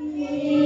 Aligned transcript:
Yeah. 0.00 0.59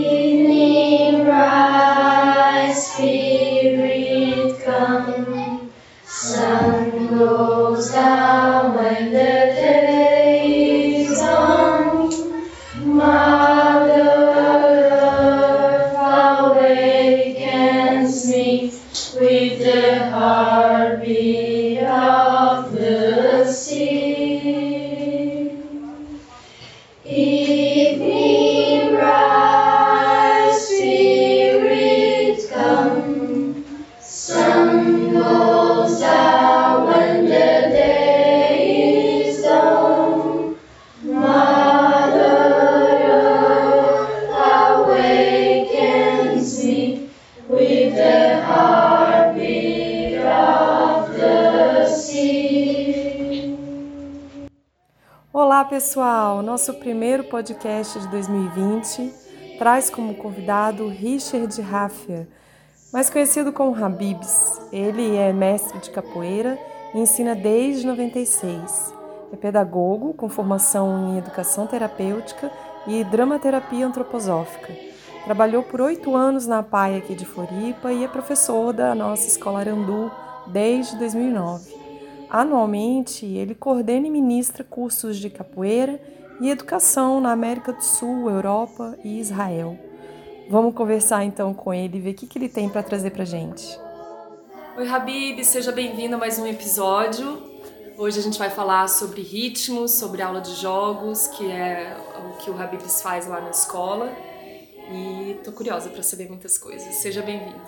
Podcast 57.35 57.99
de 57.99 58.07
2020 58.07 59.13
traz 59.59 59.91
como 59.91 60.15
convidado 60.15 60.87
Richard 60.87 61.61
Raffia, 61.63 62.29
mais 62.93 63.11
conhecido 63.11 63.53
como 63.53 63.75
Habibs. 63.75 64.61
Ele 64.71 65.17
é 65.17 65.33
mestre 65.33 65.81
de 65.81 65.91
capoeira 65.91 66.57
e 66.95 67.01
ensina 67.01 67.35
desde 67.35 67.89
96. 67.89 68.95
É 69.33 69.37
pedagogo 69.37 70.15
com 70.15 70.29
formação 70.29 71.09
em 71.09 71.19
educação 71.19 71.67
terapêutica 71.67 72.53
e 72.87 73.03
dramaterapia 73.03 73.85
antroposófica. 73.85 74.73
Trabalhou 75.25 75.65
por 75.65 75.81
oito 75.81 76.15
anos 76.15 76.47
na 76.47 76.63
PAI 76.63 76.99
aqui 76.99 77.17
de 77.17 77.25
Floripa 77.25 77.93
e 77.93 78.05
é 78.05 78.07
professor 78.07 78.73
da 78.73 78.95
nossa 78.95 79.27
escola 79.27 79.59
Arandu 79.59 80.09
desde 80.47 80.97
2009. 80.99 81.75
Anualmente, 82.31 83.27
ele 83.27 83.57
coordena 83.57 84.07
e 84.07 84.11
ministra 84.11 84.63
cursos 84.63 85.17
de 85.17 85.29
capoeira 85.29 86.01
e 86.41 86.51
educação 86.51 87.21
na 87.21 87.33
América 87.33 87.73
do 87.73 87.83
Sul, 87.83 88.29
Europa 88.29 88.99
e 89.05 89.21
Israel. 89.21 89.79
Vamos 90.49 90.75
conversar 90.75 91.25
então 91.25 91.55
com 91.55 91.73
ele 91.73 91.99
e 91.99 92.01
ver 92.01 92.11
o 92.11 92.15
que, 92.15 92.27
que 92.27 92.39
ele 92.39 92.49
tem 92.49 92.69
para 92.69 92.83
trazer 92.83 93.11
para 93.11 93.25
gente. 93.25 93.79
Oi, 94.77 94.89
Habib, 94.89 95.43
seja 95.45 95.73
bem-vindo 95.73 96.17
a 96.17 96.19
mais 96.19 96.39
um 96.39 96.47
episódio. 96.47 97.55
Hoje 97.97 98.19
a 98.19 98.23
gente 98.23 98.39
vai 98.39 98.51
falar 98.51 98.89
sobre 98.89 99.23
ritmos, 99.23 99.93
sobre 99.93 100.21
aula 100.21 100.41
de 100.41 100.55
jogos, 100.55 101.29
que 101.29 101.51
é 101.51 101.97
o 102.19 102.37
que 102.39 102.51
o 102.51 102.61
Habibs 102.61 103.01
faz 103.01 103.27
lá 103.27 103.41
na 103.41 103.51
escola. 103.51 104.13
E 104.91 105.39
tô 105.45 105.53
curiosa 105.53 105.89
para 105.89 106.03
saber 106.03 106.29
muitas 106.29 106.59
coisas. 106.59 106.95
Seja 106.97 107.23
bem-vindo. 107.23 107.61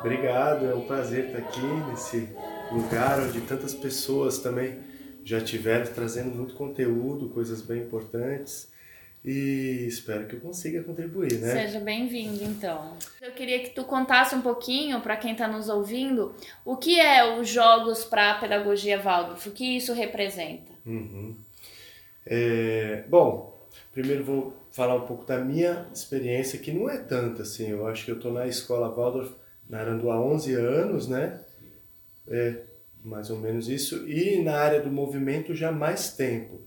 Obrigado, 0.00 0.66
é 0.66 0.74
um 0.74 0.86
prazer 0.86 1.26
estar 1.26 1.38
aqui 1.38 1.66
nesse 1.88 2.28
lugar 2.72 3.20
onde 3.20 3.40
tantas 3.42 3.74
pessoas 3.74 4.38
também 4.38 4.78
já 5.24 5.40
tiveram 5.40 5.86
trazendo 5.92 6.34
muito 6.34 6.54
conteúdo, 6.54 7.30
coisas 7.30 7.62
bem 7.62 7.82
importantes. 7.82 8.72
E 9.24 9.86
espero 9.88 10.26
que 10.26 10.36
eu 10.36 10.40
consiga 10.40 10.82
contribuir, 10.82 11.38
né? 11.38 11.50
Seja 11.52 11.80
bem-vindo, 11.80 12.44
então. 12.44 12.94
Eu 13.22 13.32
queria 13.32 13.58
que 13.60 13.70
tu 13.70 13.82
contasse 13.84 14.34
um 14.34 14.42
pouquinho, 14.42 15.00
para 15.00 15.16
quem 15.16 15.32
está 15.32 15.48
nos 15.48 15.70
ouvindo, 15.70 16.34
o 16.62 16.76
que 16.76 17.00
é 17.00 17.38
os 17.38 17.48
Jogos 17.48 18.04
para 18.04 18.32
a 18.32 18.38
Pedagogia 18.38 19.00
Waldorf, 19.00 19.48
o 19.48 19.52
que 19.52 19.78
isso 19.78 19.94
representa. 19.94 20.70
Uhum. 20.84 21.34
É, 22.26 23.04
bom, 23.08 23.66
primeiro 23.92 24.24
vou 24.24 24.54
falar 24.70 24.96
um 24.96 25.06
pouco 25.06 25.24
da 25.24 25.38
minha 25.38 25.88
experiência, 25.90 26.58
que 26.58 26.70
não 26.70 26.90
é 26.90 26.98
tanta 26.98 27.42
assim. 27.44 27.70
Eu 27.70 27.86
acho 27.86 28.04
que 28.04 28.10
eu 28.10 28.16
estou 28.16 28.30
na 28.30 28.46
escola 28.46 28.94
Waldorf 28.94 29.32
na 29.66 29.80
há 29.80 30.20
11 30.20 30.54
anos, 30.54 31.08
né? 31.08 31.40
É, 32.28 32.56
mais 33.04 33.30
ou 33.30 33.38
menos 33.38 33.68
isso. 33.68 34.08
E 34.08 34.42
na 34.42 34.56
área 34.56 34.80
do 34.80 34.90
movimento 34.90 35.54
já 35.54 35.70
mais 35.70 36.12
tempo. 36.14 36.60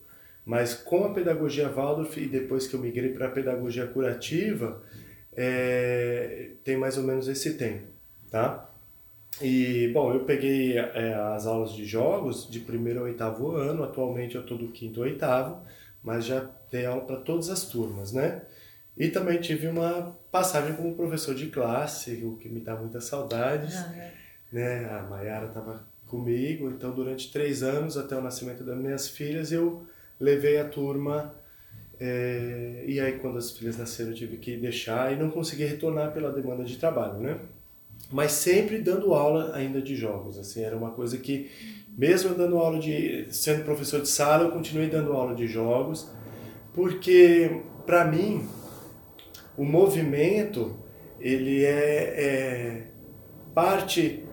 Mas 0.46 0.74
com 0.74 1.04
a 1.04 1.14
pedagogia 1.14 1.68
Waldorf 1.68 2.18
e 2.18 2.28
depois 2.28 2.68
que 2.68 2.76
eu 2.76 2.80
migrei 2.80 3.12
para 3.12 3.28
a 3.28 3.32
pedagogia 3.32 3.86
curativa, 3.88 4.82
é, 5.36 6.52
tem 6.64 6.78
mais 6.78 6.98
ou 6.98 7.04
menos 7.04 7.28
esse 7.28 7.56
tempo, 7.56 7.88
tá? 8.32 8.70
E, 9.42 9.90
bom, 9.94 10.14
eu 10.14 10.22
peguei 10.22 10.78
é, 10.78 11.14
as 11.36 11.46
aulas 11.46 11.74
de 11.74 11.86
jogos 11.86 12.50
de 12.50 12.60
primeiro 12.60 13.02
ao 13.02 13.06
oitavo 13.06 13.52
ano, 13.52 13.84
atualmente 13.84 14.36
eu 14.36 14.42
estou 14.42 14.58
do 14.58 14.70
quinto 14.70 15.02
ao 15.02 15.06
oitavo, 15.08 15.62
mas 16.02 16.26
já 16.26 16.50
dei 16.72 16.86
aula 16.86 17.02
para 17.02 17.18
todas 17.18 17.50
as 17.50 17.66
turmas, 17.66 18.12
né? 18.12 18.42
E 18.98 19.10
também 19.10 19.40
tive 19.40 19.68
uma 19.68 20.18
passagem 20.32 20.76
como 20.76 20.96
professor 20.96 21.36
de 21.36 21.48
classe, 21.48 22.24
o 22.24 22.36
que 22.38 22.50
me 22.50 22.60
dá 22.60 22.76
muita 22.76 23.00
saudade, 23.00 23.72
né? 24.52 24.86
A 24.90 25.04
Mayara 25.04 25.48
estava 25.48 25.86
comigo, 26.08 26.70
então 26.70 26.92
durante 26.92 27.32
três 27.32 27.64
anos, 27.64 27.98
até 27.98 28.16
o 28.16 28.22
nascimento 28.22 28.64
das 28.64 28.78
minhas 28.78 29.08
filhas, 29.08 29.52
eu 29.52 29.84
levei 30.20 30.60
a 30.60 30.66
turma 30.66 31.36
é, 32.00 32.84
e 32.88 33.00
aí 33.00 33.14
quando 33.14 33.38
as 33.38 33.52
filhas 33.52 33.78
nasceram 33.78 34.12
eu 34.12 34.16
tive 34.16 34.38
que 34.38 34.56
deixar 34.56 35.12
e 35.12 35.16
não 35.16 35.30
consegui 35.30 35.66
retornar 35.66 36.14
pela 36.14 36.32
demanda 36.32 36.64
de 36.64 36.78
trabalho, 36.78 37.20
né? 37.20 37.40
Mas 38.12 38.32
sempre 38.34 38.80
dando 38.80 39.14
aula 39.14 39.56
ainda 39.56 39.82
de 39.82 39.96
jogos, 39.96 40.38
assim, 40.38 40.62
era 40.62 40.78
uma 40.78 40.92
coisa 40.92 41.18
que 41.18 41.50
mesmo 41.98 42.36
dando 42.36 42.58
aula 42.58 42.80
de 42.80 43.28
sendo 43.32 43.64
professor 43.64 44.02
de 44.02 44.08
sala, 44.08 44.44
eu 44.44 44.52
continuei 44.52 44.88
dando 44.88 45.12
aula 45.14 45.34
de 45.34 45.48
jogos, 45.48 46.12
porque 46.74 47.62
para 47.86 48.06
mim 48.06 48.48
o 49.58 49.66
movimento 49.66 50.78
ele 51.20 51.66
é, 51.66 52.14
é 52.16 52.88
parte 53.56 54.27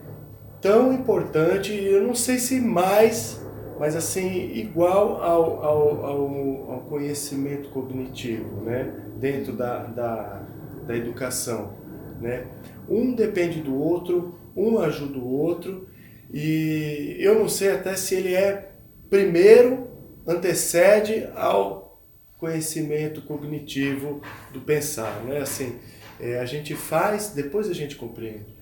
tão 0.65 0.95
importante, 0.95 1.75
eu 1.75 2.03
não 2.03 2.15
sei 2.15 2.39
se 2.39 2.59
mais 2.59 3.45
mas 3.79 3.95
assim 3.97 4.53
igual 4.55 5.23
ao, 5.23 5.63
ao, 5.63 6.05
ao, 6.05 6.71
ao, 6.71 6.81
conhecimento 6.89 7.69
cognitivo, 7.69 8.63
né? 8.63 8.95
Dentro 9.19 9.53
da, 9.53 9.85
da, 9.85 10.47
da 10.87 10.97
educação, 10.97 11.77
né? 12.21 12.47
Um 12.89 13.15
depende 13.15 13.61
do 13.61 13.77
outro, 13.77 14.39
um 14.57 14.79
ajuda 14.79 15.19
o 15.19 15.29
outro 15.29 15.89
e 16.33 17.17
eu 17.19 17.39
não 17.39 17.49
sei 17.49 17.73
até 17.73 17.95
se 17.95 18.15
ele 18.15 18.33
é 18.33 18.73
primeiro 19.11 19.89
antecede 20.27 21.29
ao 21.35 22.01
conhecimento 22.39 23.21
cognitivo 23.23 24.23
do 24.51 24.61
pensar, 24.61 25.25
né? 25.25 25.39
Assim, 25.39 25.77
é, 26.19 26.39
a 26.39 26.47
gente 26.47 26.75
faz, 26.75 27.31
depois 27.31 27.69
a 27.69 27.75
gente 27.75 27.97
compreende. 27.97 28.54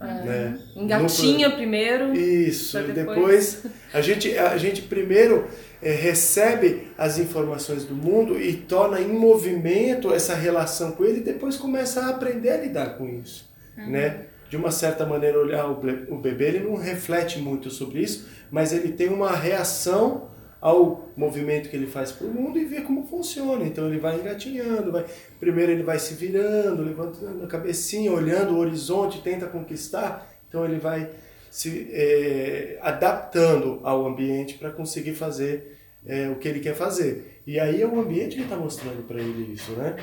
É, 0.00 0.04
né? 0.24 0.58
Engatinha 0.76 1.48
No- 1.48 1.56
primeiro. 1.56 2.14
Isso, 2.14 2.78
e 2.78 2.92
depois 2.92 3.64
a 3.92 4.00
gente, 4.00 4.36
a 4.38 4.56
gente 4.56 4.82
primeiro 4.82 5.46
eh, 5.82 5.92
recebe 5.92 6.88
as 6.96 7.18
informações 7.18 7.84
do 7.84 7.94
mundo 7.94 8.40
e 8.40 8.52
torna 8.54 9.00
em 9.00 9.08
movimento 9.08 10.12
essa 10.14 10.34
relação 10.34 10.92
com 10.92 11.04
ele 11.04 11.18
e 11.18 11.24
depois 11.24 11.56
começa 11.56 12.02
a 12.02 12.10
aprender 12.10 12.50
a 12.50 12.56
lidar 12.58 12.96
com 12.96 13.08
isso, 13.08 13.48
né? 13.76 14.26
De 14.50 14.56
uma 14.56 14.70
certa 14.70 15.04
maneira, 15.04 15.38
olhar 15.38 15.66
o 15.68 16.16
bebê, 16.18 16.46
ele 16.48 16.60
não 16.60 16.74
reflete 16.74 17.38
muito 17.38 17.68
sobre 17.70 18.00
isso, 18.00 18.26
mas 18.50 18.72
ele 18.72 18.92
tem 18.92 19.08
uma 19.08 19.32
reação 19.36 20.30
ao 20.60 21.08
movimento 21.16 21.68
que 21.68 21.76
ele 21.76 21.86
faz 21.86 22.10
para 22.10 22.26
o 22.26 22.30
mundo 22.30 22.58
e 22.58 22.64
vê 22.64 22.80
como 22.80 23.06
funciona. 23.06 23.64
Então 23.64 23.86
ele 23.86 23.98
vai 23.98 24.18
engatinhando, 24.18 24.90
vai 24.90 25.04
primeiro 25.38 25.72
ele 25.72 25.82
vai 25.82 25.98
se 25.98 26.14
virando, 26.14 26.82
levantando 26.82 27.44
a 27.44 27.46
cabecinha, 27.46 28.12
olhando 28.12 28.54
o 28.54 28.58
horizonte, 28.58 29.22
tenta 29.22 29.46
conquistar. 29.46 30.28
Então 30.48 30.64
ele 30.64 30.78
vai 30.78 31.10
se 31.50 31.88
eh, 31.92 32.78
adaptando 32.82 33.80
ao 33.82 34.06
ambiente 34.06 34.58
para 34.58 34.70
conseguir 34.70 35.14
fazer 35.14 35.78
eh, 36.04 36.28
o 36.28 36.36
que 36.36 36.48
ele 36.48 36.60
quer 36.60 36.74
fazer. 36.74 37.42
E 37.46 37.58
aí 37.58 37.80
é 37.80 37.86
o 37.86 38.00
ambiente 38.00 38.36
que 38.36 38.42
está 38.42 38.56
mostrando 38.56 39.06
para 39.06 39.20
ele 39.20 39.52
isso, 39.52 39.72
né? 39.72 39.96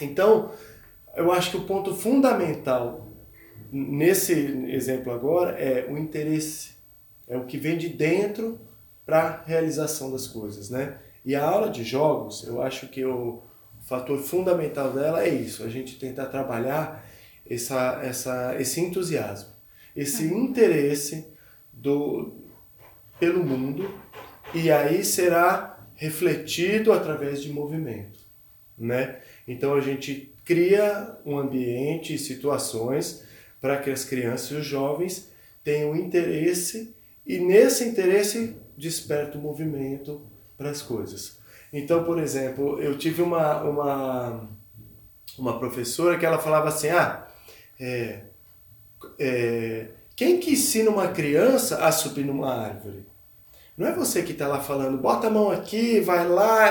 Então 0.00 0.52
eu 1.16 1.32
acho 1.32 1.50
que 1.50 1.56
o 1.56 1.64
ponto 1.64 1.94
fundamental 1.94 3.12
nesse 3.72 4.32
exemplo 4.68 5.12
agora 5.12 5.52
é 5.52 5.86
o 5.90 5.96
interesse, 5.98 6.76
é 7.26 7.36
o 7.36 7.44
que 7.44 7.58
vem 7.58 7.76
de 7.76 7.88
dentro 7.88 8.58
para 9.08 9.42
realização 9.46 10.12
das 10.12 10.26
coisas, 10.26 10.68
né? 10.68 10.98
E 11.24 11.34
a 11.34 11.42
aula 11.42 11.70
de 11.70 11.82
jogos, 11.82 12.46
eu 12.46 12.60
acho 12.60 12.88
que 12.88 13.02
o 13.06 13.42
fator 13.80 14.18
fundamental 14.18 14.92
dela 14.92 15.24
é 15.24 15.30
isso, 15.30 15.64
a 15.64 15.68
gente 15.70 15.98
tentar 15.98 16.26
trabalhar 16.26 17.08
essa, 17.48 18.02
essa, 18.04 18.54
esse 18.60 18.78
entusiasmo, 18.82 19.48
esse 19.96 20.24
interesse 20.26 21.26
do, 21.72 22.34
pelo 23.18 23.42
mundo 23.42 23.90
e 24.52 24.70
aí 24.70 25.02
será 25.02 25.86
refletido 25.94 26.92
através 26.92 27.42
de 27.42 27.50
movimento, 27.50 28.18
né? 28.76 29.20
Então 29.46 29.72
a 29.72 29.80
gente 29.80 30.34
cria 30.44 31.16
um 31.24 31.38
ambiente 31.38 32.12
e 32.12 32.18
situações 32.18 33.24
para 33.58 33.78
que 33.78 33.88
as 33.88 34.04
crianças 34.04 34.50
e 34.50 34.54
os 34.56 34.66
jovens 34.66 35.32
tenham 35.64 35.96
interesse 35.96 36.94
e 37.26 37.38
nesse 37.38 37.84
interesse 37.84 38.67
desperta 38.78 39.36
o 39.36 39.40
movimento 39.40 40.22
para 40.56 40.70
as 40.70 40.80
coisas. 40.80 41.38
Então, 41.72 42.04
por 42.04 42.18
exemplo, 42.18 42.80
eu 42.80 42.96
tive 42.96 43.20
uma, 43.20 43.62
uma, 43.62 44.48
uma 45.38 45.58
professora 45.58 46.16
que 46.16 46.24
ela 46.24 46.38
falava 46.38 46.68
assim, 46.68 46.88
ah, 46.88 47.26
é, 47.78 48.20
é, 49.18 49.88
quem 50.16 50.40
que 50.40 50.52
ensina 50.52 50.90
uma 50.90 51.08
criança 51.08 51.84
a 51.84 51.92
subir 51.92 52.24
numa 52.24 52.52
árvore? 52.52 53.06
Não 53.76 53.86
é 53.86 53.92
você 53.92 54.22
que 54.22 54.32
está 54.32 54.48
lá 54.48 54.60
falando, 54.60 54.98
bota 54.98 55.28
a 55.28 55.30
mão 55.30 55.50
aqui, 55.50 56.00
vai 56.00 56.26
lá, 56.26 56.64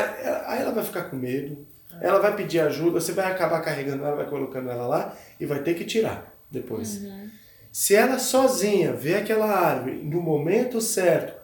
aí 0.48 0.60
ela 0.60 0.72
vai 0.72 0.84
ficar 0.84 1.04
com 1.04 1.16
medo, 1.16 1.66
ela 2.02 2.20
vai 2.20 2.36
pedir 2.36 2.60
ajuda, 2.60 3.00
você 3.00 3.14
vai 3.14 3.32
acabar 3.32 3.62
carregando 3.62 4.04
ela, 4.04 4.16
vai 4.16 4.30
colocando 4.30 4.70
ela 4.70 4.86
lá 4.86 5.16
e 5.40 5.46
vai 5.46 5.60
ter 5.60 5.76
que 5.76 5.86
tirar 5.86 6.36
depois. 6.52 7.02
Uhum. 7.02 7.30
Se 7.72 7.96
ela 7.96 8.20
sozinha 8.20 8.92
vê 8.92 9.16
aquela 9.16 9.46
árvore 9.46 10.04
no 10.04 10.20
momento 10.20 10.82
certo, 10.82 11.37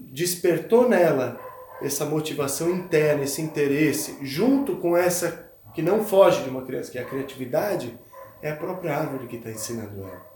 despertou 0.00 0.88
nela 0.88 1.40
essa 1.82 2.04
motivação 2.04 2.70
interna, 2.70 3.24
esse 3.24 3.40
interesse, 3.40 4.18
junto 4.22 4.76
com 4.76 4.96
essa 4.96 5.50
que 5.74 5.82
não 5.82 6.04
foge 6.04 6.42
de 6.42 6.50
uma 6.50 6.62
criança, 6.62 6.90
que 6.90 6.98
é 6.98 7.02
a 7.02 7.06
criatividade, 7.06 7.98
é 8.42 8.50
a 8.50 8.56
própria 8.56 8.96
árvore 8.96 9.26
que 9.26 9.36
está 9.36 9.50
ensinando 9.50 10.02
ela. 10.02 10.30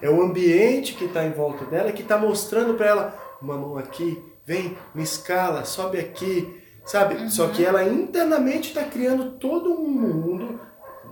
É 0.00 0.08
o 0.08 0.22
ambiente 0.22 0.94
que 0.94 1.04
está 1.04 1.24
em 1.24 1.32
volta 1.32 1.64
dela 1.66 1.92
que 1.92 2.02
está 2.02 2.18
mostrando 2.18 2.74
para 2.74 2.86
ela 2.86 3.38
uma 3.40 3.56
mão 3.56 3.76
aqui, 3.76 4.22
vem, 4.44 4.76
me 4.94 5.02
escala, 5.02 5.64
sobe 5.64 5.98
aqui, 5.98 6.62
sabe? 6.84 7.14
Uhum. 7.14 7.30
Só 7.30 7.48
que 7.48 7.64
ela 7.64 7.84
internamente 7.84 8.70
está 8.70 8.84
criando 8.84 9.38
todo 9.38 9.70
um 9.72 9.88
mundo 9.88 10.60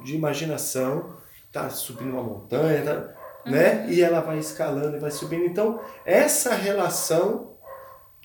de 0.02 0.16
imaginação, 0.16 1.16
está 1.46 1.68
subindo 1.70 2.10
uma 2.10 2.22
montanha, 2.22 2.82
tá, 2.82 3.14
uhum. 3.44 3.52
né? 3.52 3.86
E 3.88 4.02
ela 4.02 4.20
vai 4.20 4.38
escalando 4.38 4.96
e 4.96 5.00
vai 5.00 5.10
subindo. 5.10 5.44
Então, 5.44 5.80
essa 6.04 6.54
relação 6.54 7.55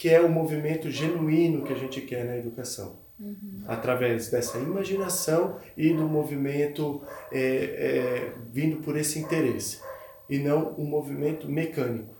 que 0.01 0.09
é 0.09 0.19
o 0.19 0.27
movimento 0.27 0.89
genuíno 0.89 1.63
que 1.63 1.71
a 1.71 1.77
gente 1.77 2.01
quer 2.01 2.25
na 2.25 2.35
educação. 2.35 2.97
Uhum. 3.19 3.63
Através 3.67 4.31
dessa 4.31 4.57
imaginação 4.57 5.59
e 5.77 5.93
do 5.93 6.07
movimento 6.07 7.03
é, 7.31 7.39
é, 7.39 8.33
vindo 8.51 8.77
por 8.77 8.97
esse 8.97 9.19
interesse. 9.19 9.79
E 10.27 10.39
não 10.39 10.73
um 10.75 10.85
movimento 10.85 11.47
mecânico 11.47 12.15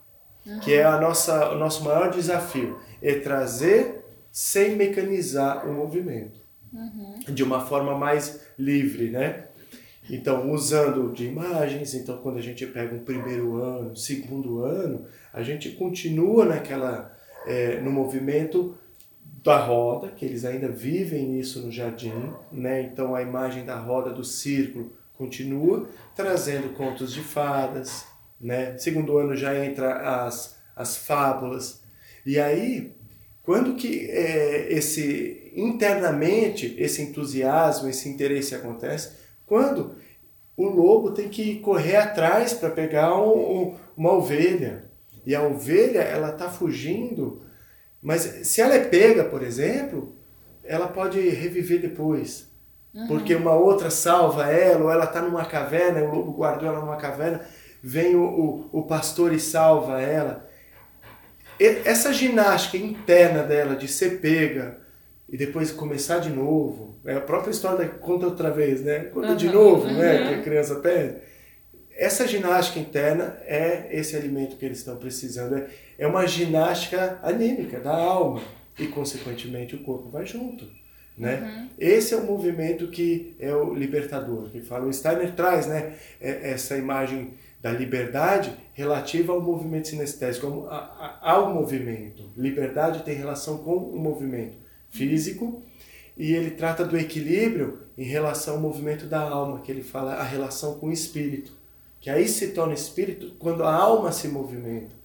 uhum. 0.46 0.60
que 0.60 0.76
é 0.76 0.84
a 0.84 1.02
nossa, 1.02 1.50
o 1.54 1.58
nosso 1.58 1.84
maior 1.84 2.12
desafio, 2.12 2.78
é 3.02 3.16
trazer 3.16 4.06
sem 4.32 4.76
mecanizar 4.76 5.68
o 5.68 5.74
movimento, 5.74 6.40
uhum. 6.72 7.16
de 7.34 7.44
uma 7.44 7.66
forma 7.66 7.98
mais 7.98 8.46
livre, 8.60 9.10
né? 9.10 9.48
Então, 10.08 10.52
usando 10.52 11.12
de 11.14 11.26
imagens, 11.26 11.96
então 11.96 12.18
quando 12.18 12.38
a 12.38 12.42
gente 12.42 12.64
pega 12.68 12.94
um 12.94 13.04
primeiro 13.04 13.56
ano, 13.56 13.96
segundo 13.96 14.64
ano, 14.64 15.06
a 15.34 15.42
gente 15.42 15.72
continua 15.72 16.46
naquela, 16.46 17.16
é, 17.46 17.80
no 17.80 17.92
movimento 17.92 18.78
da 19.44 19.58
roda, 19.58 20.10
que 20.10 20.24
eles 20.24 20.46
ainda 20.46 20.68
vivem 20.68 21.40
isso 21.40 21.62
no 21.62 21.72
jardim, 21.72 22.32
né? 22.52 22.82
Então 22.84 23.16
a 23.16 23.22
imagem 23.22 23.66
da 23.66 23.78
roda 23.80 24.12
do 24.12 24.24
círculo 24.24 24.94
continua 25.14 25.90
trazendo 26.16 26.74
contos 26.74 27.12
de 27.12 27.22
fadas, 27.22 28.06
né? 28.40 28.78
Segundo 28.78 29.18
ano 29.18 29.36
já 29.36 29.56
entra 29.66 30.26
as, 30.26 30.60
as 30.76 30.96
fábulas. 30.98 31.84
E 32.26 32.40
aí, 32.40 32.96
quando 33.42 33.76
que 33.76 34.10
é, 34.12 34.72
esse 34.72 35.52
internamente 35.56 36.76
esse 36.78 37.02
entusiasmo, 37.02 37.90
esse 37.90 38.08
interesse 38.08 38.54
acontece? 38.54 39.18
Quando 39.46 39.96
o 40.56 40.70
lobo 40.70 41.12
tem 41.12 41.30
que 41.30 41.60
correr 41.60 41.96
atrás 41.96 42.54
para 42.54 42.70
pegar 42.70 43.20
um, 43.20 43.32
um, 43.32 43.76
uma 43.98 44.14
ovelha. 44.14 44.91
E 45.26 45.36
a 45.36 45.44
ovelha, 45.44 46.00
ela 46.00 46.32
está 46.32 46.50
fugindo, 46.50 47.44
mas 48.02 48.22
se 48.22 48.62
ela 48.62 48.76
é 48.76 48.84
pega, 48.86 49.24
por 49.26 49.44
exemplo, 49.44 50.16
ela 50.64 50.88
pode 50.88 51.20
reviver 51.30 51.80
depois. 51.80 52.52
Uhum. 52.94 53.08
Porque 53.08 53.36
uma 53.36 53.54
outra 53.54 53.90
salva 53.90 54.50
ela, 54.50 54.86
ou 54.86 54.92
ela 54.92 55.06
está 55.06 55.22
numa 55.22 55.46
caverna, 55.46 56.02
o 56.02 56.14
lobo 56.14 56.32
guardou 56.32 56.68
ela 56.68 56.80
numa 56.80 56.98
caverna 56.98 57.42
vem 57.82 58.16
o, 58.16 58.24
o, 58.24 58.80
o 58.80 58.84
pastor 58.84 59.34
e 59.34 59.40
salva 59.40 60.02
ela. 60.02 60.50
Essa 61.60 62.12
ginástica 62.12 62.78
interna 62.78 63.44
dela 63.44 63.76
de 63.76 63.88
ser 63.88 64.20
pega 64.20 64.80
e 65.30 65.38
depois 65.38 65.72
começar 65.72 66.20
de 66.20 66.30
novo, 66.30 67.00
é 67.06 67.16
a 67.16 67.22
própria 67.22 67.52
história 67.52 67.86
da 67.86 67.88
conta 67.88 68.26
outra 68.26 68.50
vez, 68.50 68.82
né? 68.82 69.06
Conta 69.06 69.30
uhum, 69.30 69.36
de 69.36 69.50
novo, 69.50 69.88
uhum. 69.88 69.98
né? 69.98 70.28
Que 70.28 70.34
a 70.36 70.42
criança 70.42 70.76
pede. 70.76 71.18
Essa 72.02 72.28
ginástica 72.28 72.80
interna 72.80 73.38
é 73.46 73.88
esse 73.92 74.16
alimento 74.16 74.58
que 74.58 74.66
eles 74.66 74.80
estão 74.80 74.98
precisando. 74.98 75.56
É, 75.56 75.68
é 76.00 76.08
uma 76.08 76.26
ginástica 76.26 77.20
anímica 77.22 77.80
da 77.80 77.96
alma 77.96 78.42
e, 78.80 78.88
consequentemente, 78.88 79.76
o 79.76 79.84
corpo 79.84 80.10
vai 80.10 80.26
junto. 80.26 80.68
Né? 81.16 81.36
Uhum. 81.36 81.70
Esse 81.78 82.16
é 82.16 82.18
o 82.18 82.26
movimento 82.26 82.88
que 82.88 83.36
é 83.40 83.54
o 83.54 83.76
libertador, 83.76 84.50
que 84.50 84.62
fala. 84.62 84.88
O 84.88 84.92
Steiner 84.92 85.36
traz 85.36 85.68
né, 85.68 85.94
é, 86.20 86.50
essa 86.50 86.76
imagem 86.76 87.36
da 87.62 87.72
liberdade 87.72 88.52
relativa 88.74 89.32
ao 89.32 89.40
movimento 89.40 89.88
sinestésico, 89.88 90.68
ao 91.22 91.54
movimento. 91.54 92.32
Liberdade 92.36 93.04
tem 93.04 93.14
relação 93.14 93.60
com 93.60 93.76
o 93.76 94.00
movimento 94.00 94.58
físico 94.90 95.62
e 96.18 96.34
ele 96.34 96.50
trata 96.50 96.84
do 96.84 96.98
equilíbrio 96.98 97.84
em 97.96 98.06
relação 98.06 98.56
ao 98.56 98.60
movimento 98.60 99.06
da 99.06 99.22
alma, 99.22 99.62
que 99.62 99.72
ele 99.72 99.84
fala 99.84 100.16
a 100.16 100.24
relação 100.24 100.80
com 100.80 100.88
o 100.88 100.92
espírito, 100.92 101.61
que 102.02 102.10
aí 102.10 102.28
se 102.28 102.50
torna 102.50 102.74
espírito 102.74 103.36
quando 103.40 103.64
a 103.64 103.74
alma 103.74 104.12
se 104.12 104.28
movimenta, 104.28 104.96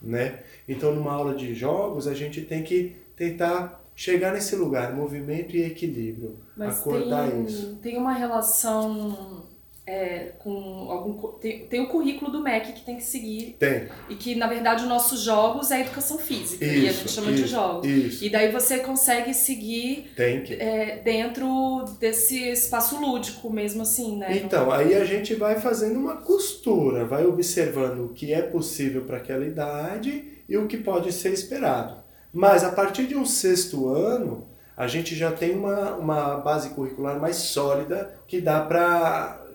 né? 0.00 0.40
Então, 0.66 0.94
numa 0.94 1.12
aula 1.12 1.34
de 1.34 1.54
jogos, 1.54 2.08
a 2.08 2.14
gente 2.14 2.40
tem 2.40 2.62
que 2.64 2.96
tentar 3.14 3.84
chegar 3.94 4.32
nesse 4.32 4.56
lugar, 4.56 4.94
movimento 4.94 5.54
e 5.54 5.62
equilíbrio, 5.62 6.38
Mas 6.56 6.80
acordar 6.80 7.30
tem, 7.30 7.44
isso. 7.44 7.76
Tem 7.76 7.96
uma 7.96 8.12
relação 8.12 9.46
é, 9.86 10.32
com 10.40 10.90
algum 10.90 11.14
tem, 11.38 11.66
tem 11.66 11.80
o 11.80 11.86
currículo 11.86 12.30
do 12.30 12.42
MEC 12.42 12.72
que 12.72 12.84
tem 12.84 12.96
que 12.96 13.04
seguir. 13.04 13.56
Tem. 13.58 13.88
E 14.10 14.16
que, 14.16 14.34
na 14.34 14.48
verdade, 14.48 14.82
os 14.82 14.88
nossos 14.88 15.20
jogos 15.20 15.70
é 15.70 15.80
educação 15.80 16.18
física. 16.18 16.64
Isso, 16.64 16.74
e 16.74 16.88
a 16.88 16.92
gente 16.92 17.10
chama 17.10 17.30
isso, 17.30 17.44
de 17.44 17.48
jogos. 17.48 17.86
Isso. 17.86 18.24
E 18.24 18.28
daí 18.28 18.50
você 18.50 18.78
consegue 18.78 19.32
seguir. 19.32 20.10
É, 20.58 20.96
dentro 20.98 21.84
desse 22.00 22.50
espaço 22.50 23.00
lúdico, 23.00 23.48
mesmo 23.48 23.82
assim, 23.82 24.18
né? 24.18 24.36
Então, 24.36 24.72
aí 24.72 24.94
a 24.94 25.04
gente 25.04 25.34
vai 25.34 25.60
fazendo 25.60 25.98
uma 26.00 26.16
costura, 26.16 27.04
vai 27.04 27.24
observando 27.24 28.06
o 28.06 28.08
que 28.08 28.32
é 28.32 28.42
possível 28.42 29.02
para 29.02 29.18
aquela 29.18 29.46
idade 29.46 30.42
e 30.48 30.56
o 30.56 30.66
que 30.66 30.76
pode 30.76 31.12
ser 31.12 31.32
esperado. 31.32 32.02
Mas 32.32 32.64
a 32.64 32.72
partir 32.72 33.06
de 33.06 33.16
um 33.16 33.24
sexto 33.24 33.88
ano, 33.88 34.48
a 34.76 34.86
gente 34.86 35.14
já 35.14 35.30
tem 35.30 35.56
uma, 35.56 35.94
uma 35.94 36.36
base 36.38 36.70
curricular 36.70 37.20
mais 37.20 37.36
sólida 37.36 38.14
que 38.26 38.40
dá 38.40 38.60
para 38.60 39.45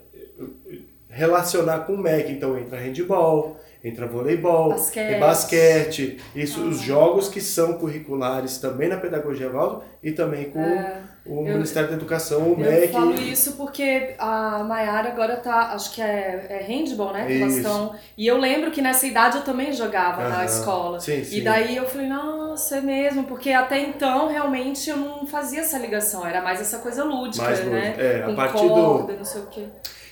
relacionar 1.12 1.80
com 1.80 1.94
o 1.94 1.98
MEC. 1.98 2.32
Então 2.32 2.58
entra 2.58 2.80
handball, 2.80 3.60
entra 3.84 4.08
voleibol, 4.08 4.70
basquete, 4.70 5.20
basquete 5.20 6.18
isso, 6.36 6.62
ah. 6.62 6.66
os 6.66 6.82
jogos 6.82 7.28
que 7.28 7.42
são 7.42 7.74
curriculares 7.74 8.58
também 8.58 8.88
na 8.88 8.98
pedagogia 8.98 9.50
Valdo 9.50 9.84
e 10.02 10.12
também 10.12 10.50
com 10.50 10.62
é, 10.62 11.02
o 11.26 11.46
eu, 11.46 11.54
Ministério 11.54 11.90
da 11.90 11.96
Educação, 11.96 12.44
o 12.44 12.52
eu 12.54 12.58
MEC. 12.58 12.84
Eu 12.86 12.90
falo 12.94 13.14
isso 13.14 13.54
porque 13.54 14.16
a 14.18 14.64
Maiara 14.64 15.10
agora 15.10 15.36
tá, 15.36 15.74
acho 15.74 15.94
que 15.94 16.02
é, 16.02 16.48
é 16.50 16.66
handball, 16.66 17.12
né? 17.12 17.26
Que 17.28 17.34
estão, 17.34 17.94
e 18.18 18.26
eu 18.26 18.38
lembro 18.38 18.72
que 18.72 18.82
nessa 18.82 19.06
idade 19.06 19.38
eu 19.38 19.44
também 19.44 19.74
jogava 19.74 20.30
na 20.30 20.46
escola. 20.46 21.00
Sim, 21.00 21.24
sim. 21.24 21.38
E 21.38 21.42
daí 21.42 21.76
eu 21.76 21.86
falei, 21.86 22.08
nossa, 22.08 22.78
é 22.78 22.82
mesmo, 22.82 23.26
porque 23.26 23.52
até 23.52 23.80
então 23.82 24.30
realmente 24.30 24.90
eu 24.90 24.98
não 24.98 25.28
fazia 25.28 25.62
essa 25.62 25.78
ligação, 25.78 26.26
era 26.26 26.42
mais 26.42 26.62
essa 26.62 26.80
coisa 26.80 27.04
lúdica, 27.04 27.44
mais 27.44 27.66
né? 27.66 27.96
É, 27.98 28.20
com 28.22 28.32
a 28.32 28.36
partir 28.36 28.68
corda, 28.68 29.14
do 29.14 29.18
não 29.18 29.26
sei 29.26 29.42
o 29.42 29.48
quê. 29.48 29.66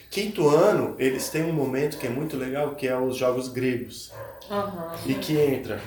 Quinto 0.10 0.48
ano, 0.50 0.96
eles 0.98 1.30
têm 1.30 1.44
um 1.44 1.54
momento 1.54 1.98
que 1.98 2.08
é 2.08 2.10
muito 2.10 2.36
legal, 2.36 2.76
que 2.76 2.88
é 2.88 2.98
os 2.98 3.16
jogos 3.16 3.48
gregos. 3.48 4.12
Uhum. 4.50 5.12
E 5.12 5.14
que 5.16 5.38
entra 5.38 5.80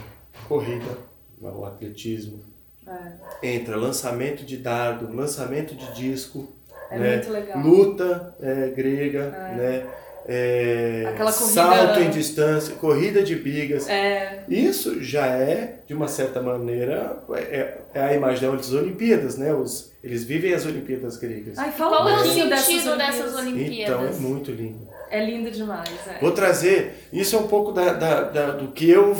corrida, 0.49 0.99
o 1.41 1.64
atletismo, 1.64 2.41
é. 2.87 3.55
entra 3.55 3.76
lançamento 3.76 4.45
de 4.45 4.57
dardo, 4.57 5.12
lançamento 5.12 5.75
de 5.75 5.93
disco, 5.93 6.52
é 6.91 6.99
né? 6.99 7.23
luta 7.57 8.35
é, 8.41 8.69
grega, 8.69 9.21
é. 9.21 9.55
né? 9.57 9.91
é, 10.26 11.14
corrida... 11.17 11.33
salto 11.33 12.00
em 12.00 12.11
distância, 12.11 12.75
corrida 12.76 13.23
de 13.23 13.35
bigas. 13.37 13.88
É. 13.88 14.45
Isso 14.49 15.02
já 15.02 15.26
é, 15.26 15.81
de 15.87 15.95
uma 15.95 16.09
certa 16.09 16.41
maneira, 16.41 17.23
é, 17.35 17.79
é 17.95 18.00
a 18.00 18.14
imagem 18.14 18.50
das 18.50 18.73
Olimpíadas, 18.73 19.37
né? 19.37 19.52
Os, 19.52 19.92
eles 20.03 20.25
vivem 20.25 20.53
as 20.53 20.67
Olimpíadas 20.67 21.17
gregas. 21.17 21.59
Ai, 21.59 21.71
fala 21.73 21.99
Qual 21.99 22.09
é 22.09 22.21
o 22.21 22.25
sentido 22.25 22.49
dessas, 22.49 22.85
dessas 22.99 23.35
Olimpíadas? 23.37 24.17
Então, 24.17 24.27
é 24.27 24.29
muito 24.29 24.51
lindo. 24.51 24.89
É 25.11 25.25
lindo 25.25 25.51
demais. 25.51 25.89
É. 26.09 26.19
Vou 26.21 26.33
trazer, 26.33 27.09
isso 27.13 27.37
é 27.37 27.39
um 27.39 27.47
pouco 27.47 27.71
da, 27.73 27.93
da, 27.93 28.23
da, 28.25 28.51
do 28.53 28.73
que 28.73 28.89
eu 28.89 29.15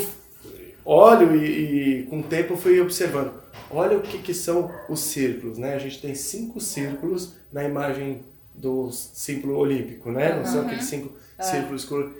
olho 0.83 1.35
e, 1.35 1.99
e 2.01 2.03
com 2.07 2.19
o 2.19 2.23
tempo 2.23 2.55
fui 2.57 2.79
observando. 2.81 3.41
Olha 3.69 3.97
o 3.97 4.01
que, 4.01 4.17
que 4.19 4.33
são 4.33 4.71
os 4.89 4.99
círculos, 4.99 5.57
né? 5.57 5.73
A 5.75 5.79
gente 5.79 6.01
tem 6.01 6.13
cinco 6.15 6.59
círculos 6.59 7.35
na 7.51 7.63
imagem 7.63 8.23
do 8.53 8.91
símbolo 8.91 9.57
olímpico, 9.57 10.11
né? 10.11 10.35
Não 10.35 10.45
são 10.45 10.59
Uhum. 10.61 10.65
aqueles 10.67 10.85
cinco 10.85 11.15
É. 11.37 11.43
círculos 11.43 11.85
cor. 11.85 12.13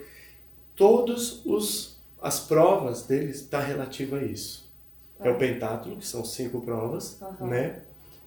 Todos 0.74 1.44
os 1.44 1.94
as 2.20 2.40
provas 2.40 3.02
deles 3.02 3.36
está 3.42 3.60
relativa 3.60 4.16
a 4.16 4.22
isso. 4.22 4.72
É 5.20 5.30
o 5.30 5.36
pentátulo, 5.36 5.96
que 5.98 6.06
são 6.06 6.24
cinco 6.24 6.60
provas, 6.62 7.20
Uhum. 7.40 7.48
né? 7.48 7.80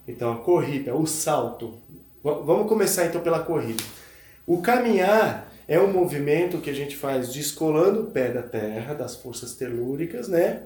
Então 0.08 0.32
a 0.34 0.38
corrida, 0.38 0.96
o 0.96 1.06
salto. 1.06 1.82
V- 2.24 2.42
vamos 2.46 2.68
começar 2.68 3.06
então 3.06 3.22
pela 3.22 3.40
corrida. 3.40 3.84
O 4.46 4.62
caminhar 4.62 5.52
é 5.68 5.80
um 5.80 5.92
movimento 5.92 6.60
que 6.60 6.70
a 6.70 6.74
gente 6.74 6.96
faz 6.96 7.34
descolando 7.34 8.02
o 8.04 8.12
pé 8.12 8.30
da 8.32 8.42
terra, 8.44 8.94
das 8.94 9.16
forças 9.16 9.56
telúricas, 9.56 10.28
né? 10.28 10.64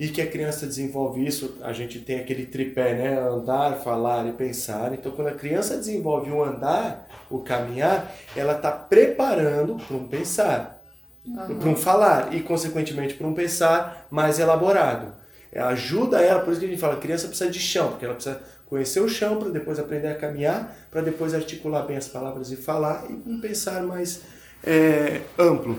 E 0.00 0.08
que 0.08 0.20
a 0.22 0.26
criança 0.26 0.66
desenvolve 0.66 1.24
isso, 1.24 1.58
a 1.62 1.72
gente 1.72 2.00
tem 2.00 2.18
aquele 2.18 2.46
tripé, 2.46 2.94
né? 2.94 3.20
Andar, 3.20 3.78
falar 3.84 4.26
e 4.26 4.32
pensar. 4.32 4.92
Então, 4.94 5.12
quando 5.12 5.28
a 5.28 5.34
criança 5.34 5.76
desenvolve 5.76 6.30
o 6.30 6.42
andar, 6.42 7.08
o 7.30 7.40
caminhar, 7.40 8.12
ela 8.34 8.54
está 8.54 8.72
preparando 8.72 9.76
para 9.76 9.96
um 9.96 10.08
pensar, 10.08 10.82
para 11.60 11.68
um 11.68 11.76
falar 11.76 12.34
e, 12.34 12.42
consequentemente, 12.42 13.14
para 13.14 13.26
um 13.26 13.34
pensar 13.34 14.06
mais 14.10 14.38
elaborado. 14.38 15.14
É, 15.52 15.60
Ajuda 15.60 16.20
ela, 16.20 16.40
por 16.40 16.50
isso 16.52 16.60
que 16.60 16.66
a 16.66 16.68
gente 16.70 16.80
fala, 16.80 16.94
a 16.94 16.98
criança 17.00 17.28
precisa 17.28 17.50
de 17.50 17.60
chão, 17.60 17.90
porque 17.90 18.04
ela 18.04 18.14
precisa 18.14 18.40
conhecer 18.72 19.00
o 19.00 19.08
chão 19.08 19.38
para 19.38 19.50
depois 19.50 19.78
aprender 19.78 20.08
a 20.08 20.14
caminhar, 20.14 20.74
para 20.90 21.02
depois 21.02 21.34
articular 21.34 21.82
bem 21.82 21.98
as 21.98 22.08
palavras 22.08 22.50
e 22.50 22.56
falar 22.56 23.04
e 23.10 23.12
um 23.30 23.38
pensar 23.38 23.82
mais 23.82 24.22
é, 24.64 25.20
amplo. 25.38 25.76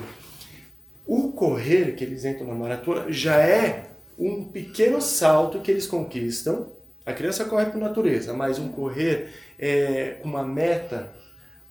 O 1.03 1.31
correr 1.31 1.95
que 1.95 2.03
eles 2.03 2.23
entram 2.23 2.45
na 2.45 2.53
maratona 2.53 3.11
já 3.11 3.37
é 3.41 3.85
um 4.17 4.43
pequeno 4.43 5.01
salto 5.01 5.59
que 5.59 5.71
eles 5.71 5.87
conquistam. 5.87 6.67
A 7.03 7.11
criança 7.13 7.45
corre 7.45 7.65
por 7.65 7.79
natureza, 7.81 8.31
mas 8.31 8.59
um 8.59 8.67
correr 8.69 9.31
é, 9.57 10.17
com 10.21 10.29
uma 10.29 10.43
meta, 10.43 11.11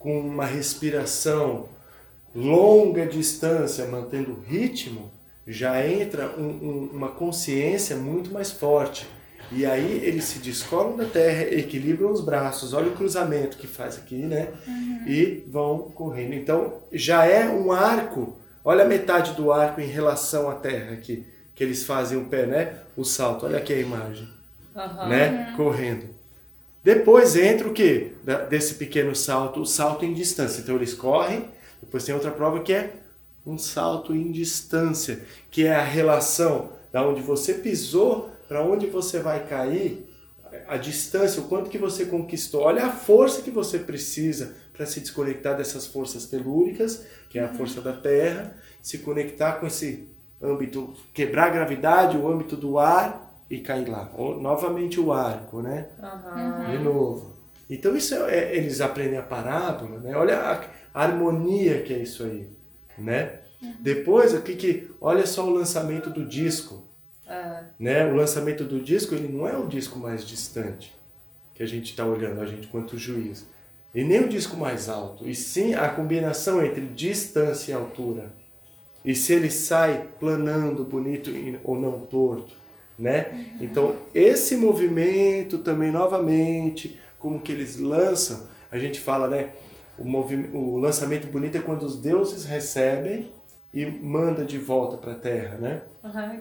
com 0.00 0.18
uma 0.18 0.44
respiração 0.44 1.68
longa 2.34 3.06
distância, 3.06 3.86
mantendo 3.86 4.32
o 4.32 4.40
ritmo, 4.40 5.12
já 5.46 5.86
entra 5.86 6.34
um- 6.36 6.42
um- 6.68 6.90
uma 6.92 7.10
consciência 7.10 7.94
muito 7.94 8.32
mais 8.32 8.50
forte. 8.50 9.06
E 9.50 9.66
aí 9.66 10.00
eles 10.04 10.24
se 10.24 10.38
descolam 10.38 10.96
da 10.96 11.04
terra, 11.04 11.42
equilibram 11.42 12.10
os 12.10 12.20
braços, 12.20 12.72
olha 12.72 12.88
o 12.88 12.94
cruzamento 12.94 13.56
que 13.56 13.66
faz 13.66 13.98
aqui, 13.98 14.16
né? 14.16 14.48
E 15.06 15.44
vão 15.48 15.90
correndo. 15.94 16.34
Então 16.34 16.74
já 16.92 17.26
é 17.26 17.48
um 17.48 17.70
arco, 17.72 18.38
olha 18.64 18.84
a 18.84 18.88
metade 18.88 19.32
do 19.32 19.52
arco 19.52 19.80
em 19.80 19.86
relação 19.86 20.48
à 20.48 20.54
terra 20.54 20.92
aqui, 20.92 21.26
que 21.54 21.62
eles 21.62 21.84
fazem 21.84 22.16
o 22.16 22.26
pé, 22.26 22.46
né? 22.46 22.74
O 22.96 23.04
salto, 23.04 23.44
olha 23.44 23.58
aqui 23.58 23.74
a 23.74 23.78
imagem, 23.78 24.28
Aham. 24.74 25.08
né? 25.08 25.54
Correndo. 25.56 26.06
Depois 26.82 27.36
entra 27.36 27.68
o 27.68 27.72
que? 27.72 28.12
Desse 28.48 28.74
pequeno 28.74 29.14
salto, 29.14 29.60
o 29.60 29.66
salto 29.66 30.04
em 30.04 30.14
distância. 30.14 30.60
Então 30.62 30.76
eles 30.76 30.94
correm, 30.94 31.48
depois 31.80 32.04
tem 32.04 32.14
outra 32.14 32.30
prova 32.30 32.60
que 32.60 32.72
é 32.72 32.94
um 33.46 33.58
salto 33.58 34.14
em 34.14 34.32
distância, 34.32 35.24
que 35.50 35.66
é 35.66 35.74
a 35.74 35.82
relação 35.82 36.70
da 36.92 37.06
onde 37.06 37.20
você 37.20 37.54
pisou 37.54 38.31
para 38.52 38.62
onde 38.62 38.86
você 38.86 39.18
vai 39.18 39.46
cair, 39.46 40.06
a 40.68 40.76
distância, 40.76 41.40
o 41.40 41.46
quanto 41.46 41.70
que 41.70 41.78
você 41.78 42.04
conquistou. 42.04 42.60
Olha 42.60 42.84
a 42.84 42.90
força 42.90 43.40
que 43.40 43.50
você 43.50 43.78
precisa 43.78 44.54
para 44.74 44.84
se 44.84 45.00
desconectar 45.00 45.56
dessas 45.56 45.86
forças 45.86 46.26
telúricas, 46.26 47.06
que 47.30 47.38
é 47.38 47.44
a 47.44 47.48
força 47.48 47.80
da 47.80 47.94
Terra, 47.94 48.54
se 48.82 48.98
conectar 48.98 49.52
com 49.52 49.66
esse 49.66 50.06
âmbito, 50.42 50.92
quebrar 51.14 51.46
a 51.46 51.48
gravidade, 51.48 52.18
o 52.18 52.30
âmbito 52.30 52.54
do 52.54 52.78
ar 52.78 53.42
e 53.48 53.58
cair 53.60 53.88
lá. 53.88 54.12
Ou, 54.18 54.38
novamente 54.38 55.00
o 55.00 55.14
arco, 55.14 55.62
né? 55.62 55.86
Aham. 56.02 56.72
De 56.72 56.78
novo. 56.84 57.32
Então 57.70 57.96
isso 57.96 58.14
é, 58.16 58.54
eles 58.54 58.82
aprendem 58.82 59.18
a 59.18 59.22
parábola, 59.22 59.98
né? 59.98 60.14
Olha 60.14 60.38
a, 60.38 60.60
a 60.92 61.04
harmonia 61.04 61.80
que 61.80 61.94
é 61.94 61.98
isso 62.00 62.22
aí, 62.22 62.50
né? 62.98 63.38
Depois, 63.80 64.34
o 64.34 64.42
que 64.42 64.56
que, 64.56 64.90
olha 65.00 65.24
só 65.24 65.46
o 65.46 65.54
lançamento 65.54 66.10
do 66.10 66.26
disco, 66.26 66.91
É. 67.32 67.64
né? 67.78 68.04
O 68.04 68.14
lançamento 68.14 68.62
do 68.64 68.78
disco, 68.78 69.14
ele 69.14 69.26
não 69.26 69.48
é 69.48 69.56
o 69.56 69.66
disco 69.66 69.98
mais 69.98 70.22
distante 70.22 70.94
que 71.54 71.62
a 71.62 71.66
gente 71.66 71.90
está 71.90 72.04
olhando, 72.04 72.40
a 72.40 72.46
gente 72.46 72.66
quanto 72.68 72.98
juiz. 72.98 73.46
E 73.94 74.04
nem 74.04 74.20
o 74.20 74.28
disco 74.28 74.56
mais 74.56 74.88
alto, 74.88 75.28
e 75.28 75.34
sim 75.34 75.74
a 75.74 75.88
combinação 75.88 76.64
entre 76.64 76.86
distância 76.86 77.72
e 77.72 77.74
altura. 77.74 78.32
E 79.04 79.14
se 79.14 79.32
ele 79.32 79.50
sai 79.50 80.08
planando, 80.20 80.84
bonito 80.84 81.30
ou 81.64 81.78
não 81.78 82.00
torto, 82.00 82.54
né? 82.98 83.54
Então, 83.60 83.96
esse 84.14 84.56
movimento 84.56 85.58
também, 85.58 85.90
novamente, 85.90 86.98
como 87.18 87.40
que 87.40 87.52
eles 87.52 87.78
lançam, 87.78 88.46
a 88.70 88.78
gente 88.78 89.00
fala, 89.00 89.28
né? 89.28 89.50
O, 89.98 90.04
o 90.56 90.78
lançamento 90.78 91.26
bonito 91.26 91.56
é 91.56 91.60
quando 91.60 91.82
os 91.82 92.00
deuses 92.00 92.44
recebem 92.44 93.30
e 93.72 93.86
manda 93.86 94.44
de 94.44 94.58
volta 94.58 94.96
para 94.98 95.12
a 95.12 95.16
terra, 95.16 95.56
né? 95.58 95.82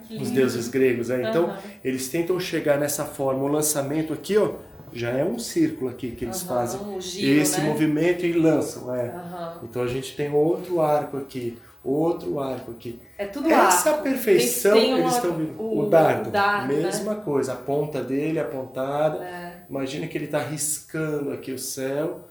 Que 0.07 0.17
Os 0.17 0.31
deuses 0.31 0.67
gregos, 0.67 1.09
né? 1.09 1.29
Então, 1.29 1.45
Aham. 1.45 1.57
eles 1.83 2.09
tentam 2.09 2.39
chegar 2.39 2.77
nessa 2.79 3.05
forma. 3.05 3.43
O 3.43 3.47
lançamento 3.47 4.11
aqui, 4.11 4.38
ó, 4.38 4.53
já 4.91 5.11
é 5.11 5.23
um 5.23 5.39
círculo 5.39 5.89
aqui 5.89 6.11
que 6.11 6.25
eles 6.25 6.45
Aham, 6.45 6.55
fazem. 6.55 7.00
giro, 7.01 7.41
esse 7.41 7.61
né? 7.61 7.67
movimento 7.69 8.25
e 8.25 8.33
lançam, 8.33 8.93
é. 8.93 9.13
Então 9.63 9.81
a 9.83 9.88
gente 9.88 10.15
tem 10.15 10.33
outro 10.33 10.81
arco 10.81 11.15
aqui, 11.17 11.57
outro 11.83 12.39
arco 12.39 12.71
aqui. 12.71 13.00
É 13.17 13.25
tudo 13.25 13.50
Essa 13.50 13.91
arco. 13.91 14.03
perfeição 14.03 14.73
Tem- 14.73 14.93
tem 14.95 15.00
eles 15.00 15.15
estão 15.15 15.31
vendo. 15.33 15.61
o- 15.61 15.79
O, 15.85 15.89
dardo, 15.89 16.27
o 16.29 16.31
dardo, 16.33 16.73
né? 16.73 16.81
mesma 16.81 17.15
coisa. 17.15 17.53
A 17.53 17.55
ponta 17.55 18.03
dele 18.03 18.39
apontada. 18.39 19.23
É. 19.23 19.63
Imagina 19.69 20.05
que 20.07 20.17
ele 20.17 20.25
está 20.25 20.39
riscando 20.39 21.31
aqui 21.31 21.53
o 21.53 21.57
céu, 21.59 22.27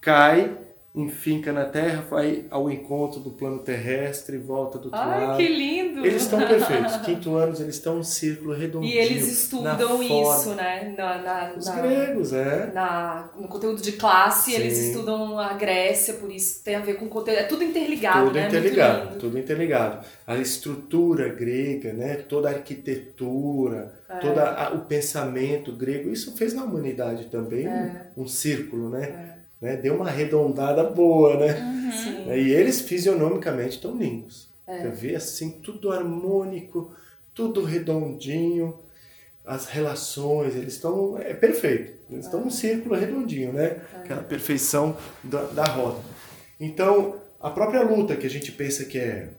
cai, 0.00 0.56
enfinca 0.94 1.52
na 1.52 1.64
terra, 1.64 2.02
vai 2.10 2.44
ao 2.50 2.70
encontro 2.70 3.18
do 3.18 3.30
plano 3.30 3.60
terrestre, 3.60 4.36
volta 4.36 4.78
do 4.78 4.84
outro 4.86 5.00
Ai, 5.00 5.26
lado. 5.26 5.36
que 5.38 5.48
lindo! 5.48 6.04
Eles 6.04 6.22
estão 6.22 6.38
perfeitos. 6.46 6.96
Quinto 6.98 7.34
anos, 7.34 7.60
eles 7.60 7.76
estão 7.76 7.96
um 7.98 8.02
círculo 8.02 8.52
redondinho. 8.54 8.92
E 8.92 8.98
eles 8.98 9.26
estudam 9.26 10.02
isso, 10.02 10.50
né? 10.54 10.94
Na, 10.96 11.22
na, 11.22 11.54
Os 11.56 11.64
na- 11.66 11.80
gregos, 11.80 12.32
é. 12.34 12.70
na- 12.74 13.30
no 13.40 13.48
conteúdo 13.48 13.80
de 13.80 13.92
classe, 13.92 14.52
eles 14.52 14.74
Sim. 14.76 14.90
estudam 14.90 15.38
a 15.38 15.54
Grécia, 15.54 16.12
por 16.14 16.30
isso 16.30 16.62
tem 16.62 16.74
a 16.74 16.80
ver 16.80 16.94
com 16.94 17.08
conteúdo. 17.08 17.38
É 17.38 17.44
tudo 17.44 17.64
interligado, 17.64 18.26
tudo 18.26 18.34
né? 18.34 18.48
Interligado, 18.48 19.18
tudo 19.18 19.38
interligado. 19.38 20.06
A 20.26 20.36
estrutura 20.36 21.28
grega, 21.30 21.94
né? 21.94 22.16
toda 22.16 22.50
a 22.50 22.52
arquitetura, 22.52 23.94
É. 24.08 24.18
todo 24.18 24.76
o 24.76 24.80
pensamento 24.84 25.72
grego, 25.72 26.10
isso 26.10 26.36
fez 26.36 26.52
na 26.54 26.64
humanidade 26.64 27.26
também 27.26 27.66
É. 27.66 28.10
um, 28.16 28.22
um 28.24 28.26
círculo, 28.28 28.90
né? 28.90 29.31
Né? 29.62 29.76
Deu 29.76 29.94
uma 29.94 30.08
arredondada 30.08 30.82
boa, 30.82 31.38
né? 31.38 31.54
Sim. 31.92 32.30
E 32.32 32.52
eles 32.52 32.80
fisionomicamente 32.80 33.76
estão 33.76 33.96
lindos. 33.96 34.52
É. 34.66 34.78
Você 34.78 34.88
vê 34.88 35.14
assim, 35.14 35.50
tudo 35.62 35.92
harmônico, 35.92 36.92
tudo 37.32 37.62
redondinho, 37.62 38.78
as 39.44 39.66
relações, 39.66 40.56
eles 40.56 40.74
estão. 40.74 41.16
É 41.18 41.32
perfeito. 41.32 41.92
Eles 42.10 42.26
estão 42.26 42.40
num 42.40 42.50
círculo 42.50 42.94
redondinho, 42.94 43.52
né? 43.52 43.80
Aquela 43.94 44.22
perfeição 44.22 44.96
da, 45.22 45.42
da 45.44 45.64
roda. 45.64 46.00
Então, 46.60 47.20
a 47.40 47.50
própria 47.50 47.82
luta 47.82 48.16
que 48.16 48.26
a 48.26 48.30
gente 48.30 48.52
pensa 48.52 48.84
que 48.84 48.98
é 48.98 49.30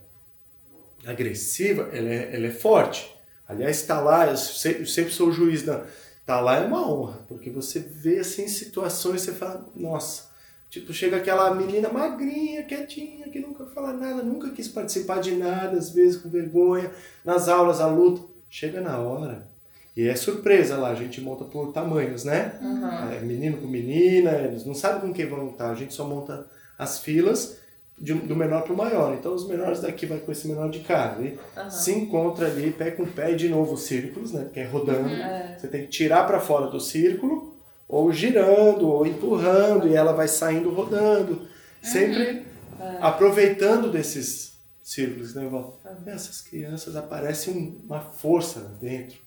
agressiva, 1.06 1.88
ela 1.92 2.08
é, 2.08 2.34
ela 2.34 2.46
é 2.46 2.50
forte. 2.50 3.14
Aliás, 3.46 3.76
está 3.76 4.00
lá, 4.00 4.26
eu 4.26 4.36
sempre, 4.36 4.82
eu 4.82 4.86
sempre 4.86 5.12
sou 5.12 5.28
o 5.28 5.32
juiz 5.32 5.62
da. 5.62 5.84
Tá 6.26 6.40
lá 6.40 6.56
é 6.56 6.66
uma 6.66 6.90
honra, 6.90 7.24
porque 7.28 7.50
você 7.50 7.80
vê 7.80 8.18
assim 8.18 8.48
situações 8.48 9.20
você 9.20 9.32
fala, 9.32 9.70
nossa, 9.76 10.30
tipo, 10.70 10.92
chega 10.92 11.18
aquela 11.18 11.54
menina 11.54 11.90
magrinha, 11.90 12.64
quietinha, 12.64 13.28
que 13.28 13.38
nunca 13.38 13.66
fala 13.66 13.92
nada, 13.92 14.22
nunca 14.22 14.50
quis 14.50 14.66
participar 14.68 15.20
de 15.20 15.32
nada, 15.32 15.76
às 15.76 15.90
vezes 15.90 16.20
com 16.20 16.30
vergonha, 16.30 16.90
nas 17.24 17.48
aulas, 17.48 17.80
a 17.80 17.86
luta. 17.86 18.22
Chega 18.48 18.80
na 18.80 18.98
hora. 18.98 19.48
E 19.96 20.06
é 20.08 20.14
surpresa 20.14 20.76
lá, 20.76 20.90
a 20.90 20.94
gente 20.94 21.20
monta 21.20 21.44
por 21.44 21.72
tamanhos, 21.72 22.24
né? 22.24 22.58
É, 23.16 23.20
menino 23.20 23.58
com 23.58 23.66
menina, 23.66 24.30
eles 24.32 24.64
não 24.64 24.74
sabem 24.74 25.00
com 25.00 25.12
quem 25.12 25.26
vão 25.26 25.44
lutar, 25.44 25.72
a 25.72 25.74
gente 25.74 25.92
só 25.92 26.04
monta 26.04 26.46
as 26.78 27.00
filas 27.00 27.58
de- 27.98 28.14
do 28.14 28.34
menor 28.36 28.62
para 28.62 28.72
o 28.72 28.76
maior. 28.76 29.14
Então 29.14 29.34
os 29.34 29.46
menores 29.48 29.80
daqui 29.80 30.04
vai 30.06 30.18
com 30.18 30.30
esse 30.32 30.46
menor 30.48 30.70
de 30.70 30.80
cá. 30.80 31.16
E 31.20 31.38
se 31.70 31.92
encontra 31.92 32.46
ali 32.46 32.70
pé 32.72 32.90
com 32.90 33.04
pé 33.06 33.32
e 33.32 33.36
de 33.36 33.48
novo 33.48 33.74
os 33.74 33.82
círculos, 33.82 34.32
né? 34.32 34.44
Porque 34.44 34.60
é 34.60 34.64
rodando. 34.66 35.08
Você 35.58 35.68
tem 35.68 35.82
que 35.82 35.88
tirar 35.88 36.26
para 36.26 36.40
fora 36.40 36.66
do 36.68 36.80
círculo, 36.80 37.54
ou 37.88 38.12
girando, 38.12 38.88
ou 38.88 39.06
empurrando, 39.06 39.86
e 39.88 39.94
ela 39.94 40.12
vai 40.12 40.26
saindo 40.28 40.70
rodando. 40.70 41.46
Sempre 41.82 42.46
aproveitando 43.00 43.90
desses 43.90 44.54
círculos, 44.82 45.34
né, 45.34 45.46
Val? 45.50 45.80
Essas 46.06 46.40
crianças 46.40 46.96
aparecem 46.96 47.78
uma 47.84 48.00
força 48.00 48.60
dentro. 48.80 49.18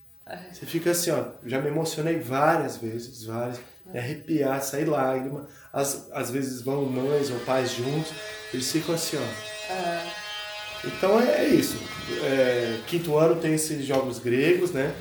Você 0.52 0.66
fica 0.66 0.92
assim, 0.92 1.10
ó, 1.12 1.24
já 1.46 1.62
me 1.62 1.70
emocionei 1.70 2.20
várias 2.20 2.78
vezes, 2.78 3.24
várias, 3.24 3.60
me 3.92 4.00
arrepiar, 4.00 4.62
sair 4.62 4.86
lágrima. 4.86 5.48
Às, 5.72 6.10
às 6.12 6.30
vezes 6.32 6.62
vão 6.62 6.86
mães 6.86 7.30
ou 7.32 7.40
pais 7.40 7.72
juntos, 7.72 8.12
eles 8.54 8.72
ficam 8.72 8.96
assim, 8.96 9.18
ó. 9.18 10.88
Então 10.88 11.20
é, 11.20 11.46
é 11.46 11.48
isso. 11.48 11.78
É, 12.24 12.80
quinto 12.88 13.18
ano 13.18 13.36
tem 13.42 13.54
esses 13.54 13.86
jogos 13.86 14.20
gregos, 14.20 14.72
né? 14.72 14.94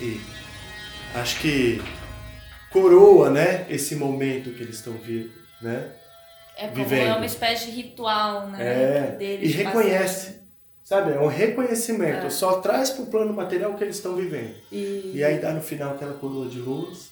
E 0.00 0.20
acho 1.14 1.40
que 1.40 1.80
coroa, 2.70 3.30
né, 3.30 3.66
esse 3.68 3.94
momento 3.94 4.50
que 4.50 4.62
eles 4.62 4.76
estão 4.76 4.94
vivendo, 4.94 5.32
né? 5.62 5.92
É 6.56 6.68
como 6.68 6.84
Vivendo. 6.84 7.08
é 7.08 7.14
uma 7.16 7.26
espécie 7.26 7.66
de 7.66 7.72
ritual, 7.72 8.48
né? 8.48 8.58
É, 8.60 9.16
deles 9.16 9.50
e 9.50 9.52
reconhece. 9.56 10.26
passagem. 10.26 10.44
Sabe, 10.84 11.12
é 11.12 11.18
um 11.20 11.26
reconhecimento. 11.28 12.26
É. 12.26 12.30
Só 12.30 12.60
traz 12.60 12.90
pro 12.90 13.06
plano 13.06 13.32
material 13.32 13.72
o 13.72 13.76
que 13.76 13.82
eles 13.82 13.96
estão 13.96 14.14
vivendo. 14.14 14.54
E, 14.70 15.12
E 15.14 15.24
aí 15.24 15.38
dá 15.38 15.52
no 15.52 15.62
final 15.62 15.94
aquela 15.94 16.14
coroa 16.14 16.46
de 16.46 16.58
luz, 16.58 17.10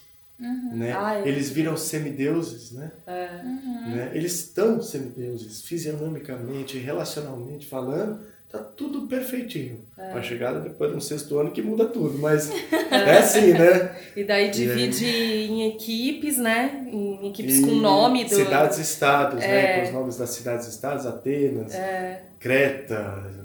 né? 0.73 0.95
Ah, 0.97 1.15
é. 1.19 1.29
Eles 1.29 1.51
viram 1.51 1.77
semideuses, 1.77 2.73
né? 2.73 2.91
é, 3.07 3.43
né? 3.43 4.11
Eles 4.15 4.33
estão 4.33 4.81
semideuses, 4.81 5.63
fisionomicamente, 5.63 6.79
relacionalmente 6.79 7.67
falando, 7.67 8.21
tá 8.49 8.59
tudo 8.59 9.07
perfeitinho. 9.07 9.85
É. 9.97 10.13
A 10.13 10.23
chegada 10.23 10.61
depois 10.61 10.93
do 10.93 11.01
sexto 11.01 11.39
ano 11.39 11.51
que 11.51 11.63
muda 11.63 11.87
tudo, 11.87 12.19
mas 12.19 12.51
é 12.91 13.19
assim, 13.19 13.53
né? 13.53 13.97
e 14.15 14.25
daí 14.25 14.51
divide 14.51 15.07
em 15.07 15.69
equipes, 15.69 16.37
né? 16.39 16.87
Em 16.93 17.29
equipes 17.29 17.61
com 17.61 17.75
nome 17.75 18.25
do. 18.25 18.35
Cidades-estados, 18.35 19.41
né? 19.41 19.79
É. 19.79 19.81
Com 19.81 19.87
os 19.87 19.93
nomes 19.95 20.17
das 20.19 20.31
cidades-estados, 20.31 21.07
Atenas, 21.07 21.73
Creta. 22.39 23.42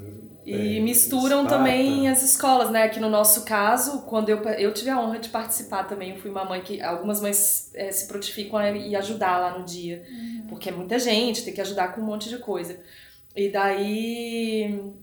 E 0.47 0.77
é, 0.77 0.79
misturam 0.79 1.43
Esparta. 1.43 1.57
também 1.57 2.07
as 2.07 2.23
escolas, 2.23 2.71
né? 2.71 2.87
Que 2.87 3.01
no 3.01 3.09
nosso 3.09 3.43
caso, 3.43 4.03
quando 4.03 4.29
eu, 4.29 4.41
eu 4.43 4.73
tive 4.73 4.89
a 4.89 4.97
honra 4.97 5.19
de 5.19 5.27
participar 5.27 5.83
também, 5.83 6.11
eu 6.11 6.17
fui 6.17 6.31
uma 6.31 6.45
mãe 6.45 6.61
que 6.61 6.81
algumas 6.81 7.19
mães 7.19 7.69
eh, 7.75 7.91
se 7.91 8.07
prontificam 8.07 8.57
a 8.57 8.71
ir 8.71 8.95
ajudar 8.95 9.39
lá 9.39 9.59
no 9.59 9.65
dia, 9.65 10.05
porque 10.47 10.69
é 10.69 10.71
muita 10.71 10.97
gente, 10.97 11.43
tem 11.43 11.53
que 11.53 11.59
ajudar 11.59 11.93
com 11.93 11.99
um 11.99 12.05
monte 12.05 12.29
de 12.29 12.37
coisa. 12.37 12.79
E 13.35 13.49
daí. 13.49 14.93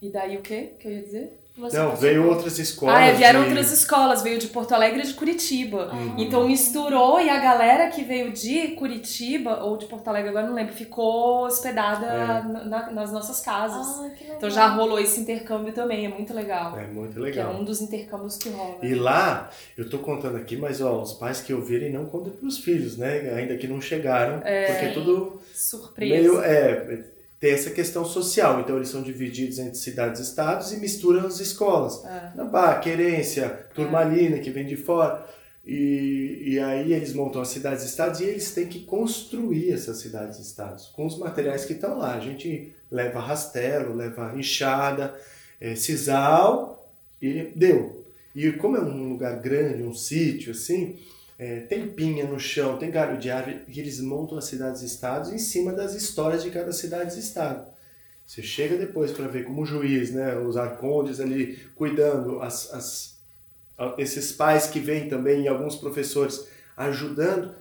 E 0.00 0.12
daí 0.12 0.36
o 0.36 0.42
quê 0.42 0.76
que 0.78 0.86
eu 0.86 0.92
ia 0.92 1.02
dizer? 1.02 1.39
Você 1.60 1.76
Não, 1.76 1.88
participou? 1.90 1.96
veio 1.96 2.28
outras 2.28 2.58
escolas. 2.58 2.94
Ah, 2.96 3.00
é, 3.04 3.12
vieram 3.12 3.42
de- 3.42 3.48
outras 3.48 3.70
escolas, 3.70 4.22
veio 4.22 4.38
de 4.38 4.46
Porto 4.48 4.72
Alegre 4.72 5.00
e 5.00 5.06
de 5.06 5.14
Curitiba. 5.14 5.90
Uhum. 5.92 6.14
Então 6.18 6.46
misturou 6.46 7.20
e 7.20 7.28
a 7.28 7.38
galera 7.38 7.88
que 7.90 8.02
veio 8.02 8.32
de 8.32 8.68
Curitiba 8.68 9.62
ou 9.62 9.76
de 9.76 9.86
Porto 9.86 10.08
Alegre, 10.08 10.30
agora 10.30 10.46
não 10.46 10.54
lembro, 10.54 10.72
ficou 10.72 11.44
hospedada 11.44 12.06
É. 12.06 12.18
na- 12.48 12.64
na- 12.64 12.90
nas 12.90 13.12
nossas 13.12 13.40
casas. 13.40 13.86
Ah, 14.00 14.10
que 14.10 14.22
legal. 14.24 14.36
Então 14.38 14.50
já 14.50 14.66
rolou 14.68 14.98
esse 14.98 15.20
intercâmbio 15.20 15.72
também, 15.72 16.06
é 16.06 16.08
muito 16.08 16.32
legal. 16.34 16.78
É 16.78 16.86
muito 16.86 17.12
Que 17.14 17.18
é 17.20 17.22
legal. 17.22 17.54
um 17.54 17.64
dos 17.64 17.80
intercâmbios 17.80 18.36
que 18.36 18.48
rola. 18.48 18.78
E 18.82 18.94
lá, 18.94 19.50
eu 19.76 19.88
tô 19.88 19.98
contando 19.98 20.36
aqui, 20.36 20.56
mas 20.56 20.80
ó, 20.80 21.00
os 21.02 21.12
pais 21.12 21.40
que 21.40 21.52
ouvirem 21.52 21.92
não 21.92 22.06
contem 22.06 22.32
pros 22.32 22.58
filhos, 22.58 22.96
né? 22.96 23.32
Ainda 23.36 23.56
que 23.56 23.66
não 23.68 23.80
chegaram, 23.80 24.40
É. 24.44 24.64
porque 24.72 24.88
tudo 24.94 25.40
Surpresa. 25.54 26.14
meio 26.14 26.40
é 26.42 27.04
tem 27.40 27.52
essa 27.52 27.70
questão 27.70 28.04
social. 28.04 28.60
Então 28.60 28.76
eles 28.76 28.90
são 28.90 29.02
divididos 29.02 29.58
entre 29.58 29.78
cidades 29.78 30.20
e 30.20 30.24
estados 30.24 30.72
e 30.72 30.76
misturam 30.76 31.26
as 31.26 31.40
escolas. 31.40 32.04
É. 32.04 32.32
Nabá, 32.36 32.78
Querência, 32.78 33.66
Turmalina, 33.74 34.38
que 34.38 34.50
vem 34.50 34.66
de 34.66 34.76
fora. 34.76 35.26
E, 35.64 36.42
e 36.44 36.58
aí 36.58 36.92
eles 36.92 37.12
montam 37.14 37.40
as 37.40 37.48
cidades 37.48 37.84
e 37.84 37.86
estados 37.86 38.20
e 38.20 38.24
eles 38.24 38.52
têm 38.52 38.66
que 38.66 38.80
construir 38.80 39.72
essas 39.72 39.98
cidades 39.98 40.38
e 40.38 40.42
estados 40.42 40.86
com 40.88 41.06
os 41.06 41.18
materiais 41.18 41.64
que 41.64 41.72
estão 41.72 41.98
lá. 41.98 42.14
A 42.14 42.20
gente 42.20 42.74
leva 42.90 43.18
rastelo, 43.18 43.94
leva 43.94 44.34
enxada, 44.36 45.14
é, 45.60 45.74
sisal 45.74 46.92
e 47.20 47.52
deu. 47.56 48.04
E 48.34 48.52
como 48.52 48.76
é 48.76 48.80
um 48.80 49.08
lugar 49.10 49.40
grande, 49.40 49.82
um 49.82 49.92
sítio 49.92 50.52
assim, 50.52 50.96
é, 51.40 51.60
tem 51.60 51.88
pinha 51.88 52.26
no 52.26 52.38
chão, 52.38 52.76
tem 52.76 52.90
galho 52.90 53.16
de 53.18 53.30
árvore, 53.30 53.62
e 53.66 53.80
eles 53.80 53.98
montam 53.98 54.36
as 54.36 54.44
cidades 54.44 54.82
e 54.82 54.84
estados 54.84 55.32
em 55.32 55.38
cima 55.38 55.72
das 55.72 55.94
histórias 55.94 56.42
de 56.42 56.50
cada 56.50 56.70
cidade 56.70 57.16
e 57.16 57.18
estado. 57.18 57.66
Você 58.26 58.42
chega 58.42 58.76
depois 58.76 59.10
para 59.10 59.26
ver 59.26 59.46
como 59.46 59.64
juiz, 59.64 60.10
né, 60.10 60.38
os 60.38 60.58
arcondes 60.58 61.18
ali 61.18 61.56
cuidando, 61.74 62.42
as, 62.42 62.70
as, 62.74 63.22
esses 63.96 64.32
pais 64.32 64.66
que 64.66 64.78
vêm 64.80 65.08
também 65.08 65.44
e 65.44 65.48
alguns 65.48 65.76
professores 65.76 66.46
ajudando, 66.76 67.54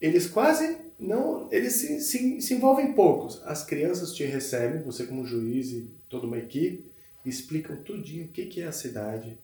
eles 0.00 0.26
quase 0.26 0.78
não, 0.98 1.50
eles 1.52 1.74
se, 1.74 2.00
se, 2.00 2.40
se 2.40 2.54
envolvem 2.54 2.94
poucos. 2.94 3.42
As 3.44 3.62
crianças 3.62 4.14
te 4.14 4.24
recebem, 4.24 4.80
você 4.80 5.04
como 5.04 5.26
juiz 5.26 5.70
e 5.70 5.90
toda 6.08 6.26
uma 6.26 6.38
equipe, 6.38 6.90
explicam 7.26 7.76
tudinho 7.76 8.24
o 8.24 8.28
que, 8.28 8.46
que 8.46 8.62
é 8.62 8.66
a 8.66 8.72
cidade, 8.72 9.38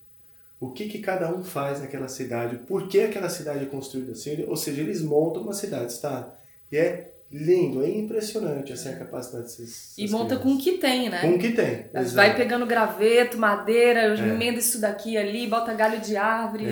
o 0.60 0.70
que, 0.70 0.88
que 0.88 0.98
cada 0.98 1.34
um 1.34 1.42
faz 1.42 1.80
naquela 1.80 2.08
cidade, 2.08 2.56
por 2.66 2.88
que 2.88 3.00
aquela 3.00 3.28
cidade 3.28 3.64
é 3.64 3.66
construída 3.66 4.12
assim, 4.12 4.44
ou 4.46 4.56
seja, 4.56 4.80
eles 4.80 5.02
montam 5.02 5.42
uma 5.42 5.52
cidade-estado. 5.52 6.32
E 6.72 6.76
é 6.76 7.10
lindo, 7.30 7.82
é 7.82 7.90
impressionante 7.90 8.72
assim, 8.72 8.90
a 8.90 8.96
capacidade 8.96 9.44
desses 9.44 9.98
E 9.98 10.08
monta 10.08 10.36
com 10.36 10.42
crianças. 10.42 10.60
o 10.60 10.64
que 10.64 10.78
tem, 10.78 11.10
né? 11.10 11.20
Com 11.20 11.30
o 11.32 11.38
que 11.38 11.50
tem. 11.50 11.86
Vai 11.92 12.02
exato. 12.02 12.36
pegando 12.36 12.64
graveto, 12.66 13.36
madeira, 13.36 14.00
É. 14.02 14.18
emenda 14.18 14.58
isso 14.58 14.80
daqui 14.80 15.16
ali, 15.16 15.46
bota 15.48 15.74
galho 15.74 16.00
de 16.00 16.16
árvore. 16.16 16.66
É. 16.66 16.68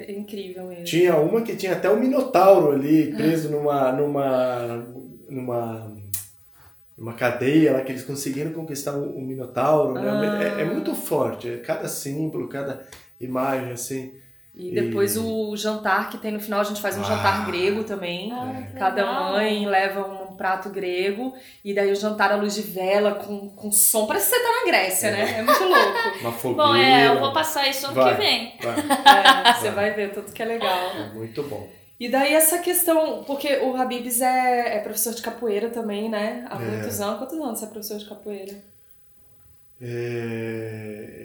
É, 0.00 0.06
é 0.08 0.12
incrível 0.18 0.64
mesmo. 0.66 0.84
Tinha 0.84 1.16
uma 1.16 1.42
que 1.42 1.54
tinha 1.54 1.72
até 1.72 1.90
um 1.90 2.00
minotauro 2.00 2.72
ali 2.72 3.14
preso 3.14 3.50
numa 3.50 3.92
numa 3.92 4.86
numa 5.28 5.96
numa 6.96 7.12
cadeia 7.12 7.72
lá 7.74 7.80
que 7.82 7.92
eles 7.92 8.04
conseguiram 8.04 8.52
conquistar 8.54 8.96
um, 8.96 9.18
um 9.18 9.20
minotauro, 9.20 9.92
né? 9.94 10.00
Ah. 10.08 10.60
É, 10.60 10.62
é 10.62 10.64
muito 10.64 10.94
forte, 10.94 11.46
é 11.48 11.56
cada 11.58 11.88
símbolo, 11.88 12.48
cada 12.48 12.86
imagem 13.20 13.72
assim. 13.72 14.14
E 14.54 14.70
depois 14.74 15.16
E- 15.16 15.18
o 15.18 15.54
jantar 15.54 16.08
que 16.08 16.16
tem 16.16 16.32
no 16.32 16.40
final, 16.40 16.60
a 16.60 16.64
gente 16.64 16.80
faz 16.80 16.96
um 16.96 17.02
Ah. 17.02 17.04
jantar 17.04 17.44
grego 17.46 17.84
também. 17.84 18.32
Que 18.72 18.78
Cada 18.78 19.04
mãe 19.04 19.66
leva 19.66 20.00
um 20.06 20.34
prato 20.34 20.70
grego 20.70 21.34
e 21.62 21.74
daí 21.74 21.92
o 21.92 21.96
jantar 21.96 22.32
à 22.32 22.36
luz 22.36 22.54
de 22.54 22.62
vela 22.62 23.16
com, 23.16 23.50
com 23.50 23.70
som. 23.70 24.06
Parece 24.06 24.30
que 24.30 24.36
você 24.36 24.42
tá 24.42 24.48
na 24.60 24.66
Grécia, 24.66 25.10
né? 25.10 25.38
É 25.38 25.42
muito 25.42 25.62
louco. 25.62 25.98
Uma 26.22 26.32
fogueira. 26.32 26.68
Bom, 26.68 26.74
é, 26.74 27.06
eu 27.08 27.20
vou 27.20 27.32
passar 27.34 27.68
isso 27.68 27.84
ano 27.86 27.94
Vai. 27.96 28.14
que 28.16 28.20
vem. 28.22 28.54
Vai, 28.62 29.50
É, 29.50 29.52
você 29.54 29.70
vai 29.70 29.90
ver 29.92 30.12
tudo 30.14 30.32
que 30.32 30.42
é 30.42 30.46
legal. 30.46 30.90
é 30.90 31.12
muito 31.12 31.42
bom. 31.42 31.68
E 32.00 32.08
daí 32.10 32.32
essa 32.34 32.58
questão, 32.58 33.24
porque 33.24 33.58
o 33.58 33.74
Habibs 33.76 34.20
é, 34.22 34.76
é 34.76 34.80
professor 34.80 35.14
de 35.14 35.20
capoeira 35.22 35.68
também, 35.70 36.08
né? 36.08 36.46
Há 36.50 36.56
É. 36.56 36.64
muitos 36.64 36.98
anos. 37.00 37.18
Quantos 37.18 37.38
anos 37.38 37.58
você 37.58 37.64
é 37.66 37.68
professor 37.68 37.98
de 37.98 38.04
capoeira? 38.08 38.54
É, 39.80 41.15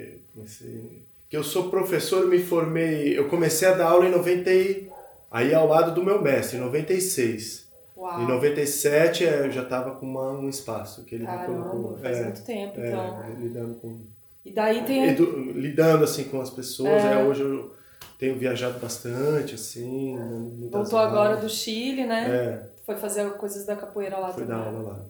que 1.32 1.38
eu 1.38 1.44
sou 1.46 1.70
professor, 1.70 2.24
eu 2.24 2.28
me 2.28 2.40
formei, 2.40 3.18
eu 3.18 3.30
comecei 3.30 3.66
a 3.68 3.72
dar 3.74 3.88
aula 3.88 4.06
em 4.06 4.12
90 4.12 4.52
e, 4.52 4.92
aí 5.32 5.54
ao 5.56 5.66
lado 5.66 5.96
do 5.96 6.04
meu 6.04 6.22
mestre, 6.22 6.58
em 6.58 6.60
96. 6.60 7.72
Uau. 7.96 8.22
Em 8.22 8.28
97 8.28 9.26
é, 9.26 9.46
eu 9.48 9.52
já 9.52 9.62
estava 9.64 9.92
com 9.96 10.06
uma- 10.06 10.32
um 10.34 10.50
espaço 10.50 11.06
que 11.06 11.16
ele 11.16 11.24
me 11.24 11.30
Caramba, 11.30 11.70
colocou. 11.70 11.98
faz 12.00 12.18
é, 12.18 12.24
muito 12.26 12.44
tempo, 12.44 12.80
é, 12.82 12.88
então. 12.90 13.36
lidando 13.40 13.76
com 13.76 14.02
E 14.44 14.52
daí 14.52 14.84
tem. 14.84 15.06
edu- 15.08 15.52
lidando 15.54 16.04
assim 16.04 16.26
com 16.26 16.42
as 16.42 16.50
pessoas. 16.50 17.02
É. 17.02 17.14
É, 17.14 17.24
hoje 17.24 17.44
eu 17.44 17.74
tenho 18.20 18.38
viajado 18.38 18.78
bastante 18.80 19.56
assim, 19.56 20.18
muitas 20.18 20.92
Voltou 20.92 21.00
agora 21.00 21.38
do 21.38 21.48
Chile, 21.48 22.06
né? 22.06 22.28
É, 22.30 22.72
Foi 22.86 22.96
fazer 22.98 23.30
coisas 23.38 23.66
da 23.66 23.76
capoeira 23.78 24.18
lá 24.18 24.34
fui 24.34 24.44
também. 24.44 24.58
dar 24.58 24.66
aula 24.68 24.82
lá. 24.82 25.06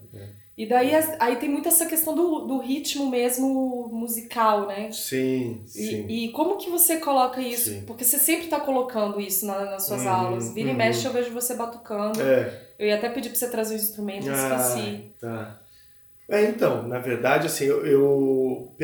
E 0.61 0.65
daí 0.67 0.91
aí 1.19 1.37
tem 1.37 1.49
muito 1.49 1.67
essa 1.67 1.87
questão 1.87 2.13
do, 2.13 2.41
do 2.41 2.59
ritmo 2.59 3.09
mesmo 3.09 3.89
musical, 3.91 4.67
né? 4.67 4.91
Sim, 4.91 5.63
sim. 5.65 6.05
E, 6.07 6.25
e 6.27 6.31
como 6.31 6.55
que 6.57 6.69
você 6.69 6.97
coloca 6.99 7.41
isso? 7.41 7.71
Sim. 7.71 7.83
Porque 7.87 8.03
você 8.03 8.19
sempre 8.19 8.45
tá 8.47 8.59
colocando 8.59 9.19
isso 9.19 9.43
na- 9.47 9.65
nas 9.71 9.87
suas 9.87 10.03
Uhum, 10.03 10.09
aulas. 10.09 10.53
Vira 10.53 10.69
e 10.69 10.71
uhum. 10.71 10.77
mexe 10.77 11.07
eu 11.07 11.11
vejo 11.13 11.31
você 11.33 11.55
batucando. 11.55 12.21
É. 12.21 12.67
Eu 12.77 12.87
ia 12.87 12.95
até 12.95 13.09
pedir 13.09 13.29
pra 13.29 13.39
você 13.39 13.49
trazer 13.49 13.73
um 13.73 13.77
instrumento, 13.77 14.27
eu 14.27 14.33
esqueci. 14.33 15.11
Ah, 15.15 15.19
tá. 15.19 15.61
É, 16.29 16.43
então, 16.45 16.87
na 16.87 16.99
verdade, 16.99 17.47
assim, 17.47 17.65
eu, 17.65 17.83
eu- 17.83 18.75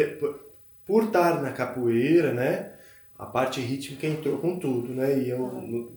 por- 0.83 1.03
estar 1.03 1.43
na 1.43 1.51
capoeira, 1.51 2.33
né, 2.33 2.71
a 3.19 3.25
parte 3.27 3.61
rítmica 3.61 4.07
entrou 4.07 4.39
com 4.39 4.57
tudo, 4.57 4.93
né, 4.95 5.19
e 5.19 5.29
eu, 5.29 5.39
no- 5.39 5.91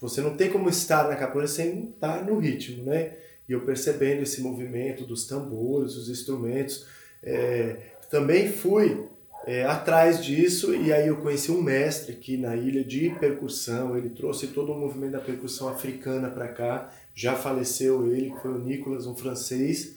você 0.00 0.20
não 0.20 0.36
tem 0.36 0.48
como 0.50 0.68
estar 0.68 1.08
na 1.08 1.16
capoeira 1.16 1.48
sem 1.48 1.90
estar 1.90 2.24
no 2.24 2.38
ritmo, 2.38 2.84
né, 2.84 3.14
e 3.48 3.52
eu 3.52 3.60
percebendo 3.60 4.22
esse 4.22 4.40
movimento 4.40 5.04
dos 5.04 5.26
tambores, 5.26 5.96
os 5.96 6.08
instrumentos, 6.08 6.86
é, 7.22 7.76
também 8.10 8.50
fui 8.50 9.06
é, 9.46 9.64
atrás 9.64 10.24
disso. 10.24 10.74
E 10.74 10.92
aí 10.92 11.08
eu 11.08 11.18
conheci 11.18 11.50
um 11.50 11.62
mestre 11.62 12.12
aqui 12.12 12.36
na 12.36 12.56
ilha 12.56 12.84
de 12.84 13.10
percussão, 13.20 13.96
ele 13.96 14.10
trouxe 14.10 14.48
todo 14.48 14.72
o 14.72 14.78
movimento 14.78 15.12
da 15.12 15.20
percussão 15.20 15.68
africana 15.68 16.30
para 16.30 16.48
cá, 16.48 16.90
já 17.14 17.34
faleceu 17.34 18.10
ele, 18.10 18.30
que 18.30 18.40
foi 18.40 18.52
o 18.52 18.58
Nicolas, 18.58 19.06
um 19.06 19.14
francês, 19.14 19.96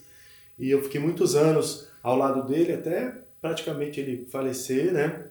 e 0.59 0.69
eu 0.69 0.83
fiquei 0.83 0.99
muitos 0.99 1.35
anos 1.35 1.87
ao 2.03 2.17
lado 2.17 2.47
dele, 2.47 2.73
até 2.73 3.13
praticamente 3.41 3.99
ele 3.99 4.25
falecer, 4.29 4.91
né? 4.91 5.27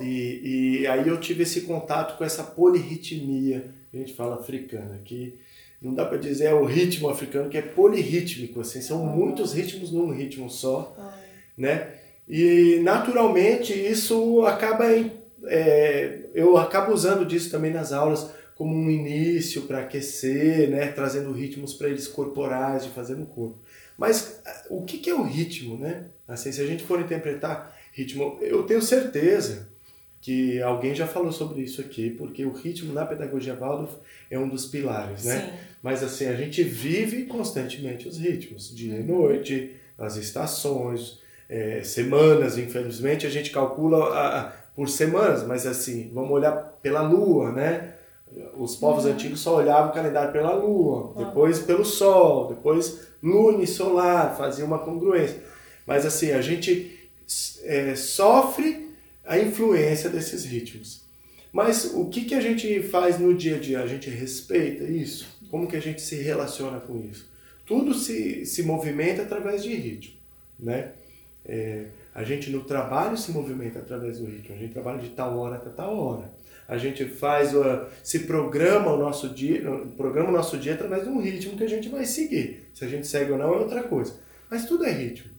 E, 0.00 0.80
e 0.80 0.86
aí 0.86 1.06
eu 1.08 1.18
tive 1.20 1.42
esse 1.42 1.62
contato 1.62 2.16
com 2.16 2.24
essa 2.24 2.42
polirritmia, 2.42 3.70
que 3.90 3.96
a 3.96 4.00
gente 4.00 4.14
fala 4.14 4.36
africana, 4.36 5.00
que 5.04 5.38
não 5.84 5.94
dá 5.94 6.04
para 6.04 6.18
dizer 6.18 6.46
é 6.46 6.54
o 6.54 6.64
ritmo 6.64 7.08
africano, 7.08 7.50
que 7.50 7.58
é 7.58 7.62
polirrítmico, 7.62 8.60
assim, 8.60 8.80
são 8.80 9.04
muitos 9.04 9.52
ritmos 9.52 9.92
num 9.92 10.10
ritmo 10.10 10.48
só, 10.48 10.96
né? 11.56 11.92
E 12.28 12.80
naturalmente 12.82 13.72
isso 13.72 14.44
acaba 14.46 14.90
em, 14.92 15.12
é, 15.46 16.20
eu 16.34 16.56
acabo 16.56 16.92
usando 16.92 17.24
disso 17.26 17.50
também 17.50 17.72
nas 17.72 17.92
aulas, 17.92 18.30
como 18.54 18.74
um 18.74 18.90
início 18.90 19.62
para 19.62 19.80
aquecer, 19.80 20.70
né? 20.70 20.86
trazendo 20.88 21.32
ritmos 21.32 21.74
para 21.74 21.88
eles 21.88 22.06
corporais 22.06 22.84
de 22.84 22.90
fazer 22.90 23.16
no 23.16 23.26
corpo. 23.26 23.58
Mas 23.98 24.40
o 24.70 24.82
que, 24.82 24.98
que 24.98 25.10
é 25.10 25.14
o 25.14 25.22
ritmo, 25.22 25.76
né? 25.76 26.06
Assim, 26.26 26.50
se 26.50 26.60
a 26.60 26.66
gente 26.66 26.82
for 26.82 27.00
interpretar 27.00 27.76
ritmo, 27.92 28.38
eu 28.40 28.62
tenho 28.64 28.82
certeza 28.82 29.68
que 30.20 30.60
alguém 30.62 30.94
já 30.94 31.06
falou 31.06 31.30
sobre 31.30 31.62
isso 31.62 31.80
aqui, 31.80 32.10
porque 32.10 32.44
o 32.44 32.52
ritmo 32.52 32.92
na 32.92 33.04
pedagogia 33.04 33.54
Waldorf 33.54 33.94
é 34.30 34.38
um 34.38 34.48
dos 34.48 34.66
pilares, 34.66 35.24
né? 35.24 35.40
Sim. 35.40 35.73
Mas 35.84 36.02
assim, 36.02 36.24
a 36.28 36.34
gente 36.34 36.62
vive 36.62 37.26
constantemente 37.26 38.08
os 38.08 38.16
ritmos, 38.16 38.74
dia 38.74 38.98
e 38.98 39.02
noite, 39.02 39.76
as 39.98 40.16
estações, 40.16 41.20
é, 41.46 41.82
semanas, 41.82 42.56
infelizmente 42.56 43.26
a 43.26 43.30
gente 43.30 43.50
calcula 43.50 44.06
a, 44.06 44.40
a, 44.40 44.44
por 44.74 44.88
semanas, 44.88 45.46
mas 45.46 45.66
assim, 45.66 46.10
vamos 46.14 46.30
olhar 46.30 46.52
pela 46.80 47.02
lua, 47.02 47.52
né? 47.52 47.96
Os 48.56 48.74
povos 48.76 49.04
uhum. 49.04 49.12
antigos 49.12 49.40
só 49.40 49.56
olhavam 49.56 49.90
o 49.90 49.92
calendário 49.92 50.32
pela 50.32 50.54
lua, 50.54 51.12
depois 51.18 51.58
pelo 51.58 51.84
sol, 51.84 52.48
depois 52.48 53.08
luna 53.22 53.62
e 53.62 53.66
solar, 53.66 54.38
fazia 54.38 54.64
uma 54.64 54.78
congruência. 54.78 55.42
Mas 55.86 56.06
assim, 56.06 56.30
a 56.30 56.40
gente 56.40 57.10
é, 57.62 57.94
sofre 57.94 58.88
a 59.22 59.38
influência 59.38 60.08
desses 60.08 60.46
ritmos. 60.46 61.04
Mas 61.52 61.92
o 61.94 62.06
que, 62.06 62.24
que 62.24 62.34
a 62.34 62.40
gente 62.40 62.82
faz 62.82 63.18
no 63.18 63.34
dia 63.34 63.56
a 63.56 63.60
dia? 63.60 63.80
A 63.80 63.86
gente 63.86 64.08
respeita 64.10 64.82
isso? 64.84 65.33
Como 65.50 65.66
que 65.66 65.76
a 65.76 65.80
gente 65.80 66.00
se 66.00 66.16
relaciona 66.16 66.80
com 66.80 66.98
isso? 67.00 67.30
Tudo 67.66 67.94
se, 67.94 68.44
se 68.44 68.62
movimenta 68.62 69.22
através 69.22 69.62
de 69.62 69.74
ritmo, 69.74 70.16
né? 70.58 70.92
É, 71.46 71.86
a 72.14 72.22
gente 72.22 72.50
no 72.50 72.62
trabalho 72.62 73.16
se 73.16 73.32
movimenta 73.32 73.78
através 73.78 74.18
do 74.18 74.26
ritmo. 74.26 74.54
A 74.54 74.58
gente 74.58 74.72
trabalha 74.72 74.98
de 74.98 75.10
tal 75.10 75.38
hora 75.38 75.56
até 75.56 75.70
tal 75.70 75.96
hora. 75.96 76.30
A 76.66 76.78
gente 76.78 77.04
faz, 77.04 77.50
se 78.02 78.20
programa 78.20 78.92
o 78.92 78.98
nosso 78.98 79.28
dia, 79.28 79.62
programa 79.96 80.30
o 80.30 80.32
nosso 80.32 80.56
dia 80.56 80.74
através 80.74 81.04
de 81.04 81.10
um 81.10 81.20
ritmo 81.20 81.56
que 81.56 81.64
a 81.64 81.68
gente 81.68 81.88
vai 81.88 82.06
seguir. 82.06 82.70
Se 82.72 82.84
a 82.84 82.88
gente 82.88 83.06
segue 83.06 83.32
ou 83.32 83.38
não 83.38 83.52
é 83.52 83.58
outra 83.58 83.82
coisa. 83.82 84.18
Mas 84.50 84.64
tudo 84.64 84.84
é 84.84 84.90
ritmo. 84.90 85.30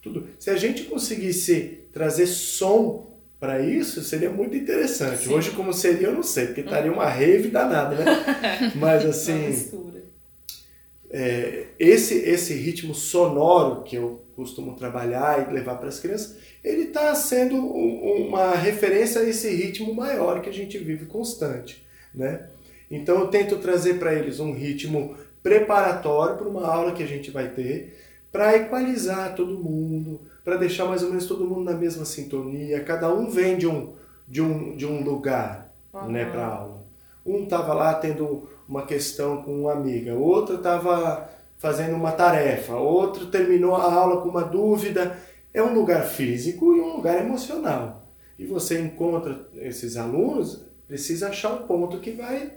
Tudo. 0.00 0.26
Se 0.38 0.50
a 0.50 0.56
gente 0.56 0.84
conseguisse 0.84 1.84
trazer 1.92 2.26
som 2.26 3.11
para 3.42 3.58
isso, 3.58 4.04
seria 4.04 4.30
muito 4.30 4.56
interessante. 4.56 5.24
Sim. 5.24 5.34
Hoje, 5.34 5.50
como 5.50 5.72
seria, 5.72 6.06
eu 6.06 6.12
não 6.12 6.22
sei, 6.22 6.46
porque 6.46 6.60
estaria 6.60 6.92
uma 6.92 7.08
rave 7.08 7.48
danada, 7.48 7.96
né? 7.96 8.70
Mas 8.78 9.04
assim. 9.04 9.90
É, 11.10 11.66
esse, 11.76 12.14
esse 12.14 12.54
ritmo 12.54 12.94
sonoro 12.94 13.82
que 13.82 13.96
eu 13.96 14.24
costumo 14.36 14.76
trabalhar 14.76 15.50
e 15.50 15.52
levar 15.52 15.74
para 15.74 15.88
as 15.88 15.98
crianças, 15.98 16.36
ele 16.62 16.82
está 16.84 17.12
sendo 17.16 17.56
uma 17.56 18.54
referência 18.54 19.20
a 19.20 19.28
esse 19.28 19.50
ritmo 19.50 19.92
maior 19.92 20.40
que 20.40 20.48
a 20.48 20.52
gente 20.52 20.78
vive 20.78 21.06
constante, 21.06 21.84
né? 22.14 22.46
Então 22.88 23.18
eu 23.18 23.26
tento 23.26 23.56
trazer 23.56 23.94
para 23.98 24.14
eles 24.14 24.38
um 24.38 24.52
ritmo 24.52 25.16
preparatório 25.42 26.36
para 26.36 26.48
uma 26.48 26.64
aula 26.64 26.92
que 26.92 27.02
a 27.02 27.08
gente 27.08 27.32
vai 27.32 27.48
ter, 27.48 27.98
para 28.30 28.56
equalizar 28.56 29.34
todo 29.34 29.58
mundo, 29.58 30.20
para 30.44 30.56
deixar 30.56 30.84
mais 30.86 31.02
ou 31.02 31.08
menos 31.08 31.26
todo 31.26 31.44
mundo 31.44 31.64
na 31.64 31.74
mesma 31.74 32.04
sintonia. 32.04 32.82
Cada 32.82 33.12
um 33.12 33.30
vem 33.30 33.56
de 33.56 33.66
um, 33.66 33.94
de 34.26 34.42
um, 34.42 34.76
de 34.76 34.86
um 34.86 35.02
lugar 35.02 35.72
uhum. 35.92 36.10
né, 36.10 36.24
para 36.24 36.46
aula. 36.46 36.82
Um 37.24 37.44
estava 37.44 37.72
lá 37.72 37.94
tendo 37.94 38.48
uma 38.68 38.84
questão 38.84 39.42
com 39.42 39.62
uma 39.62 39.72
amiga, 39.72 40.14
outro 40.14 40.56
estava 40.56 41.30
fazendo 41.56 41.94
uma 41.94 42.10
tarefa, 42.10 42.74
outro 42.74 43.26
terminou 43.26 43.76
a 43.76 43.92
aula 43.92 44.20
com 44.20 44.28
uma 44.28 44.42
dúvida. 44.42 45.16
É 45.54 45.62
um 45.62 45.74
lugar 45.74 46.02
físico 46.04 46.74
e 46.74 46.80
um 46.80 46.96
lugar 46.96 47.20
emocional. 47.20 48.08
E 48.38 48.44
você 48.44 48.80
encontra 48.80 49.46
esses 49.56 49.96
alunos, 49.96 50.64
precisa 50.88 51.28
achar 51.28 51.52
um 51.52 51.66
ponto 51.66 52.00
que 52.00 52.10
vai 52.10 52.54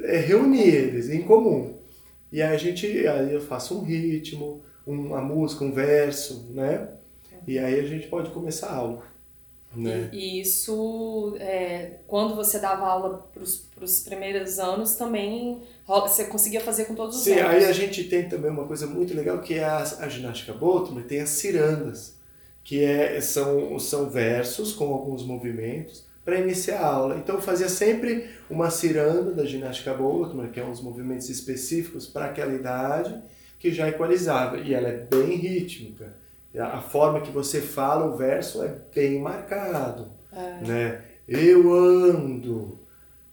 é, 0.00 0.16
reunir 0.18 0.66
eles 0.66 1.08
em 1.10 1.22
comum. 1.22 1.78
E 2.32 2.42
aí 2.42 2.54
a 2.54 2.58
gente, 2.58 3.06
aí 3.06 3.32
eu 3.32 3.40
faço 3.40 3.78
um 3.78 3.82
ritmo, 3.82 4.62
uma 4.86 5.20
música, 5.20 5.64
um 5.64 5.72
verso, 5.72 6.46
né? 6.50 6.88
E 7.46 7.58
aí 7.58 7.80
a 7.80 7.84
gente 7.84 8.06
pode 8.08 8.30
começar 8.30 8.68
a 8.68 8.76
aula. 8.76 9.16
Né? 9.74 10.08
E, 10.12 10.38
e 10.38 10.40
isso, 10.40 11.36
é, 11.38 11.98
quando 12.06 12.34
você 12.34 12.58
dava 12.58 12.86
aula 12.86 13.28
para 13.32 13.84
os 13.84 14.00
primeiros 14.00 14.58
anos, 14.58 14.94
também 14.94 15.62
você 15.86 16.24
conseguia 16.24 16.60
fazer 16.60 16.86
com 16.86 16.94
todos 16.94 17.16
os 17.16 17.22
Sim, 17.22 17.34
aí 17.34 17.64
a 17.64 17.72
gente 17.72 18.04
tem 18.04 18.28
também 18.28 18.50
uma 18.50 18.64
coisa 18.64 18.86
muito 18.86 19.14
legal 19.14 19.40
que 19.40 19.54
é 19.54 19.64
a, 19.64 19.82
a 19.82 20.08
ginástica 20.08 20.54
Boltzmann, 20.54 21.02
tem 21.02 21.20
as 21.20 21.30
cirandas, 21.30 22.16
que 22.64 22.82
é, 22.82 23.20
são, 23.20 23.78
são 23.78 24.08
versos 24.08 24.72
com 24.72 24.92
alguns 24.92 25.24
movimentos 25.24 26.06
para 26.24 26.40
iniciar 26.40 26.80
a 26.80 26.86
aula. 26.86 27.16
Então 27.18 27.36
eu 27.36 27.42
fazia 27.42 27.68
sempre 27.68 28.28
uma 28.50 28.70
ciranda 28.70 29.32
da 29.32 29.44
ginástica 29.44 29.94
Boltzmann, 29.94 30.50
que 30.50 30.58
é 30.58 30.64
uns 30.64 30.80
movimentos 30.80 31.28
específicos 31.28 32.06
para 32.06 32.26
aquela 32.26 32.54
idade, 32.54 33.22
que 33.58 33.70
já 33.70 33.88
equalizava. 33.88 34.58
E 34.58 34.74
ela 34.74 34.88
é 34.88 34.96
bem 34.96 35.36
rítmica 35.36 36.14
a 36.60 36.80
forma 36.80 37.20
que 37.20 37.30
você 37.30 37.60
fala 37.60 38.06
o 38.06 38.16
verso 38.16 38.62
é 38.62 38.78
bem 38.94 39.20
marcado, 39.20 40.10
é. 40.32 40.66
né? 40.66 41.04
Eu 41.28 41.72
ando, 41.72 42.78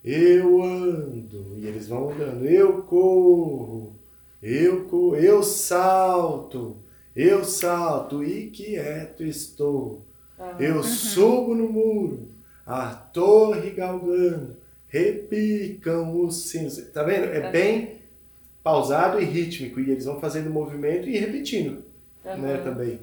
eu 0.03 0.61
ando, 0.61 1.53
e 1.57 1.67
eles 1.67 1.87
vão 1.87 2.09
andando, 2.09 2.45
eu 2.45 2.81
corro, 2.83 3.95
eu 4.41 4.85
corro, 4.85 5.15
eu 5.15 5.43
salto, 5.43 6.77
eu 7.15 7.43
salto 7.43 8.23
e 8.23 8.49
quieto 8.49 9.23
estou. 9.23 10.05
Uhum. 10.37 10.59
Eu 10.59 10.75
uhum. 10.77 10.83
subo 10.83 11.55
no 11.55 11.69
muro, 11.69 12.31
a 12.65 12.89
torre 12.89 13.69
galgando, 13.71 14.57
repicam 14.87 16.19
os 16.19 16.49
sinos. 16.49 16.77
Tá 16.91 17.03
vendo? 17.03 17.25
É 17.25 17.51
bem 17.51 18.02
pausado 18.63 19.19
e 19.19 19.25
rítmico, 19.25 19.79
e 19.79 19.91
eles 19.91 20.05
vão 20.05 20.19
fazendo 20.19 20.49
movimento 20.49 21.09
e 21.09 21.17
repetindo, 21.17 21.83
uhum. 22.23 22.37
né, 22.37 22.57
também. 22.57 22.99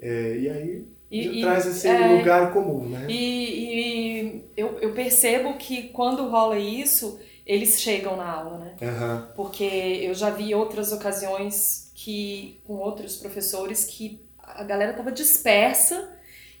É, 0.00 0.36
e 0.36 0.50
aí 0.50 0.84
e, 1.10 1.40
traz 1.42 1.64
esse 1.66 1.86
é, 1.86 2.08
lugar 2.08 2.52
comum, 2.52 2.88
né? 2.88 3.06
E, 3.08 3.14
e, 3.14 4.44
eu, 4.56 4.78
eu 4.80 4.92
percebo 4.92 5.54
que 5.54 5.84
quando 5.88 6.28
rola 6.28 6.58
isso, 6.58 7.20
eles 7.46 7.80
chegam 7.80 8.16
na 8.16 8.28
aula, 8.28 8.58
né? 8.58 8.74
Uhum. 8.82 9.26
Porque 9.36 9.64
eu 9.64 10.12
já 10.12 10.30
vi 10.30 10.54
outras 10.54 10.92
ocasiões 10.92 11.90
que 11.94 12.60
com 12.64 12.74
outros 12.74 13.16
professores 13.16 13.84
que 13.84 14.20
a 14.38 14.64
galera 14.64 14.92
tava 14.92 15.12
dispersa 15.12 16.13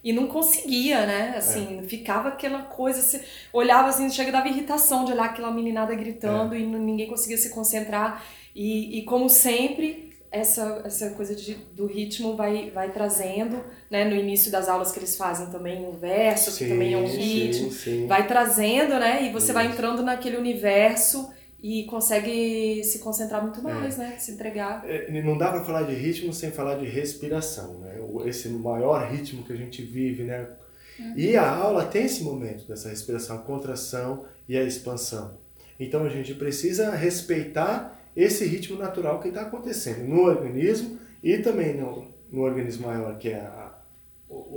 e 0.04 0.12
não 0.12 0.26
conseguia, 0.26 1.06
né? 1.06 1.34
Assim, 1.34 1.80
é. 1.80 1.82
ficava 1.84 2.28
aquela 2.28 2.60
coisa, 2.60 3.00
você 3.00 3.24
olhava 3.50 3.88
assim, 3.88 4.10
chega 4.10 4.30
dava 4.30 4.46
irritação 4.46 5.06
de 5.06 5.12
olhar 5.12 5.24
aquela 5.24 5.50
meninada 5.50 5.94
gritando 5.94 6.54
é. 6.54 6.58
e 6.58 6.66
ninguém 6.66 7.08
conseguia 7.08 7.38
se 7.38 7.48
concentrar. 7.48 8.22
E, 8.54 8.98
e 8.98 9.02
como 9.04 9.30
sempre, 9.30 10.10
essa, 10.30 10.82
essa 10.84 11.10
coisa 11.10 11.34
de, 11.34 11.54
do 11.72 11.86
ritmo 11.86 12.36
vai, 12.36 12.70
vai 12.70 12.90
trazendo, 12.90 13.64
né? 13.90 14.04
No 14.04 14.14
início 14.14 14.52
das 14.52 14.68
aulas 14.68 14.92
que 14.92 14.98
eles 14.98 15.16
fazem 15.16 15.46
também 15.46 15.88
o 15.88 15.92
verso, 15.92 16.50
sim, 16.50 16.58
que 16.64 16.70
também 16.70 16.92
é 16.92 16.98
um 16.98 17.06
ritmo, 17.06 17.70
sim, 17.70 18.00
sim. 18.00 18.06
vai 18.06 18.26
trazendo, 18.26 18.98
né? 18.98 19.24
E 19.24 19.32
você 19.32 19.46
Isso. 19.46 19.54
vai 19.54 19.68
entrando 19.68 20.02
naquele 20.02 20.36
universo 20.36 21.32
e 21.66 21.84
consegue 21.84 22.84
se 22.84 22.98
concentrar 22.98 23.42
muito 23.42 23.60
é. 23.60 23.62
mais, 23.62 23.98
é. 23.98 24.02
né? 24.02 24.16
Se 24.18 24.32
entregar. 24.32 24.84
É, 24.86 25.10
não 25.22 25.38
dá 25.38 25.50
para 25.50 25.64
falar 25.64 25.84
de 25.84 25.94
ritmo 25.94 26.30
sem 26.30 26.50
falar 26.50 26.74
de 26.74 26.84
respiração, 26.84 27.78
né? 27.78 27.98
Esse 28.26 28.50
maior 28.50 29.10
ritmo 29.10 29.42
que 29.42 29.52
a 29.54 29.56
gente 29.56 29.80
vive, 29.80 30.24
né? 30.24 30.46
Uhum. 31.00 31.14
E 31.16 31.34
a 31.38 31.50
aula 31.50 31.86
tem 31.86 32.04
esse 32.04 32.22
momento 32.22 32.68
dessa 32.68 32.90
respiração, 32.90 33.36
a 33.36 33.38
contração 33.38 34.26
e 34.46 34.58
a 34.58 34.62
expansão. 34.62 35.38
Então 35.80 36.04
a 36.04 36.10
gente 36.10 36.34
precisa 36.34 36.90
respeitar 36.90 37.98
esse 38.14 38.44
ritmo 38.44 38.76
natural 38.76 39.18
que 39.18 39.28
está 39.28 39.40
acontecendo 39.40 40.06
no 40.06 40.20
organismo 40.20 40.98
e 41.22 41.38
também 41.38 41.78
no, 41.78 42.12
no 42.30 42.42
organismo 42.42 42.88
maior, 42.88 43.16
que 43.16 43.30
é 43.30 43.40
a, 43.40 43.74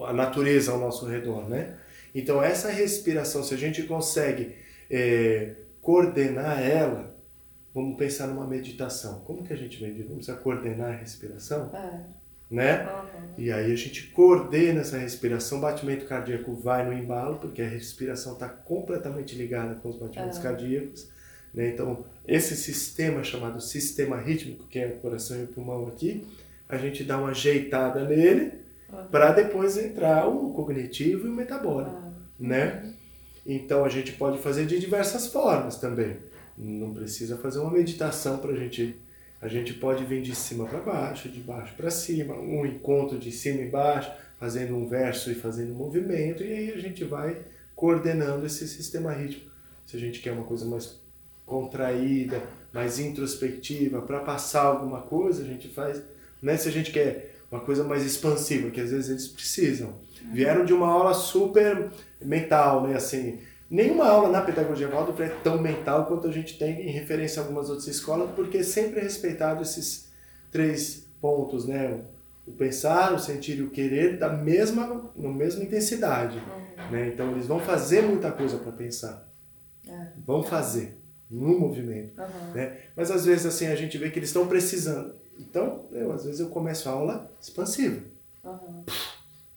a 0.07 0.11
natureza 0.11 0.73
ao 0.73 0.77
nosso 0.77 1.05
redor, 1.05 1.47
né? 1.47 1.73
Então, 2.13 2.43
essa 2.43 2.69
respiração, 2.69 3.43
se 3.43 3.53
a 3.53 3.57
gente 3.57 3.83
consegue 3.83 4.55
é, 4.89 5.51
coordenar 5.87 6.61
ela, 6.61 7.15
vamos 7.73 7.95
pensar 7.95 8.27
numa 8.27 8.45
meditação. 8.45 9.21
Como 9.21 9.41
que 9.41 9.53
a 9.53 9.55
gente 9.55 9.81
medita? 9.81 10.09
Vamos 10.09 10.27
coordenar 10.43 10.89
a 10.89 10.97
respiração? 10.97 11.73
É. 11.73 12.01
Né? 12.53 12.83
Uhum. 12.83 13.29
E 13.37 13.53
aí 13.53 13.71
a 13.71 13.75
gente 13.75 14.07
coordena 14.07 14.81
essa 14.81 14.97
respiração, 14.97 15.59
o 15.59 15.61
batimento 15.61 16.05
cardíaco 16.05 16.53
vai 16.53 16.85
no 16.85 16.91
embalo, 16.91 17.37
porque 17.37 17.61
a 17.61 17.67
respiração 17.67 18.33
está 18.33 18.49
completamente 18.49 19.33
ligada 19.33 19.75
com 19.75 19.87
os 19.87 19.95
batimentos 19.95 20.39
é. 20.39 20.41
cardíacos. 20.41 21.09
Né? 21.53 21.69
Então, 21.69 22.03
esse 22.27 22.57
sistema 22.57 23.23
chamado 23.23 23.61
sistema 23.61 24.17
rítmico, 24.17 24.67
que 24.67 24.79
é 24.79 24.87
o 24.87 24.97
coração 24.97 25.39
e 25.39 25.45
o 25.45 25.47
pulmão 25.47 25.87
aqui, 25.87 26.27
a 26.67 26.75
gente 26.75 27.01
dá 27.05 27.17
uma 27.17 27.29
ajeitada 27.29 28.03
nele 28.03 28.59
uhum. 28.91 29.05
para 29.05 29.31
depois 29.31 29.77
entrar 29.77 30.27
o 30.27 30.51
cognitivo 30.51 31.27
e 31.27 31.29
o 31.29 31.33
metabólico, 31.33 31.95
uhum. 31.95 32.13
né? 32.39 32.93
Então, 33.47 33.85
a 33.85 33.89
gente 33.89 34.11
pode 34.11 34.37
fazer 34.39 34.65
de 34.65 34.77
diversas 34.79 35.27
formas 35.27 35.77
também. 35.77 36.17
Não 36.57 36.93
precisa 36.93 37.37
fazer 37.37 37.59
uma 37.59 37.71
meditação 37.71 38.37
para 38.37 38.51
a 38.51 38.55
gente... 38.55 38.99
A 39.39 39.47
gente 39.47 39.73
pode 39.75 40.03
vir 40.03 40.21
de 40.21 40.35
cima 40.35 40.65
para 40.65 40.79
baixo, 40.79 41.29
de 41.29 41.39
baixo 41.39 41.75
para 41.77 41.91
cima, 41.91 42.33
um 42.33 42.65
encontro 42.65 43.19
de 43.19 43.31
cima 43.31 43.61
e 43.61 43.69
baixo, 43.69 44.11
fazendo 44.39 44.75
um 44.75 44.87
verso 44.87 45.31
e 45.31 45.35
fazendo 45.35 45.73
um 45.73 45.75
movimento, 45.75 46.43
e 46.43 46.51
aí 46.51 46.71
a 46.71 46.77
gente 46.79 47.03
vai 47.03 47.45
coordenando 47.75 48.47
esse 48.47 48.67
sistema 48.67 49.13
rítmico 49.13 49.47
se 49.87 49.95
a 49.95 49.99
gente 49.99 50.19
quer 50.19 50.33
uma 50.33 50.43
coisa 50.43 50.65
mais 50.65 50.99
contraída, 51.45 52.43
mais 52.73 52.99
introspectiva, 52.99 54.01
para 54.01 54.19
passar 54.19 54.63
alguma 54.63 55.01
coisa, 55.01 55.41
a 55.41 55.45
gente 55.45 55.69
faz. 55.69 56.03
Né? 56.41 56.57
Se 56.57 56.67
a 56.67 56.71
gente 56.71 56.91
quer 56.91 57.36
uma 57.51 57.61
coisa 57.61 57.83
mais 57.83 58.03
expansiva, 58.05 58.69
que 58.69 58.81
às 58.81 58.91
vezes 58.91 59.09
eles 59.09 59.27
precisam. 59.27 59.95
Vieram 60.31 60.65
de 60.65 60.73
uma 60.73 60.87
aula 60.87 61.13
super 61.13 61.89
mental, 62.21 62.85
né? 62.85 62.95
Assim, 62.95 63.39
nenhuma 63.69 64.07
aula 64.07 64.29
na 64.29 64.41
pedagogia 64.41 64.87
Waldorf 64.89 65.21
é 65.21 65.29
tão 65.43 65.61
mental 65.61 66.05
quanto 66.05 66.27
a 66.27 66.31
gente 66.31 66.57
tem 66.59 66.87
em 66.87 66.91
referência 66.91 67.41
a 67.41 67.45
algumas 67.45 67.69
outras 67.69 67.87
escolas, 67.87 68.29
porque 68.35 68.57
é 68.57 68.63
sempre 68.63 68.99
respeitado 68.99 69.61
esses 69.61 70.09
três 70.51 71.07
pontos, 71.21 71.65
né? 71.65 72.01
O 72.45 72.51
pensar, 72.51 73.13
o 73.13 73.19
sentir 73.19 73.57
e 73.59 73.61
o 73.63 73.69
querer 73.69 74.17
da 74.17 74.29
mesma, 74.31 75.11
na 75.15 75.29
mesma 75.29 75.63
intensidade, 75.63 76.37
Uhum. 76.37 76.91
né? 76.91 77.09
Então 77.13 77.31
eles 77.31 77.45
vão 77.47 77.59
fazer 77.59 78.01
muita 78.01 78.31
coisa 78.31 78.57
para 78.57 78.71
pensar. 78.71 79.27
É. 79.87 80.07
Vão 80.25 80.43
fazer 80.43 80.97
no 81.29 81.59
movimento, 81.59 82.13
Uhum. 82.19 82.53
né? 82.53 82.77
Mas 82.95 83.11
às 83.11 83.25
vezes 83.25 83.45
assim 83.45 83.67
a 83.67 83.75
gente 83.75 83.97
vê 83.97 84.09
que 84.09 84.19
eles 84.19 84.29
estão 84.29 84.47
precisando. 84.47 85.13
Então, 85.39 85.85
eu, 85.91 86.11
às 86.11 86.25
vezes 86.25 86.39
eu 86.39 86.49
começo 86.49 86.89
a 86.89 86.93
aula 86.93 87.31
expansiva. 87.39 88.01
Uhum. 88.43 88.83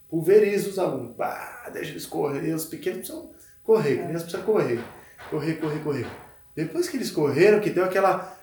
Pulverizo 0.08 0.70
os 0.70 0.78
alunos. 0.78 1.16
Pá, 1.16 1.70
deixa 1.72 1.90
eles 1.92 2.06
correr. 2.06 2.52
Os 2.52 2.64
pequenos 2.64 2.98
precisam 2.98 3.30
correr, 3.62 3.94
É. 4.00 4.04
crianças 4.04 4.22
precisam 4.24 4.46
correr. 4.46 4.80
Correr, 5.30 5.54
correr, 5.54 5.78
correr. 5.82 6.06
Depois 6.54 6.88
que 6.88 6.96
eles 6.96 7.10
correram, 7.10 7.60
que 7.60 7.70
deu 7.70 7.84
aquela. 7.84 8.36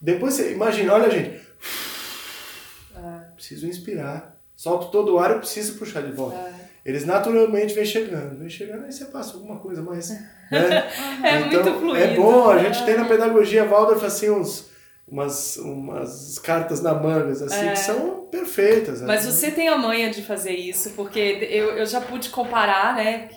Depois 0.00 0.34
você 0.34 0.52
imagina, 0.52 0.94
olha 0.94 1.10
gente. 1.10 1.40
É. 2.96 3.18
Preciso 3.34 3.66
inspirar. 3.66 4.36
Solto 4.54 4.90
todo 4.90 5.14
o 5.14 5.18
ar 5.18 5.36
e 5.36 5.38
preciso 5.38 5.78
puxar 5.78 6.02
de 6.02 6.12
volta. 6.12 6.36
É. 6.36 6.68
Eles 6.84 7.04
naturalmente 7.04 7.74
vêm 7.74 7.84
chegando. 7.84 8.38
Vem 8.38 8.48
chegando, 8.48 8.84
aí 8.84 8.92
você 8.92 9.04
passa 9.06 9.34
alguma 9.34 9.58
coisa 9.58 9.82
mais. 9.82 10.10
Né? 10.10 10.30
É 11.22 11.40
então, 11.40 11.62
muito 11.62 11.80
fluido. 11.80 11.98
É 11.98 12.16
bom, 12.16 12.48
a 12.48 12.58
gente 12.58 12.84
tem 12.84 12.96
na 12.96 13.04
pedagogia 13.04 13.66
Waldorf 13.66 14.04
assim 14.04 14.30
uns, 14.30 14.67
umas, 15.10 15.56
umas 15.56 16.38
cartas 16.38 16.80
na 16.82 16.94
mangas 16.94 17.40
assim, 17.42 17.66
É. 17.68 17.72
que 17.72 17.78
são 17.78 18.26
perfeitas. 18.30 19.00
Mas 19.02 19.24
né? 19.24 19.30
você 19.30 19.50
tem 19.50 19.68
a 19.68 19.76
manha 19.78 20.10
de 20.10 20.22
fazer 20.22 20.52
isso, 20.54 20.90
porque 20.90 21.18
eu, 21.50 21.70
eu 21.78 21.86
já 21.86 22.00
pude 22.00 22.28
comparar, 22.30 22.94
né? 22.94 23.28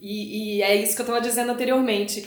E, 0.00 0.56
e 0.58 0.62
é 0.62 0.74
isso 0.76 0.94
que 0.94 1.00
eu 1.02 1.04
estava 1.04 1.20
dizendo 1.20 1.52
anteriormente. 1.52 2.26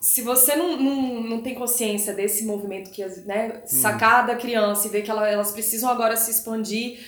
Se 0.00 0.22
você 0.22 0.54
não, 0.54 0.76
não, 0.76 1.22
não 1.22 1.42
tem 1.42 1.54
consciência 1.54 2.12
desse 2.12 2.44
movimento 2.44 2.90
que, 2.90 3.02
as- 3.02 3.24
né, 3.24 3.62
sacar 3.66 4.26
da 4.26 4.36
criança 4.36 4.86
e 4.86 4.90
ver 4.90 5.02
que 5.02 5.10
ela- 5.10 5.28
elas 5.28 5.50
precisam 5.52 5.90
agora 5.90 6.16
se 6.16 6.30
expandir, 6.30 6.98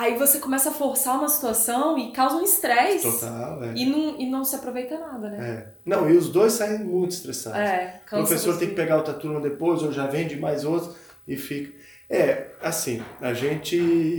aí 0.00 0.16
você 0.16 0.38
começa 0.38 0.70
a 0.70 0.72
forçar 0.72 1.18
uma 1.18 1.28
situação 1.28 1.98
e 1.98 2.10
causa 2.10 2.36
um 2.36 2.42
estresse. 2.42 3.20
Total, 3.20 3.62
é. 3.64 3.74
E 3.74 3.84
não, 3.84 4.18
e 4.18 4.30
não 4.30 4.44
se 4.44 4.56
aproveita 4.56 4.98
nada, 4.98 5.28
né? 5.28 5.50
É. 5.50 5.72
Não, 5.84 6.08
e 6.08 6.16
os 6.16 6.30
dois 6.30 6.54
saem 6.54 6.78
muito 6.78 7.12
estressados. 7.12 7.60
É, 7.60 8.00
o 8.06 8.16
professor 8.16 8.58
tem 8.58 8.70
que 8.70 8.74
pegar 8.74 8.96
outra 8.96 9.12
turma 9.12 9.40
depois, 9.40 9.82
ou 9.82 9.92
já 9.92 10.06
vende 10.06 10.36
mais 10.36 10.64
outros, 10.64 10.96
e 11.28 11.36
fica. 11.36 11.78
É, 12.08 12.48
assim, 12.62 13.02
a 13.20 13.34
gente 13.34 14.18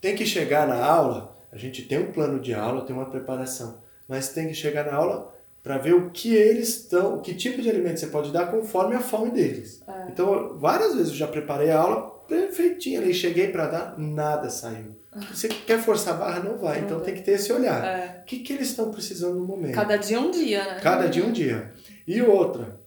tem 0.00 0.14
que 0.14 0.24
chegar 0.24 0.68
na 0.68 0.84
aula, 0.84 1.36
a 1.50 1.58
gente 1.58 1.82
tem 1.82 1.98
um 1.98 2.12
plano 2.12 2.38
de 2.38 2.54
aula, 2.54 2.86
tem 2.86 2.94
uma 2.94 3.10
preparação, 3.10 3.82
mas 4.08 4.28
tem 4.28 4.48
que 4.48 4.54
chegar 4.54 4.86
na 4.86 4.94
aula 4.94 5.34
para 5.62 5.78
ver 5.78 5.94
o 5.94 6.10
que 6.10 6.34
eles 6.34 6.68
estão, 6.68 7.20
que 7.20 7.34
tipo 7.34 7.60
de 7.60 7.68
alimento 7.68 8.00
você 8.00 8.06
pode 8.06 8.32
dar 8.32 8.50
conforme 8.50 8.94
a 8.94 9.00
fome 9.00 9.30
deles. 9.30 9.82
É. 9.86 10.08
Então, 10.10 10.56
várias 10.58 10.94
vezes 10.94 11.10
eu 11.10 11.16
já 11.18 11.26
preparei 11.26 11.70
a 11.70 11.80
aula 11.80 12.21
perfeitinha 12.28 13.00
ali, 13.00 13.12
cheguei 13.14 13.48
para 13.48 13.66
dar, 13.66 13.98
nada 13.98 14.48
saiu. 14.50 14.96
Você 15.30 15.48
quer 15.48 15.78
forçar 15.78 16.14
a 16.14 16.16
barra, 16.16 16.40
não 16.40 16.56
vai, 16.56 16.78
Não 16.78 16.86
então 16.86 16.96
vai. 16.98 17.06
tem 17.06 17.14
que 17.16 17.22
ter 17.22 17.32
esse 17.32 17.52
olhar. 17.52 17.84
É. 17.84 18.20
O 18.22 18.24
que, 18.24 18.38
que 18.38 18.52
eles 18.52 18.68
estão 18.68 18.90
precisando 18.90 19.38
no 19.38 19.46
momento? 19.46 19.74
Cada 19.74 19.96
dia 19.96 20.16
é 20.16 20.20
um 20.20 20.30
dia, 20.30 20.64
né? 20.64 20.80
Cada 20.80 21.06
dia 21.06 21.24
um 21.24 21.32
dia. 21.32 21.72
E 22.06 22.22
outra, 22.22 22.80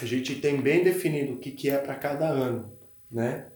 a 0.00 0.04
gente 0.06 0.36
tem 0.36 0.60
bem 0.60 0.82
definido 0.82 1.34
o 1.34 1.38
que, 1.38 1.50
que 1.50 1.68
é 1.68 1.76
para 1.76 1.94
cada 1.94 2.26
ano, 2.28 2.72
né? 3.10 3.46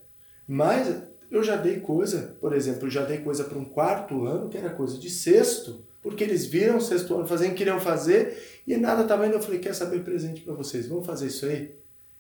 Mas 0.47 0.95
eu 1.31 1.43
já 1.43 1.57
dei 1.57 1.81
coisa, 1.81 2.37
por 2.41 2.53
exemplo, 2.53 2.87
eu 2.87 2.91
já 2.91 3.03
dei 3.05 3.19
coisa 3.19 3.45
para 3.45 3.59
um 3.59 3.65
quarto 3.65 4.25
ano 4.27 4.49
que 4.51 4.59
era 4.59 4.69
coisa 4.71 4.99
de 4.99 5.09
sexto, 5.09 5.85
porque 6.03 6.23
eles 6.23 6.45
viram 6.45 6.77
o 6.77 6.81
sexto 6.83 7.15
ano 7.15 7.27
fazendo, 7.27 7.55
queriam 7.55 7.81
fazer 7.81 8.61
e 8.67 8.77
nada 8.77 9.03
estava 9.03 9.27
indo. 9.27 9.37
Eu 9.37 9.43
falei, 9.43 9.59
quer 9.59 9.75
saber 9.75 10.05
presente 10.05 10.43
para 10.43 10.53
vocês? 10.53 10.87
Vamos 10.87 11.07
fazer 11.07 11.29
isso 11.29 11.47
aí? 11.47 11.75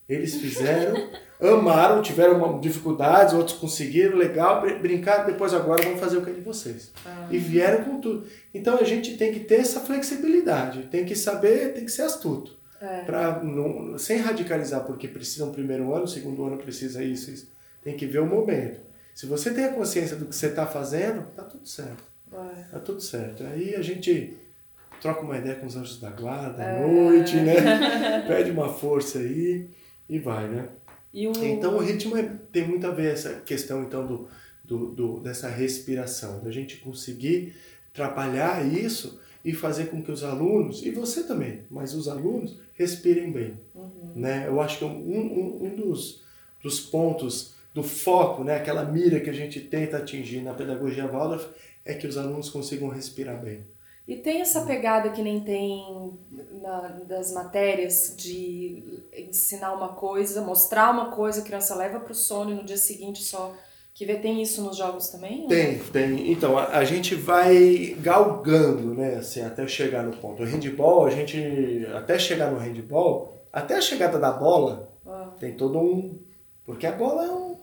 Eles 0.08 0.34
fizeram, 0.34 1.10
amaram, 1.40 2.02
tiveram 2.02 2.60
dificuldades, 2.60 3.32
outros 3.32 3.56
conseguiram, 3.56 4.16
legal, 4.18 4.60
br- 4.60 4.74
brincaram, 4.78 5.24
depois 5.26 5.54
agora 5.54 5.82
vamos 5.82 5.98
fazer 5.98 6.18
o 6.18 6.22
que 6.22 6.30
é 6.30 6.34
de 6.34 6.40
vocês. 6.42 6.92
Ah. 7.06 7.26
E 7.30 7.38
vieram 7.38 7.84
com 7.84 8.00
tudo. 8.00 8.26
Então 8.52 8.76
a 8.78 8.84
gente 8.84 9.16
tem 9.16 9.32
que 9.32 9.40
ter 9.40 9.60
essa 9.60 9.80
flexibilidade, 9.80 10.82
tem 10.90 11.04
que 11.06 11.16
saber, 11.16 11.72
tem 11.72 11.84
que 11.86 11.92
ser 11.92 12.02
astuto. 12.02 12.56
É. 12.80 12.98
Pra 13.04 13.42
não, 13.42 13.96
sem 13.96 14.18
radicalizar, 14.18 14.84
porque 14.84 15.08
precisa 15.08 15.46
um 15.46 15.52
primeiro 15.52 15.94
ano, 15.94 16.06
segundo 16.06 16.44
ano 16.44 16.58
precisa 16.58 17.02
isso, 17.02 17.30
isso. 17.30 17.50
Tem 17.82 17.96
que 17.96 18.04
ver 18.04 18.18
o 18.20 18.26
momento. 18.26 18.80
Se 19.14 19.24
você 19.26 19.52
tem 19.54 19.64
a 19.64 19.72
consciência 19.72 20.16
do 20.16 20.26
que 20.26 20.34
você 20.36 20.48
está 20.48 20.66
fazendo, 20.66 21.22
tá 21.34 21.44
tudo 21.44 21.66
certo. 21.66 22.02
É. 22.30 22.62
Tá 22.72 22.78
tudo 22.80 23.00
certo. 23.00 23.42
Aí 23.44 23.74
a 23.74 23.80
gente 23.80 24.36
troca 25.00 25.20
uma 25.22 25.38
ideia 25.38 25.54
com 25.54 25.66
os 25.66 25.76
anjos 25.76 25.98
da 26.00 26.10
guarda 26.10 26.62
à 26.62 26.66
É. 26.66 26.86
noite, 26.86 27.36
né? 27.36 28.24
Pede 28.28 28.50
uma 28.50 28.68
força 28.68 29.18
aí 29.18 29.68
e 30.08 30.18
vai, 30.18 30.48
né? 30.48 30.68
E 31.12 31.26
o... 31.28 31.32
Então 31.44 31.76
o 31.76 31.80
ritmo 31.80 32.16
é- 32.16 32.28
tem 32.52 32.66
muito 32.66 32.86
a 32.86 32.90
ver 32.90 33.12
essa 33.12 33.34
questão 33.40 33.82
então 33.82 34.06
do, 34.06 34.28
do, 34.64 34.86
do- 34.92 35.20
dessa 35.20 35.48
respiração, 35.48 36.42
da 36.42 36.50
gente 36.50 36.76
conseguir 36.78 37.54
trabalhar 37.92 38.66
isso 38.66 39.20
e 39.44 39.52
fazer 39.52 39.86
com 39.86 40.02
que 40.02 40.10
os 40.10 40.24
alunos, 40.24 40.84
e 40.84 40.90
você 40.90 41.22
também, 41.24 41.60
mas 41.70 41.94
os 41.94 42.08
alunos 42.08 42.58
respirem 42.72 43.30
bem. 43.30 43.58
Né? 44.16 44.46
Eu 44.48 44.60
acho 44.60 44.78
que 44.78 44.84
um, 44.84 44.88
um, 44.90 45.66
um 45.66 45.76
dos, 45.76 46.24
dos 46.62 46.80
pontos 46.80 47.54
do 47.72 47.82
foco, 47.82 48.42
né, 48.44 48.56
aquela 48.56 48.84
mira 48.84 49.20
que 49.20 49.28
a 49.30 49.32
gente 49.34 49.60
tenta 49.60 49.98
atingir 49.98 50.40
na 50.40 50.54
pedagogia 50.54 51.06
Waldorf, 51.06 51.46
é 51.84 51.92
que 51.94 52.06
os 52.06 52.16
alunos 52.16 52.48
consigam 52.48 52.88
respirar 52.88 53.40
bem. 53.42 53.64
E 54.06 54.16
tem 54.16 54.40
essa 54.42 54.66
pegada 54.66 55.10
que 55.10 55.22
nem 55.22 55.40
tem 55.40 56.18
na, 56.60 56.88
das 57.06 57.32
matérias 57.32 58.14
de 58.16 59.02
ensinar 59.16 59.72
uma 59.72 59.88
coisa, 59.94 60.42
mostrar 60.42 60.90
uma 60.90 61.10
coisa, 61.10 61.40
a 61.40 61.44
criança 61.44 61.74
leva 61.74 61.98
para 62.00 62.12
o 62.12 62.14
sono 62.14 62.50
e 62.50 62.54
no 62.54 62.64
dia 62.64 62.76
seguinte 62.76 63.22
só. 63.22 63.54
Que 63.94 64.04
vê, 64.04 64.16
tem 64.16 64.42
isso 64.42 64.60
nos 64.62 64.76
jogos 64.76 65.08
também? 65.08 65.46
Tem, 65.46 65.78
tem. 65.78 66.32
Então, 66.32 66.58
a, 66.58 66.78
a 66.78 66.84
gente 66.84 67.14
vai 67.14 67.96
galgando, 68.00 68.92
né, 68.92 69.14
assim, 69.14 69.40
até 69.40 69.66
chegar 69.68 70.02
no 70.02 70.16
ponto. 70.16 70.42
O 70.42 70.46
handball, 70.46 71.06
a 71.06 71.10
gente, 71.10 71.86
até 71.94 72.18
chegar 72.18 72.50
no 72.50 72.58
handball, 72.58 73.46
até 73.52 73.76
a 73.76 73.80
chegada 73.80 74.18
da 74.18 74.32
bola, 74.32 74.92
Ah. 75.06 75.30
tem 75.38 75.56
todo 75.56 75.78
um... 75.78 76.18
Porque 76.64 76.86
a 76.86 76.92
bola 76.92 77.24
é 77.24 77.30
um, 77.30 77.56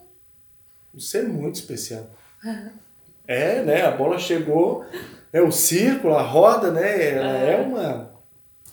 um 0.94 0.98
ser 0.98 1.28
muito 1.28 1.56
especial. 1.56 2.06
É, 3.24 3.62
né, 3.62 3.82
a 3.82 3.92
bola 3.92 4.18
chegou, 4.18 4.84
é 5.32 5.40
o 5.40 5.50
círculo, 5.50 6.14
a 6.14 6.22
roda, 6.22 6.70
né, 6.70 7.10
ela 7.10 7.32
é 7.38 7.60
uma 7.60 8.12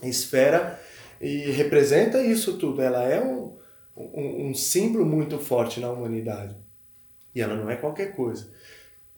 esfera 0.03 0.79
e 1.21 1.51
representa 1.51 2.21
isso 2.21 2.57
tudo. 2.57 2.81
Ela 2.81 3.03
é 3.03 3.21
um, 3.21 3.57
um, 3.95 4.49
um 4.49 4.53
símbolo 4.53 5.05
muito 5.05 5.37
forte 5.39 5.79
na 5.79 5.89
humanidade. 5.91 6.55
E 7.33 7.41
ela 7.41 7.55
não 7.55 7.69
é 7.69 7.75
qualquer 7.75 8.15
coisa. 8.15 8.51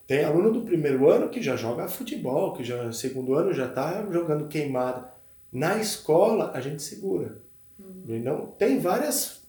Tem 0.05 0.23
aluno 0.23 0.51
do 0.51 0.61
primeiro 0.63 1.09
ano 1.09 1.29
que 1.29 1.41
já 1.41 1.55
joga 1.55 1.87
futebol, 1.87 2.53
que 2.53 2.63
já 2.63 2.83
no 2.83 2.91
segundo 2.93 3.33
ano 3.33 3.53
já 3.53 3.67
está 3.67 4.05
jogando 4.11 4.47
queimada. 4.47 5.09
Na 5.51 5.77
escola, 5.77 6.51
a 6.53 6.61
gente 6.61 6.81
segura. 6.81 7.39
Não, 8.05 8.47
tem 8.47 8.79
vários 8.79 9.43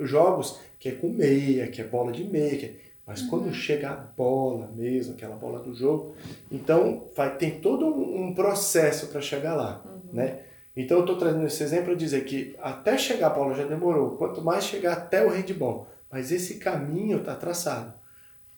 jogos 0.00 0.60
que 0.78 0.88
é 0.88 0.92
com 0.92 1.08
meia, 1.08 1.68
que 1.68 1.80
é 1.80 1.84
bola 1.84 2.12
de 2.12 2.24
meia, 2.24 2.56
que 2.56 2.66
é- 2.66 2.91
mas 3.12 3.20
quando 3.20 3.52
chega 3.52 3.90
a 3.90 3.94
bola 3.94 4.70
mesmo, 4.74 5.12
aquela 5.12 5.36
bola 5.36 5.58
do 5.58 5.74
jogo, 5.74 6.14
então 6.50 7.04
vai, 7.14 7.36
tem 7.36 7.60
todo 7.60 7.86
um, 7.86 8.32
processo 8.32 9.08
para 9.08 9.20
chegar 9.20 9.54
lá. 9.54 9.84
Né? 10.10 10.38
Então 10.74 10.96
eu 10.96 11.00
estou 11.02 11.18
trazendo 11.18 11.44
esse 11.44 11.62
exemplo 11.62 11.86
para 11.86 11.94
dizer 11.94 12.24
que 12.24 12.56
até 12.58 12.96
chegar 12.96 13.26
a 13.26 13.30
bola 13.30 13.52
já 13.54 13.64
demorou, 13.64 14.16
quanto 14.16 14.40
mais 14.40 14.64
chegar 14.64 14.94
até 14.94 15.22
o 15.22 15.28
handball. 15.28 15.88
Mas 16.10 16.32
esse 16.32 16.54
caminho 16.54 17.18
está 17.18 17.34
traçado. 17.34 17.92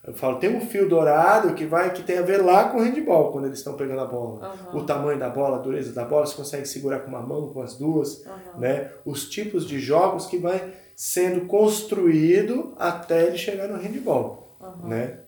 Eu 0.06 0.14
falo, 0.14 0.38
tem 0.38 0.54
um 0.54 0.60
fio 0.60 0.88
dourado 0.88 1.54
que 1.54 1.66
vai 1.66 1.92
que 1.92 2.04
tem 2.04 2.18
a 2.18 2.22
ver 2.22 2.40
lá 2.40 2.68
com 2.68 2.78
o 2.78 2.80
handball, 2.80 3.32
quando 3.32 3.46
eles 3.46 3.58
estão 3.58 3.74
pegando 3.74 4.02
a 4.02 4.06
bola. 4.06 4.46
Aham. 4.46 4.78
O 4.78 4.84
tamanho 4.84 5.18
da 5.18 5.30
bola, 5.30 5.56
a 5.56 5.60
dureza 5.60 5.92
da 5.92 6.04
bola, 6.04 6.26
se 6.26 6.36
consegue 6.36 6.66
segurar 6.66 7.00
com 7.00 7.08
uma 7.08 7.22
mão, 7.22 7.52
com 7.52 7.60
as 7.60 7.74
duas, 7.74 8.24
Aham. 8.24 8.60
né? 8.60 8.92
Os 9.04 9.28
tipos 9.28 9.66
de 9.66 9.80
jogos 9.80 10.26
que 10.26 10.38
vai 10.38 10.74
sendo 10.94 11.46
construído 11.46 12.72
até 12.78 13.26
ele 13.26 13.36
chegar 13.36 13.66
no 13.66 13.78
handball, 13.78 14.43
Aham. 14.64 14.88
né? 14.88 15.20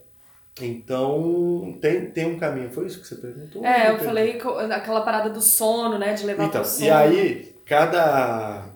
Então, 0.62 1.78
tem, 1.82 2.10
tem 2.10 2.26
um 2.26 2.38
caminho. 2.38 2.70
Foi 2.70 2.86
isso 2.86 3.00
que 3.00 3.06
você 3.06 3.16
perguntou? 3.16 3.62
É, 3.64 3.90
eu 3.90 3.98
falei 3.98 4.38
aquela 4.72 5.02
parada 5.02 5.28
do 5.30 5.40
sono, 5.40 5.98
né? 5.98 6.14
De 6.14 6.24
levar 6.24 6.48
Então, 6.48 6.62
pro 6.62 6.70
sono. 6.70 6.86
e 6.86 6.90
aí, 6.90 7.54
cada, 7.66 8.66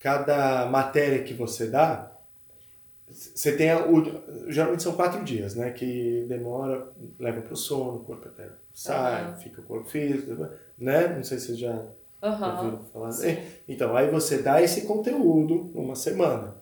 cada 0.00 0.66
matéria 0.66 1.22
que 1.22 1.34
você 1.34 1.68
dá, 1.68 2.10
você 3.08 3.56
tem 3.56 3.70
a- 3.70 3.86
o, 3.86 4.50
geralmente 4.50 4.82
são 4.82 4.94
quatro 4.94 5.22
dias, 5.24 5.54
né? 5.54 5.70
Que 5.70 6.24
demora, 6.28 6.88
leva 7.18 7.40
para 7.40 7.52
o 7.52 7.56
sono, 7.56 7.96
o 7.98 8.04
corpo 8.04 8.28
até 8.28 8.48
sai, 8.74 9.24
Aham. 9.24 9.36
fica 9.38 9.60
o 9.60 9.64
corpo 9.64 9.88
físico, 9.88 10.34
né? 10.78 11.08
Não 11.08 11.22
sei 11.24 11.38
se 11.38 11.46
você 11.48 11.54
já 11.56 11.82
Aham. 12.22 12.50
ouviram 12.52 12.84
falar. 12.92 13.10
Então, 13.68 13.96
aí 13.96 14.10
você 14.10 14.38
dá 14.42 14.60
esse 14.60 14.86
conteúdo 14.86 15.70
uma 15.74 15.94
semana. 15.94 16.55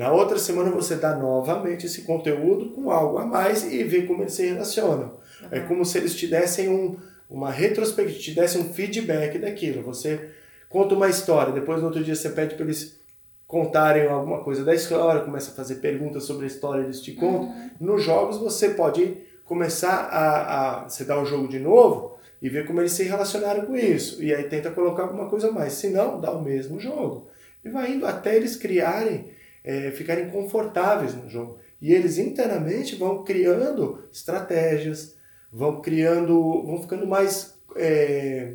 Na 0.00 0.10
outra 0.10 0.38
semana 0.38 0.70
você 0.70 0.96
dá 0.96 1.14
novamente 1.14 1.84
esse 1.84 2.04
conteúdo 2.04 2.70
com 2.70 2.90
algo 2.90 3.18
a 3.18 3.26
mais 3.26 3.70
e 3.70 3.84
vê 3.84 4.04
como 4.04 4.22
eles 4.22 4.32
se 4.32 4.46
relacionam. 4.46 5.18
É 5.50 5.60
como 5.60 5.84
se 5.84 5.98
eles 5.98 6.14
te 6.14 6.26
dessem 6.26 6.70
um, 6.70 6.96
uma 7.28 7.50
retrospectiva, 7.50 8.18
te 8.18 8.34
dessem 8.34 8.62
um 8.62 8.72
feedback 8.72 9.38
daquilo. 9.38 9.82
Você 9.82 10.30
conta 10.70 10.94
uma 10.94 11.06
história, 11.06 11.52
depois 11.52 11.80
no 11.80 11.88
outro 11.88 12.02
dia 12.02 12.14
você 12.14 12.30
pede 12.30 12.54
para 12.54 12.64
eles 12.64 12.98
contarem 13.46 14.06
alguma 14.06 14.42
coisa 14.42 14.64
da 14.64 14.74
história, 14.74 15.20
começa 15.20 15.50
a 15.50 15.54
fazer 15.54 15.74
perguntas 15.82 16.24
sobre 16.24 16.44
a 16.44 16.48
história, 16.48 16.82
eles 16.82 17.02
te 17.02 17.12
contam. 17.12 17.54
Nos 17.78 18.02
jogos 18.02 18.38
você 18.38 18.70
pode 18.70 19.18
começar 19.44 20.08
a, 20.10 20.84
a 20.84 20.88
você 20.88 21.04
dar 21.04 21.20
o 21.20 21.26
jogo 21.26 21.46
de 21.46 21.58
novo 21.58 22.16
e 22.40 22.48
ver 22.48 22.66
como 22.66 22.80
eles 22.80 22.92
se 22.92 23.02
relacionaram 23.02 23.66
com 23.66 23.76
isso. 23.76 24.24
E 24.24 24.34
aí 24.34 24.44
tenta 24.44 24.70
colocar 24.70 25.02
alguma 25.02 25.28
coisa 25.28 25.48
a 25.48 25.52
mais. 25.52 25.74
Se 25.74 25.90
não, 25.90 26.18
dá 26.18 26.30
o 26.30 26.40
mesmo 26.40 26.80
jogo. 26.80 27.28
E 27.62 27.68
vai 27.68 27.92
indo 27.92 28.06
até 28.06 28.34
eles 28.34 28.56
criarem, 28.56 29.38
é, 29.64 29.90
ficarem 29.90 30.30
confortáveis 30.30 31.14
no 31.14 31.28
jogo. 31.28 31.58
E 31.80 31.92
eles 31.92 32.18
internamente 32.18 32.96
vão 32.96 33.24
criando 33.24 34.04
estratégias, 34.12 35.16
vão 35.52 35.80
criando, 35.80 36.62
vão 36.64 36.82
ficando 36.82 37.06
mais 37.06 37.58
é, 37.76 38.54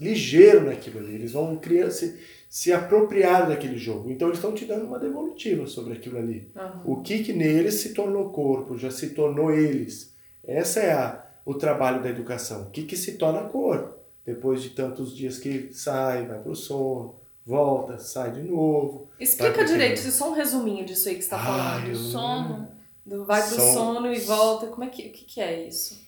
ligeiro 0.00 0.64
naquilo 0.64 0.98
ali. 0.98 1.14
Eles 1.14 1.32
vão 1.32 1.56
criar, 1.56 1.90
se, 1.90 2.18
se 2.48 2.72
apropriar 2.72 3.48
daquele 3.48 3.76
jogo. 3.76 4.10
Então 4.10 4.28
eles 4.28 4.38
estão 4.38 4.54
te 4.54 4.64
dando 4.64 4.86
uma 4.86 4.98
devolutiva 4.98 5.66
sobre 5.66 5.94
aquilo 5.94 6.18
ali. 6.18 6.50
Aham. 6.54 6.82
O 6.84 7.02
que 7.02 7.22
que 7.22 7.32
neles 7.32 7.74
se 7.74 7.94
tornou 7.94 8.30
corpo, 8.30 8.76
já 8.76 8.90
se 8.90 9.10
tornou 9.10 9.52
eles. 9.52 10.14
Essa 10.44 10.80
é 10.80 10.92
a, 10.92 11.24
o 11.44 11.54
trabalho 11.54 12.02
da 12.02 12.10
educação. 12.10 12.62
O 12.62 12.70
que 12.70 12.82
que 12.82 12.96
se 12.96 13.12
torna 13.12 13.48
corpo? 13.48 14.00
Depois 14.24 14.62
de 14.62 14.70
tantos 14.70 15.16
dias 15.16 15.38
que 15.38 15.72
sai, 15.72 16.26
vai 16.26 16.38
para 16.38 16.52
o 16.52 16.54
sono, 16.54 17.16
volta, 17.44 17.98
sai 17.98 18.32
de 18.32 18.42
novo. 18.42 19.08
Explica 19.18 19.64
direito, 19.64 19.98
segundo. 19.98 20.14
só 20.14 20.30
um 20.30 20.34
resuminho 20.34 20.84
disso 20.84 21.08
aí 21.08 21.16
que 21.16 21.22
você 21.22 21.30
tá 21.30 21.36
Ai, 21.38 21.44
falando. 21.46 21.90
Do 21.90 21.96
sono. 21.96 22.68
Do 23.04 23.24
vai 23.24 23.40
pro 23.46 23.56
Som- 23.56 23.72
sono 23.72 24.12
e 24.12 24.20
volta. 24.20 24.66
Como 24.68 24.84
é 24.84 24.88
que, 24.88 25.08
o 25.08 25.12
que, 25.12 25.24
que 25.24 25.40
é 25.40 25.66
isso? 25.66 26.00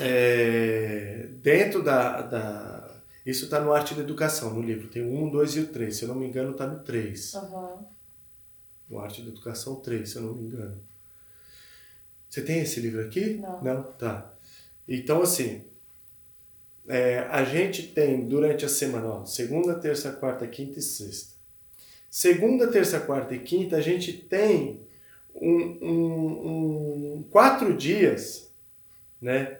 É, 0.00 1.28
dentro 1.42 1.82
da, 1.82 2.22
da... 2.22 3.02
Isso 3.26 3.44
está 3.44 3.60
no 3.60 3.72
Arte 3.72 3.94
da 3.94 4.00
Educação, 4.00 4.54
no 4.54 4.62
livro. 4.62 4.88
Tem 4.88 5.02
o 5.02 5.12
1, 5.26 5.30
2 5.30 5.56
e 5.56 5.60
o 5.60 5.66
3. 5.66 5.94
Se 5.94 6.04
eu 6.04 6.08
não 6.08 6.14
me 6.14 6.26
engano, 6.26 6.52
está 6.52 6.66
no 6.66 6.82
3. 6.82 7.34
Aham. 7.34 7.86
No 8.88 8.98
Arte 9.00 9.22
da 9.22 9.28
Educação 9.28 9.76
3, 9.76 10.08
se 10.08 10.16
eu 10.16 10.22
não 10.22 10.34
me 10.34 10.44
engano. 10.44 10.82
Você 12.28 12.42
tem 12.42 12.60
esse 12.60 12.80
livro 12.80 13.04
aqui? 13.04 13.34
Não. 13.34 13.62
Não? 13.62 13.82
Tá. 13.82 14.32
Então, 14.86 15.20
assim, 15.20 15.64
é, 16.88 17.18
a 17.30 17.44
gente 17.44 17.82
tem 17.88 18.26
durante 18.26 18.64
a 18.64 18.68
semana, 18.68 19.06
ó, 19.06 19.24
segunda, 19.24 19.74
terça, 19.74 20.10
quarta, 20.12 20.46
quinta 20.46 20.78
e 20.78 20.82
sexta. 20.82 21.34
Segunda, 22.10 22.68
terça, 22.68 22.98
quarta 23.00 23.34
e 23.34 23.38
quinta, 23.40 23.76
a 23.76 23.80
gente 23.80 24.12
tem 24.12 24.80
um, 25.34 25.78
um- 25.82 26.48
um- 27.18 27.22
quatro 27.30 27.76
dias, 27.76 28.50
né, 29.20 29.58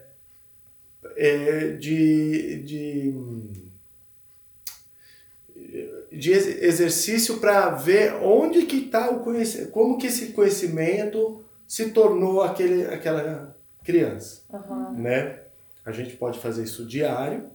é, 1.17 1.73
de, 1.73 2.63
de, 2.63 3.15
de 6.11 6.33
ex- 6.33 6.63
exercício 6.63 7.39
para 7.39 7.71
ver 7.71 8.15
onde 8.15 8.63
que 8.67 8.87
está 8.87 9.11
o 9.11 9.21
conhecimento, 9.21 9.71
como 9.71 9.99
que 9.99 10.07
esse 10.07 10.29
conhecimento 10.33 11.45
se 11.67 11.91
tornou 11.91 12.43
aquele, 12.43 12.85
aquela 12.87 13.57
criança 13.85 14.43
Aham. 14.53 14.93
né? 14.95 15.41
A 15.89 15.93
gente 15.93 16.17
pode 16.17 16.39
fazer 16.39 16.65
isso 16.65 16.87
diário 16.87 17.49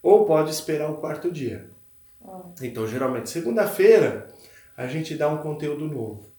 ou 0.00 0.24
pode 0.24 0.50
esperar 0.50 0.88
o 0.88 0.98
quarto 0.98 1.32
dia. 1.32 1.68
Ah. 2.24 2.42
Então, 2.62 2.86
geralmente, 2.86 3.28
segunda-feira, 3.28 4.28
a 4.76 4.86
gente 4.86 5.16
dá 5.16 5.28
um 5.28 5.38
conteúdo 5.38 5.88
novo, 5.88 6.30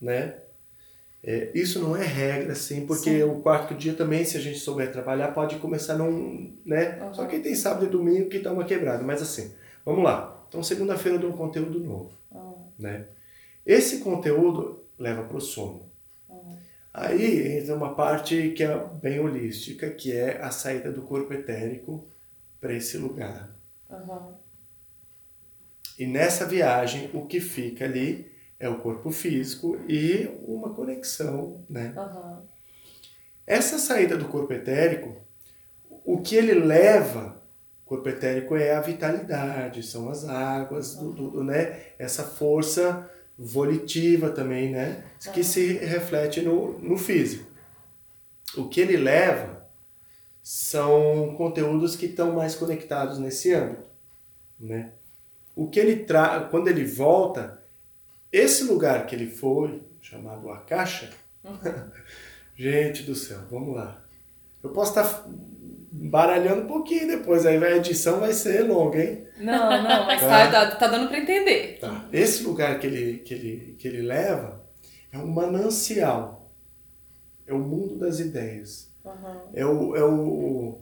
né? 0.00 0.36
É, 1.24 1.50
isso 1.52 1.80
não 1.80 1.96
é 1.96 2.04
regra, 2.04 2.52
assim, 2.52 2.86
porque 2.86 3.10
Sim. 3.18 3.22
o 3.24 3.40
quarto 3.40 3.74
dia 3.74 3.94
também, 3.94 4.24
se 4.24 4.36
a 4.36 4.40
gente 4.40 4.60
souber 4.60 4.92
trabalhar, 4.92 5.34
pode 5.34 5.56
começar 5.56 5.96
num, 5.98 6.56
né? 6.64 7.02
Uhum. 7.02 7.14
Só 7.14 7.26
que 7.26 7.40
tem 7.40 7.54
sábado 7.56 7.86
e 7.86 7.88
domingo 7.88 8.28
que 8.28 8.38
dá 8.38 8.52
uma 8.52 8.64
quebrada, 8.64 9.02
mas 9.02 9.20
assim, 9.20 9.52
vamos 9.84 10.04
lá. 10.04 10.44
Então, 10.48 10.62
segunda-feira 10.62 11.16
eu 11.18 11.20
dou 11.20 11.30
um 11.30 11.36
conteúdo 11.36 11.80
novo, 11.80 12.12
Ah. 12.32 12.52
né? 12.78 13.06
Esse 13.66 13.98
conteúdo 13.98 14.84
leva 14.96 15.24
para 15.24 15.36
o 15.36 15.40
sono. 15.40 15.89
Aí 17.00 17.56
entra 17.58 17.74
uma 17.74 17.94
parte 17.94 18.50
que 18.50 18.62
é 18.62 18.84
bem 19.00 19.18
holística, 19.20 19.90
que 19.90 20.12
é 20.12 20.38
a 20.42 20.50
saída 20.50 20.92
do 20.92 21.02
corpo 21.02 21.32
etérico 21.32 22.06
para 22.60 22.74
esse 22.74 22.98
lugar. 22.98 23.56
Aham. 23.88 24.34
E 25.98 26.06
nessa 26.06 26.44
viagem, 26.44 27.10
o 27.14 27.26
que 27.26 27.40
fica 27.40 27.84
ali 27.86 28.30
é 28.58 28.68
o 28.68 28.80
corpo 28.80 29.10
físico 29.10 29.78
e 29.88 30.28
uma 30.46 30.74
conexão, 30.74 31.64
né? 31.68 31.94
Aham. 31.96 32.42
Essa 33.46 33.78
saída 33.78 34.16
do 34.16 34.28
corpo 34.28 34.52
etérico, 34.52 35.16
o 36.04 36.20
que 36.20 36.36
ele 36.36 36.52
leva, 36.54 37.42
o 37.84 37.88
corpo 37.88 38.08
etérico 38.10 38.54
é 38.56 38.74
a 38.74 38.80
vitalidade, 38.80 39.82
são 39.82 40.08
as 40.10 40.24
águas, 40.28 40.94
do, 40.96 41.12
do- 41.12 41.30
do, 41.30 41.44
né? 41.44 41.80
essa 41.98 42.24
força 42.24 43.10
volitiva 43.42 44.30
também, 44.30 44.70
né? 44.70 45.02
que 45.32 45.42
se 45.42 45.72
reflete 45.78 46.42
no, 46.42 46.78
no 46.78 46.98
físico. 46.98 47.50
O 48.56 48.68
que 48.68 48.80
ele 48.80 48.96
leva 48.96 49.66
são 50.42 51.34
conteúdos 51.36 51.96
que 51.96 52.06
estão 52.06 52.32
mais 52.32 52.54
conectados 52.54 53.18
nesse 53.18 53.54
âmbito. 53.54 53.88
Né? 54.58 54.92
O 55.56 55.68
que 55.68 55.80
ele 55.80 56.04
traz, 56.04 56.50
quando 56.50 56.68
ele 56.68 56.84
volta, 56.84 57.62
esse 58.30 58.64
lugar 58.64 59.06
que 59.06 59.14
ele 59.14 59.30
foi, 59.30 59.82
chamado 60.00 60.50
a 60.50 60.58
caixa, 60.58 61.10
Gente 62.56 63.04
do 63.04 63.14
céu, 63.14 63.40
vamos 63.50 63.74
lá. 63.74 64.04
Eu 64.62 64.70
posso 64.70 64.90
estar 64.90 65.26
baralhando 65.90 66.62
um 66.62 66.66
pouquinho 66.66 67.06
depois, 67.08 67.44
aí 67.46 67.62
a 67.62 67.76
edição 67.76 68.20
vai 68.20 68.32
ser 68.32 68.62
longa, 68.62 69.02
hein? 69.02 69.26
Não, 69.38 69.70
não, 69.82 70.06
mas 70.06 70.20
tá, 70.20 70.50
tá, 70.50 70.76
tá 70.76 70.86
dando 70.88 71.08
pra 71.08 71.18
entender. 71.18 71.78
Tá. 71.80 72.06
Esse 72.12 72.44
lugar 72.44 72.78
que 72.78 72.86
ele, 72.86 73.18
que, 73.18 73.34
ele, 73.34 73.76
que 73.78 73.88
ele 73.88 74.02
leva 74.02 74.64
é 75.12 75.18
um 75.18 75.26
manancial. 75.26 76.52
É 77.46 77.52
o 77.52 77.58
mundo 77.58 77.96
das 77.98 78.20
ideias. 78.20 78.92
Aham. 79.04 79.42
É 79.54 79.66
o, 79.66 79.96
é 79.96 80.04
o, 80.04 80.80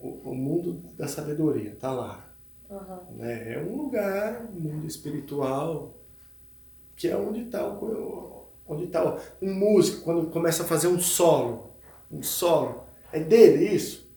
o, 0.00 0.08
o 0.30 0.34
mundo 0.34 0.74
da 0.96 1.08
sabedoria, 1.08 1.74
tá 1.78 1.90
lá. 1.90 2.24
Aham. 2.70 3.00
né? 3.16 3.54
É 3.54 3.58
um 3.58 3.76
lugar, 3.76 4.46
um 4.54 4.60
mundo 4.60 4.86
espiritual, 4.86 5.94
que 6.94 7.08
é 7.08 7.16
onde 7.16 7.44
está 7.44 7.66
o 7.66 8.46
onde 8.70 8.86
tá 8.88 9.02
o- 9.02 9.18
um 9.40 9.54
músico 9.54 10.04
quando 10.04 10.30
começa 10.30 10.62
a 10.62 10.66
fazer 10.66 10.88
um 10.88 11.00
solo, 11.00 11.72
um 12.12 12.22
solo, 12.22 12.84
é 13.12 13.20
dele 13.20 13.64
isso. 13.74 14.08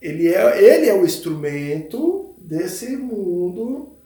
Ele 0.00 0.28
é 0.34 0.62
ele 0.62 0.88
é 0.88 0.94
o 0.94 1.04
instrumento 1.04 2.34
desse 2.38 2.96
mundo 2.96 3.96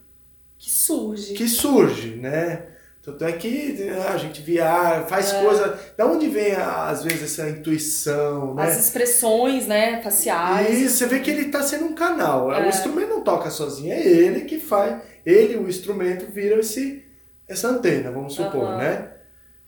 Que 0.59 0.71
surge. 0.71 1.35
que 1.35 1.49
surge, 1.49 2.17
né? 2.17 2.67
Tanto 3.03 3.25
é 3.25 3.33
que 3.33 3.77
ah, 4.05 4.15
a 4.15 4.17
gente 4.19 4.43
viaja, 4.43 5.07
faz 5.07 5.33
É. 5.33 5.41
coisa. 5.43 5.79
Da 5.97 6.05
onde 6.07 6.29
vem 6.29 6.53
às 6.57 7.05
vezes 7.05 7.23
essa 7.39 7.49
intuição, 7.49 8.53
né? 8.55 8.65
As 8.65 8.79
expressões, 8.85 9.67
né, 9.67 10.03
faciais. 10.03 10.77
E 10.81 10.89
você 10.89 11.07
vê 11.07 11.21
que 11.21 11.31
ele 11.31 11.43
está 11.43 11.63
sendo 11.63 11.85
um 11.85 11.95
canal. 11.95 12.53
É. 12.53 12.67
O 12.67 12.69
instrumento 12.69 13.09
não 13.11 13.21
toca 13.23 13.49
sozinho, 13.49 13.93
é 13.93 14.01
ele 14.05 14.41
que 14.41 14.59
faz. 14.59 15.01
Ele, 15.25 15.57
o 15.57 15.69
instrumento, 15.69 16.31
vira 16.33 16.59
esse, 16.59 17.05
essa 17.49 17.69
antena, 17.69 18.11
vamos 18.11 18.35
supor, 18.35 18.65
Aham. 18.65 18.79
né? 18.79 19.13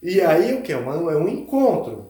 E 0.03 0.21
aí 0.21 0.55
o 0.55 0.63
que? 0.63 0.73
É, 0.73 0.77
é 0.77 0.81
um 1.17 1.29
encontro. 1.29 2.08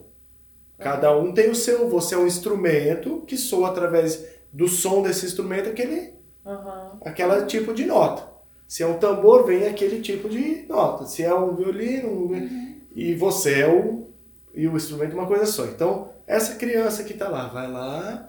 Cada 0.79 1.15
um 1.17 1.33
tem 1.33 1.49
o 1.49 1.55
seu. 1.55 1.89
Você 1.89 2.15
é 2.15 2.17
um 2.17 2.27
instrumento 2.27 3.21
que 3.27 3.37
soa 3.37 3.69
através 3.69 4.25
do 4.51 4.67
som 4.67 5.01
desse 5.01 5.25
instrumento 5.25 5.69
aquele, 5.69 6.13
Aham. 6.45 6.99
aquela 7.05 7.45
tipo 7.45 7.73
de 7.73 7.85
nota. 7.85 8.23
Se 8.67 8.83
é 8.83 8.87
um 8.87 8.97
tambor, 8.99 9.45
vem 9.45 9.67
aquele 9.67 10.01
tipo 10.01 10.29
de 10.29 10.65
nota. 10.67 11.05
Se 11.05 11.23
é 11.23 11.33
um 11.33 11.55
violino, 11.55 12.09
um- 12.31 12.75
e 12.95 13.13
você 13.15 13.61
é 13.61 13.67
o 13.67 14.07
e 14.53 14.67
o 14.67 14.75
instrumento 14.75 15.11
é 15.11 15.15
uma 15.15 15.27
coisa 15.27 15.45
só. 15.45 15.65
Então, 15.65 16.09
essa 16.25 16.55
criança 16.55 17.03
que 17.03 17.13
está 17.13 17.27
lá, 17.29 17.47
vai 17.47 17.71
lá, 17.71 18.27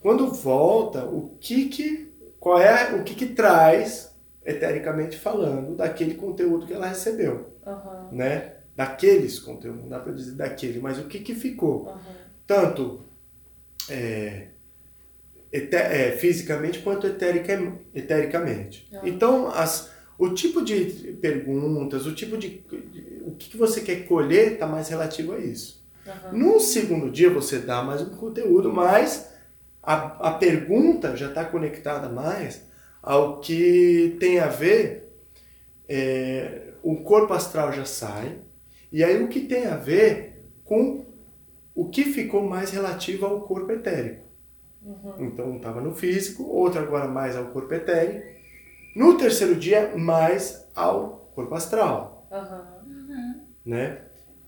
quando 0.00 0.30
volta, 0.32 1.04
o 1.06 1.36
que 1.40 1.68
que 1.68 2.12
qual 2.38 2.58
é 2.60 2.94
o 2.94 3.02
que 3.02 3.14
que 3.14 3.26
traz 3.26 4.14
etericamente 4.44 5.16
falando 5.18 5.74
daquele 5.74 6.14
conteúdo 6.14 6.66
que 6.66 6.72
ela 6.74 6.86
recebeu, 6.86 7.46
Aham. 7.66 8.08
né? 8.12 8.52
Daqueles 8.76 9.38
conteúdos, 9.38 9.80
não 9.82 9.88
dá 9.88 9.98
para 9.98 10.12
dizer 10.12 10.32
daquele, 10.32 10.78
mas 10.80 10.98
o 10.98 11.04
que 11.04 11.20
que 11.20 11.34
ficou? 11.34 11.88
Aham. 11.88 12.00
tanto 12.46 13.00
é, 13.88 14.48
é, 15.52 16.12
fisicamente 16.12 16.80
quanto 16.80 17.06
eterica- 17.06 17.72
etericamente. 17.94 18.88
Ah. 18.92 19.00
Então, 19.04 19.48
as, 19.48 19.90
o 20.18 20.30
tipo 20.30 20.62
de 20.62 20.84
perguntas, 21.20 22.06
o 22.06 22.14
tipo 22.14 22.36
de. 22.36 22.64
O 23.22 23.32
que 23.32 23.50
que 23.50 23.56
você 23.56 23.80
quer 23.80 24.06
colher 24.06 24.52
está 24.54 24.66
mais 24.66 24.88
relativo 24.88 25.32
a 25.32 25.38
isso. 25.38 25.84
Aham. 26.06 26.32
No 26.32 26.60
segundo 26.60 27.10
dia 27.10 27.30
você 27.30 27.58
dá 27.58 27.82
mais 27.82 28.02
um 28.02 28.10
conteúdo, 28.10 28.72
mas 28.72 29.32
a, 29.82 30.28
a 30.28 30.30
pergunta 30.34 31.16
já 31.16 31.28
está 31.28 31.44
conectada 31.44 32.08
mais 32.08 32.64
ao 33.02 33.40
que 33.40 34.16
tem 34.20 34.38
a 34.40 34.48
ver, 34.48 35.12
é, 35.88 36.72
o 36.82 36.96
corpo 37.02 37.32
astral 37.32 37.72
já 37.72 37.84
sai, 37.84 38.38
e 38.92 39.02
aí 39.02 39.22
o 39.22 39.28
que 39.28 39.40
tem 39.40 39.66
a 39.66 39.76
ver 39.76 40.48
com 40.64 41.04
o 41.74 41.88
que 41.88 42.04
ficou 42.04 42.42
mais 42.42 42.70
relativo 42.70 43.26
ao 43.26 43.42
corpo 43.42 43.70
etérico. 43.72 44.24
Uhum. 44.82 45.14
Então 45.18 45.50
um 45.50 45.56
estava 45.56 45.80
no 45.80 45.94
físico, 45.94 46.44
outro 46.44 46.80
agora 46.80 47.08
mais 47.08 47.36
ao 47.36 47.46
corpo 47.46 47.74
etérico. 47.74 48.24
No 48.94 49.18
terceiro 49.18 49.54
dia, 49.54 49.96
mais 49.96 50.66
ao 50.74 51.30
corpo 51.34 51.54
astral. 51.54 52.26
Uhum. 52.30 53.42
Né? 53.64 53.98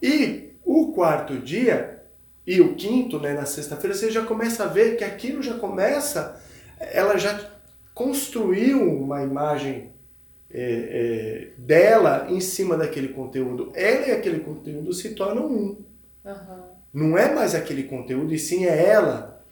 E 0.03 0.55
o 0.65 0.93
quarto 0.93 1.39
dia 1.39 2.03
e 2.47 2.63
o 2.63 2.75
quinto, 2.77 3.21
né, 3.21 3.35
na 3.35 3.45
sexta-feira, 3.45 3.95
você 3.95 4.11
já 4.11 4.25
começa 4.25 4.65
a 4.65 4.69
ver 4.69 4.97
que 4.97 5.05
aquilo 5.05 5.43
já 5.43 5.59
começa, 5.59 6.41
ela 6.81 7.19
já 7.19 7.39
construiu 7.93 8.81
uma 8.81 9.23
imagem 9.23 9.93
é, 10.51 10.63
é, 10.63 11.49
dela 11.59 12.27
em 12.29 12.41
cima 12.41 12.77
daquele 12.77 13.09
conteúdo. 13.09 13.71
Ela 13.75 14.09
e 14.09 14.11
aquele 14.13 14.41
conteúdo 14.41 14.93
se 14.93 15.15
tornam 15.15 15.47
um. 15.47 15.85
Uhum. 16.25 16.63
Não 16.93 17.19
é 17.19 17.35
mais 17.35 17.55
aquele 17.55 17.85
conteúdo, 17.85 18.35
e 18.35 18.39
sim 18.39 18.65
é 18.65 18.87
ela 18.89 19.45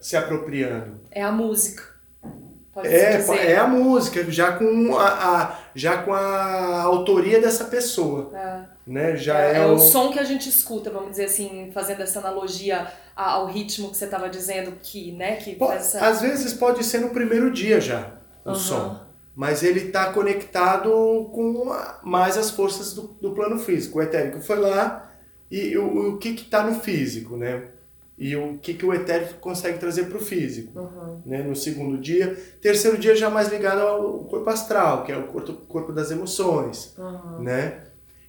se 0.00 0.16
apropriando. 0.16 1.00
É 1.10 1.22
a 1.22 1.32
música. 1.32 1.82
Pode 2.72 2.88
é, 2.88 3.52
é 3.52 3.56
a 3.56 3.66
música, 3.66 4.30
já 4.30 4.52
com 4.52 4.96
a, 4.96 5.06
a, 5.08 5.58
já 5.74 6.02
com 6.02 6.12
a 6.12 6.82
autoria 6.82 7.40
dessa 7.40 7.64
pessoa. 7.64 8.30
É. 8.36 8.78
Né? 8.86 9.16
Já 9.16 9.40
é, 9.40 9.54
é, 9.54 9.58
é 9.58 9.66
o... 9.66 9.74
o... 9.74 9.78
som 9.78 10.12
que 10.12 10.18
a 10.18 10.24
gente 10.24 10.48
escuta, 10.48 10.88
vamos 10.88 11.10
dizer 11.10 11.24
assim, 11.24 11.70
fazendo 11.74 12.02
essa 12.02 12.20
analogia 12.20 12.86
ao 13.16 13.46
ritmo 13.46 13.90
que 13.90 13.96
você 13.96 14.04
estava 14.04 14.28
dizendo 14.28 14.74
que, 14.80 15.12
né, 15.12 15.36
que 15.36 15.58
essa... 15.72 16.06
Às 16.06 16.20
vezes 16.20 16.52
pode 16.54 16.84
ser 16.84 17.00
no 17.00 17.10
primeiro 17.10 17.50
dia 17.50 17.80
já, 17.80 18.12
o 18.44 18.50
uhum. 18.50 18.54
som. 18.54 19.07
Mas 19.38 19.62
ele 19.62 19.86
está 19.86 20.12
conectado 20.12 20.90
com 21.32 21.72
mais 22.02 22.36
as 22.36 22.50
forças 22.50 22.92
do, 22.92 23.02
do 23.20 23.30
plano 23.30 23.56
físico. 23.56 23.98
O 23.98 24.02
etérico 24.02 24.40
foi 24.40 24.58
lá 24.58 25.14
e 25.48 25.78
o, 25.78 26.14
o 26.14 26.18
que 26.18 26.30
está 26.30 26.64
no 26.64 26.74
físico, 26.80 27.36
né? 27.36 27.68
e 28.18 28.34
o 28.34 28.58
que, 28.58 28.74
que 28.74 28.84
o 28.84 28.92
etérico 28.92 29.34
consegue 29.34 29.78
trazer 29.78 30.06
para 30.06 30.18
o 30.18 30.20
físico. 30.20 30.76
Uhum. 30.76 31.22
Né? 31.24 31.42
No 31.42 31.54
segundo 31.54 31.96
dia. 31.96 32.36
Terceiro 32.60 32.98
dia 32.98 33.14
já 33.14 33.30
mais 33.30 33.48
ligado 33.48 33.80
ao 33.80 34.24
corpo 34.24 34.50
astral, 34.50 35.04
que 35.04 35.12
é 35.12 35.16
o 35.16 35.28
corpo, 35.28 35.52
corpo 35.68 35.92
das 35.92 36.10
emoções. 36.10 36.96
Uhum. 36.98 37.44
Né? 37.44 37.84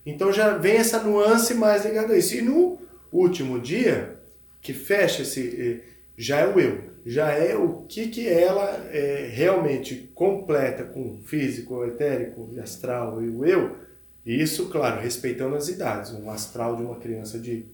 Então 0.05 0.31
já 0.31 0.55
vem 0.57 0.77
essa 0.77 1.01
nuance 1.01 1.55
mais 1.55 1.85
ligada 1.85 2.13
a 2.13 2.17
isso. 2.17 2.35
E 2.35 2.41
no 2.41 2.77
último 3.11 3.59
dia, 3.59 4.19
que 4.61 4.73
fecha 4.73 5.23
esse. 5.23 5.81
Eh, 5.83 5.89
já 6.15 6.37
é 6.37 6.47
o 6.47 6.59
eu. 6.59 6.88
Já 7.05 7.31
é 7.31 7.55
o 7.55 7.83
que, 7.87 8.07
que 8.07 8.27
ela 8.27 8.69
é, 8.91 9.29
realmente 9.31 10.11
completa 10.13 10.83
com 10.83 11.15
o 11.15 11.17
físico, 11.19 11.75
o 11.75 11.85
etérico, 11.85 12.41
o 12.41 12.61
astral 12.61 13.21
e 13.21 13.29
o 13.29 13.45
eu. 13.45 13.77
Isso, 14.25 14.69
claro, 14.69 15.01
respeitando 15.01 15.55
as 15.55 15.69
idades. 15.69 16.11
Um 16.11 16.29
astral 16.29 16.75
de 16.75 16.83
uma 16.83 16.95
criança 16.95 17.39
de 17.39 17.65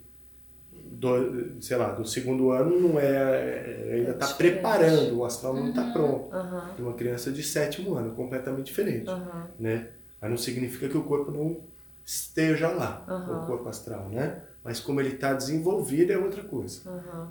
do, 0.95 1.61
sei 1.61 1.77
lá, 1.77 1.91
do 1.91 2.05
segundo 2.05 2.51
ano 2.51 2.79
não 2.79 2.99
é, 2.99 3.05
é 3.05 3.93
ainda 3.95 4.11
está 4.11 4.27
preparando, 4.27 5.17
o 5.17 5.25
astral 5.25 5.53
não 5.53 5.69
está 5.69 5.83
uhum, 5.83 5.93
pronto. 5.93 6.35
Uhum. 6.35 6.75
De 6.75 6.81
uma 6.81 6.93
criança 6.93 7.31
de 7.31 7.43
sétimo 7.43 7.95
ano, 7.95 8.15
completamente 8.15 8.67
diferente, 8.67 9.09
uhum. 9.09 9.43
né? 9.59 9.89
Mas 10.21 10.29
não 10.29 10.37
significa 10.37 10.87
que 10.87 10.97
o 10.97 11.03
corpo 11.03 11.31
não 11.31 11.57
esteja 12.03 12.69
lá, 12.69 13.05
o 13.07 13.45
corpo 13.45 13.67
astral, 13.67 14.09
né? 14.09 14.41
Mas 14.63 14.79
como 14.79 14.99
ele 14.99 15.15
está 15.15 15.33
desenvolvido 15.33 16.11
é 16.11 16.17
outra 16.17 16.43
coisa. 16.43 16.81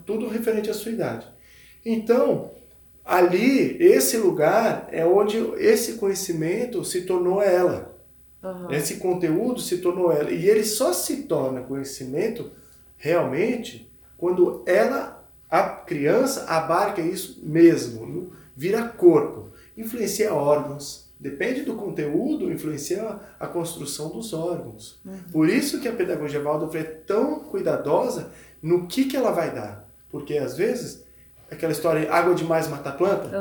Tudo 0.05 0.28
referente 0.28 0.70
à 0.70 0.74
sua 0.74 0.92
idade. 0.92 1.26
Então, 1.85 2.51
ali, 3.05 3.76
esse 3.82 4.16
lugar 4.16 4.89
é 4.91 5.05
onde 5.05 5.37
esse 5.59 5.95
conhecimento 5.95 6.85
se 6.85 7.03
tornou 7.03 7.43
ela. 7.43 7.95
Esse 8.70 8.97
conteúdo 8.97 9.61
se 9.61 9.78
tornou 9.78 10.12
ela. 10.12 10.30
E 10.30 10.49
ele 10.49 10.64
só 10.64 10.93
se 10.93 11.22
torna 11.22 11.62
conhecimento 11.62 12.51
realmente 12.97 13.91
quando 14.16 14.62
ela, 14.66 15.24
a 15.51 15.62
criança, 15.62 16.45
abarca 16.47 17.01
isso 17.01 17.41
mesmo, 17.43 18.32
vira 18.57 18.87
corpo, 18.87 19.51
influencia 19.76 20.32
órgãos. 20.32 21.05
Depende 21.18 21.62
do 21.62 21.74
conteúdo, 21.74 22.53
influencia 22.53 23.18
a 23.41 23.47
construção 23.47 24.11
dos 24.11 24.32
órgãos. 24.35 25.01
Uhum. 25.07 25.18
Por 25.32 25.49
isso 25.49 25.80
que 25.80 25.89
a 25.89 25.93
pedagogia 25.93 26.43
Waldorf 26.43 26.76
é 26.76 26.82
tão 26.82 27.41
cuidadosa 27.41 28.30
no 28.61 28.87
que, 28.87 29.05
que 29.07 29.16
ela 29.16 29.30
vai 29.30 29.55
dar. 29.55 29.89
Porque 30.11 30.37
às 30.37 30.57
vezes, 30.57 31.03
aquela 31.55 31.72
história, 31.72 32.12
água 32.12 32.34
demais 32.34 32.68
mata 32.68 32.90
a 32.90 32.92
planta. 32.92 33.38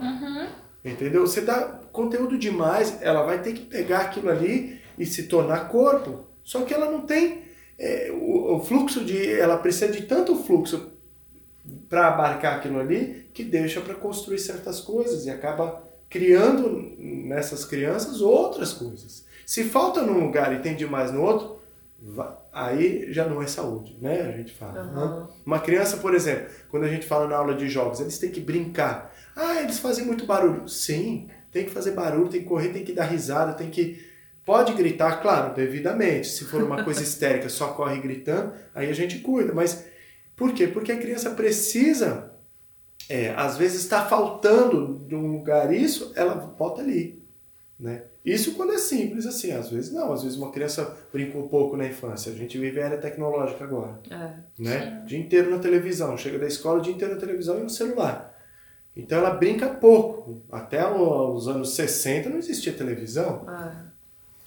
Uhum. 0.00 0.46
Entendeu? 0.84 1.26
Você 1.26 1.40
dá 1.40 1.80
conteúdo 1.92 2.38
demais, 2.38 2.98
ela 3.02 3.22
vai 3.22 3.42
ter 3.42 3.52
que 3.52 3.62
pegar 3.62 4.00
aquilo 4.02 4.30
ali 4.30 4.80
e 4.98 5.04
se 5.04 5.24
tornar 5.24 5.68
corpo. 5.68 6.26
Só 6.44 6.62
que 6.62 6.72
ela 6.72 6.90
não 6.90 7.00
tem 7.00 7.42
é, 7.78 8.10
o, 8.12 8.56
o, 8.56 8.60
fluxo 8.60 9.04
de. 9.04 9.32
Ela 9.32 9.58
precisa 9.58 9.90
de 9.90 10.02
tanto 10.02 10.36
fluxo 10.36 10.92
para 11.88 12.08
abarcar 12.08 12.56
aquilo 12.56 12.78
ali 12.78 13.28
que 13.34 13.42
deixa 13.42 13.80
para 13.80 13.94
construir 13.94 14.38
certas 14.38 14.80
coisas 14.80 15.26
e 15.26 15.30
acaba 15.30 15.82
criando 16.08 16.94
nessas 16.98 17.64
crianças 17.64 18.20
outras 18.20 18.72
coisas. 18.72 19.26
Se 19.44 19.64
falta 19.64 20.02
num 20.02 20.24
lugar 20.24 20.54
e 20.54 20.60
tem 20.60 20.76
demais 20.76 21.12
no 21.12 21.22
outro, 21.22 21.55
aí 22.52 23.12
já 23.12 23.26
não 23.28 23.42
é 23.42 23.46
saúde, 23.46 23.98
né? 24.00 24.22
A 24.22 24.36
gente 24.36 24.54
fala. 24.54 24.82
Uhum. 24.82 25.20
Né? 25.20 25.28
Uma 25.44 25.58
criança, 25.58 25.96
por 25.98 26.14
exemplo, 26.14 26.46
quando 26.70 26.84
a 26.84 26.88
gente 26.88 27.06
fala 27.06 27.26
na 27.26 27.36
aula 27.36 27.54
de 27.54 27.68
jogos, 27.68 28.00
eles 28.00 28.18
têm 28.18 28.30
que 28.30 28.40
brincar. 28.40 29.14
Ah, 29.34 29.62
eles 29.62 29.78
fazem 29.78 30.04
muito 30.04 30.26
barulho. 30.26 30.68
Sim, 30.68 31.28
tem 31.50 31.64
que 31.64 31.70
fazer 31.70 31.92
barulho, 31.92 32.28
tem 32.28 32.42
que 32.42 32.48
correr, 32.48 32.68
tem 32.68 32.84
que 32.84 32.92
dar 32.92 33.04
risada, 33.04 33.52
tem 33.52 33.70
que 33.70 33.98
Pode 34.46 34.74
gritar, 34.74 35.20
claro, 35.20 35.52
devidamente. 35.52 36.28
Se 36.28 36.44
for 36.44 36.62
uma 36.62 36.84
coisa 36.84 37.02
histérica, 37.02 37.48
só 37.48 37.72
corre 37.72 38.00
gritando, 38.00 38.52
aí 38.72 38.88
a 38.88 38.92
gente 38.92 39.18
cuida. 39.18 39.52
Mas 39.52 39.84
por 40.36 40.52
quê? 40.52 40.68
Porque 40.68 40.92
a 40.92 40.98
criança 40.98 41.30
precisa, 41.30 42.32
é, 43.08 43.30
às 43.30 43.56
vezes 43.56 43.82
está 43.82 44.06
faltando 44.06 45.04
de 45.08 45.16
um 45.16 45.32
lugar 45.32 45.74
isso, 45.74 46.12
ela 46.14 46.36
bota 46.36 46.80
ali. 46.80 47.25
Né? 47.78 48.04
Isso 48.24 48.54
quando 48.54 48.72
é 48.72 48.78
simples 48.78 49.26
assim, 49.26 49.52
às 49.52 49.68
vezes 49.68 49.92
não, 49.92 50.10
às 50.10 50.22
vezes 50.22 50.38
uma 50.38 50.50
criança 50.50 50.96
brinca 51.12 51.36
um 51.36 51.46
pouco 51.46 51.76
na 51.76 51.86
infância. 51.86 52.32
A 52.32 52.34
gente 52.34 52.58
vive 52.58 52.80
a 52.80 52.86
era 52.86 52.96
tecnológica 52.96 53.64
agora. 53.64 54.00
É, 54.10 54.32
né? 54.58 55.02
Dia 55.06 55.18
inteiro 55.18 55.50
na 55.50 55.58
televisão, 55.58 56.16
chega 56.16 56.38
da 56.38 56.46
escola 56.46 56.78
o 56.78 56.82
dia 56.82 56.94
inteiro 56.94 57.14
na 57.14 57.20
televisão 57.20 57.58
e 57.60 57.62
no 57.62 57.70
celular. 57.70 58.34
Então 58.96 59.18
ela 59.18 59.30
brinca 59.30 59.68
pouco. 59.68 60.42
Até 60.50 60.88
os 60.90 61.46
anos 61.48 61.74
60 61.74 62.30
não 62.30 62.38
existia 62.38 62.72
televisão. 62.72 63.44
É. 63.46 63.86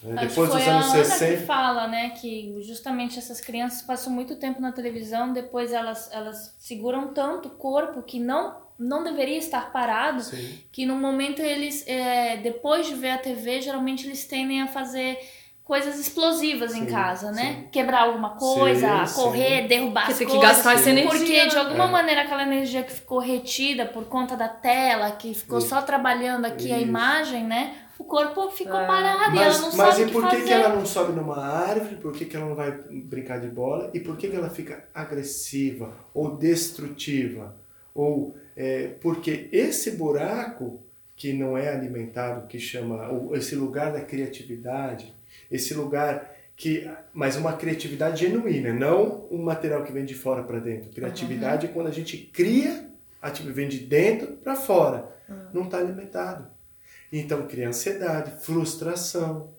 Né? 0.08 0.28
Depois 0.28 0.50
dos 0.50 0.68
anos 0.68 0.88
a 0.88 1.04
60. 1.04 1.38
que 1.38 1.46
fala, 1.46 1.88
né, 1.88 2.12
que 2.12 2.56
justamente 2.62 3.20
essas 3.20 3.42
crianças 3.42 3.82
passam 3.82 4.12
muito 4.12 4.38
tempo 4.38 4.62
na 4.62 4.72
televisão, 4.72 5.34
depois 5.34 5.74
elas, 5.74 6.10
elas 6.12 6.56
seguram 6.58 7.14
tanto 7.14 7.50
o 7.50 7.52
corpo 7.52 8.02
que 8.02 8.20
não 8.20 8.68
não 8.80 9.04
deveria 9.04 9.38
estar 9.38 9.72
parado, 9.72 10.22
Sim. 10.24 10.60
que 10.72 10.86
no 10.86 10.96
momento 10.96 11.42
eles, 11.42 11.86
é, 11.88 12.38
depois 12.38 12.88
de 12.88 12.96
ver 12.96 13.12
a 13.12 13.18
TV, 13.18 13.62
geralmente 13.62 14.08
eles 14.08 14.26
tendem 14.26 14.62
a 14.62 14.68
fazer 14.68 15.20
coisas 15.64 16.00
explosivas 16.00 16.72
sim, 16.72 16.82
em 16.82 16.86
casa, 16.88 17.32
né? 17.32 17.54
Sim. 17.54 17.68
Quebrar 17.72 18.02
alguma 18.02 18.32
coisa, 18.32 19.06
sim, 19.06 19.22
correr, 19.22 19.68
derrubar 19.68 20.06
Porque 20.06 20.12
as 20.14 20.18
tem 20.18 20.28
coisas. 20.28 20.48
que 20.48 20.54
gastar 20.56 20.74
essa 20.74 20.90
energia. 20.90 21.12
Porque 21.12 21.46
de 21.48 21.58
alguma 21.58 21.84
é. 21.84 21.92
maneira 21.92 22.22
aquela 22.24 22.42
energia 22.42 22.82
que 22.82 22.92
ficou 22.92 23.20
retida 23.20 23.86
por 23.86 24.06
conta 24.06 24.36
da 24.36 24.48
tela, 24.48 25.12
que 25.12 25.34
ficou 25.36 25.62
só 25.62 25.82
trabalhando 25.82 26.46
aqui 26.46 26.66
Isso. 26.66 26.74
a 26.74 26.80
imagem, 26.80 27.44
né? 27.44 27.76
o 28.00 28.06
corpo 28.06 28.50
ficou 28.50 28.80
é. 28.80 28.88
parado 28.88 29.36
mas, 29.36 29.36
e 29.36 29.44
ela 29.44 29.58
não 29.58 29.78
mas 29.78 29.96
sabe 29.96 30.10
e 30.10 30.14
por 30.14 30.30
que, 30.30 30.42
que 30.42 30.54
ela 30.54 30.70
não 30.70 30.86
sobe 30.86 31.12
numa 31.12 31.38
árvore? 31.38 31.96
Por 31.98 32.14
que, 32.14 32.26
que 32.26 32.36
ela 32.36 32.46
não 32.46 32.56
vai 32.56 32.72
brincar 32.72 33.42
de 33.42 33.50
bola? 33.50 33.92
E 33.94 34.00
por 34.00 34.16
que, 34.16 34.30
que 34.30 34.36
ela 34.36 34.50
fica 34.50 34.86
agressiva 34.94 35.94
ou 36.14 36.38
destrutiva? 36.38 37.56
Ou 37.94 38.38
é, 38.60 38.89
porque 38.99 39.47
esse 39.53 39.91
buraco 39.91 40.82
que 41.16 41.32
não 41.32 41.57
é 41.57 41.70
alimentado, 41.70 42.45
que 42.45 42.60
chama 42.60 43.10
esse 43.32 43.55
lugar 43.55 43.93
da 43.93 44.01
criatividade, 44.01 45.16
esse 45.49 45.74
lugar 45.74 46.36
que 46.57 46.86
mas 47.14 47.38
uma 47.38 47.53
criatividade 47.53 48.26
genuína, 48.26 48.74
não 48.74 49.26
um 49.32 49.41
material 49.41 49.86
que 49.86 49.93
vem 49.93 50.03
de 50.03 50.14
fora 50.14 50.43
para 50.43 50.60
dentro. 50.60 50.89
Criatividade 50.89 51.66
uhum. 51.66 51.72
é 51.72 51.74
quando 51.74 51.88
a 51.88 51.91
gente 51.91 52.18
cria, 52.18 52.86
vem 53.45 53.70
de 53.70 53.80
dentro 53.80 54.34
para 54.34 54.57
fora, 54.57 55.10
uhum. 55.30 55.38
não 55.53 55.64
está 55.64 55.78
alimentado. 55.78 56.45
Então 57.14 57.47
cria 57.47 57.70
ansiedade, 57.70 58.43
frustração, 58.43 59.53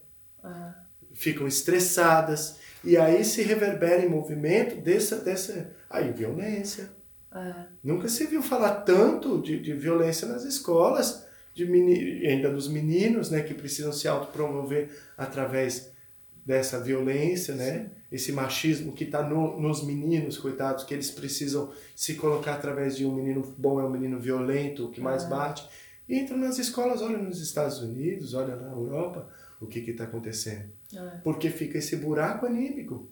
uhum. 0.45 0.73
ficam 1.15 1.47
estressadas 1.47 2.59
e 2.85 2.99
aí 2.99 3.25
se 3.25 3.41
reverbera 3.41 4.05
em 4.05 4.11
movimento 4.11 4.77
dessa, 4.77 5.17
dessa 5.17 5.71
aí 5.89 6.13
violência. 6.13 7.00
Uhum. 7.35 7.65
Nunca 7.83 8.09
se 8.09 8.27
viu 8.27 8.43
falar 8.43 8.83
tanto 8.83 9.41
de, 9.41 9.61
de 9.61 9.73
violência 9.73 10.27
nas 10.27 10.45
escolas, 10.45 11.27
de 11.55 11.65
meni, 11.65 12.27
ainda 12.27 12.51
dos 12.51 12.69
meninos, 12.69 13.31
né, 13.31 13.43
que 13.43 13.55
precisam 13.55 13.93
se 13.93 14.09
autopromover 14.09 14.91
através 15.17 15.93
dessa 16.45 16.81
violência, 16.81 17.55
né? 17.55 17.91
Esse 18.11 18.33
machismo 18.33 18.93
que 18.93 19.05
está 19.05 19.23
no, 19.23 19.61
nos 19.61 19.85
meninos, 19.85 20.37
coitados, 20.37 20.83
que 20.83 20.93
eles 20.93 21.11
precisam 21.11 21.73
se 21.95 22.15
colocar 22.15 22.55
através 22.55 22.97
de 22.97 23.07
um 23.07 23.15
menino 23.15 23.55
bom 23.57 23.81
é 23.81 23.85
um 23.85 23.91
menino 23.91 24.19
violento, 24.19 24.87
o 24.87 24.91
que 24.91 25.01
mais 25.01 25.25
bate. 25.25 25.69
E 26.09 26.19
entram 26.19 26.37
nas 26.37 26.59
escolas, 26.59 27.03
olha 27.03 27.19
nos 27.19 27.41
Estados 27.41 27.79
Unidos, 27.79 28.35
olha 28.35 28.57
na 28.57 28.73
Europa, 28.73 29.29
o 29.61 29.67
que 29.67 29.79
está 29.79 30.05
acontecendo. 30.05 30.71
É. 30.93 31.19
Porque 31.23 31.51
fica 31.51 31.79
esse 31.79 31.95
buraco 31.95 32.47
anímico. 32.47 33.09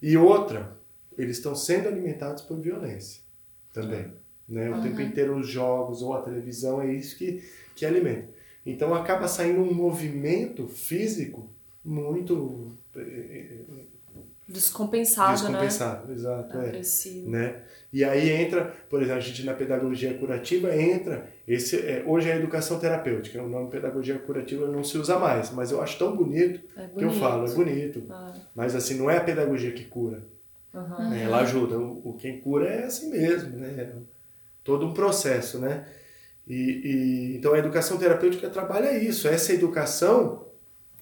E 0.00 0.16
outra, 0.16 0.76
eles 1.18 1.38
estão 1.38 1.56
sendo 1.56 1.88
alimentados 1.88 2.42
por 2.42 2.60
violência 2.60 3.22
também. 3.72 4.12
Né? 4.48 4.68
O 4.68 4.74
uhum. 4.74 4.82
tempo 4.82 5.00
inteiro 5.00 5.36
os 5.38 5.48
jogos 5.48 6.02
ou 6.02 6.14
a 6.14 6.22
televisão 6.22 6.82
é 6.82 6.92
isso 6.92 7.16
que, 7.16 7.42
que 7.74 7.86
alimenta. 7.86 8.28
Então 8.66 8.94
acaba 8.94 9.26
saindo 9.28 9.60
um 9.60 9.72
movimento 9.72 10.68
físico 10.68 11.48
muito 11.84 12.76
eh, 12.94 13.00
eh, 13.00 13.84
descompensado, 14.46 15.32
descompensado 15.32 16.08
né? 16.08 16.14
exato 16.14 16.58
é, 16.58 16.82
né 17.26 17.62
e 17.92 18.04
aí 18.04 18.30
entra 18.30 18.64
por 18.88 19.00
exemplo 19.00 19.18
a 19.18 19.20
gente 19.20 19.44
na 19.44 19.54
pedagogia 19.54 20.12
curativa 20.14 20.76
entra 20.76 21.32
esse 21.46 21.76
é, 21.76 22.02
hoje 22.06 22.28
é 22.28 22.32
a 22.32 22.36
educação 22.36 22.78
terapêutica 22.78 23.42
o 23.42 23.48
nome 23.48 23.70
pedagogia 23.70 24.18
curativa 24.18 24.66
não 24.66 24.82
se 24.82 24.98
usa 24.98 25.18
mais 25.18 25.50
mas 25.52 25.70
eu 25.70 25.80
acho 25.80 25.98
tão 25.98 26.14
bonito, 26.16 26.60
é 26.76 26.80
bonito. 26.80 26.98
que 26.98 27.04
eu 27.04 27.12
falo 27.12 27.46
é 27.46 27.54
bonito 27.54 28.04
ah. 28.10 28.34
mas 28.54 28.74
assim 28.74 28.94
não 28.98 29.08
é 29.08 29.16
a 29.16 29.24
pedagogia 29.24 29.72
que 29.72 29.84
cura 29.84 30.22
uhum. 30.72 31.10
né? 31.10 31.22
ela 31.24 31.40
ajuda 31.40 31.78
o, 31.78 32.10
o, 32.10 32.12
quem 32.14 32.40
cura 32.40 32.68
é 32.68 32.84
assim 32.84 33.10
mesmo 33.10 33.56
né 33.58 33.74
é 33.78 33.92
todo 34.62 34.86
um 34.86 34.94
processo 34.94 35.58
né 35.58 35.86
e, 36.46 36.54
e 36.54 37.36
então 37.36 37.54
a 37.54 37.58
educação 37.58 37.98
terapêutica 37.98 38.48
trabalha 38.50 38.96
isso 38.96 39.28
essa 39.28 39.52
educação 39.52 40.50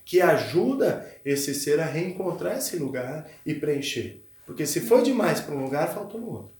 que 0.08 0.22
ajuda 0.22 1.06
esse 1.22 1.54
ser 1.54 1.78
a 1.80 1.84
reencontrar 1.84 2.56
esse 2.56 2.78
lugar 2.78 3.28
e 3.44 3.52
preencher. 3.52 4.24
Porque 4.46 4.64
se 4.64 4.80
foi 4.80 5.02
demais 5.02 5.38
para 5.38 5.54
um 5.54 5.62
lugar, 5.62 5.92
faltou 5.92 6.18
no 6.18 6.30
outro. 6.30 6.52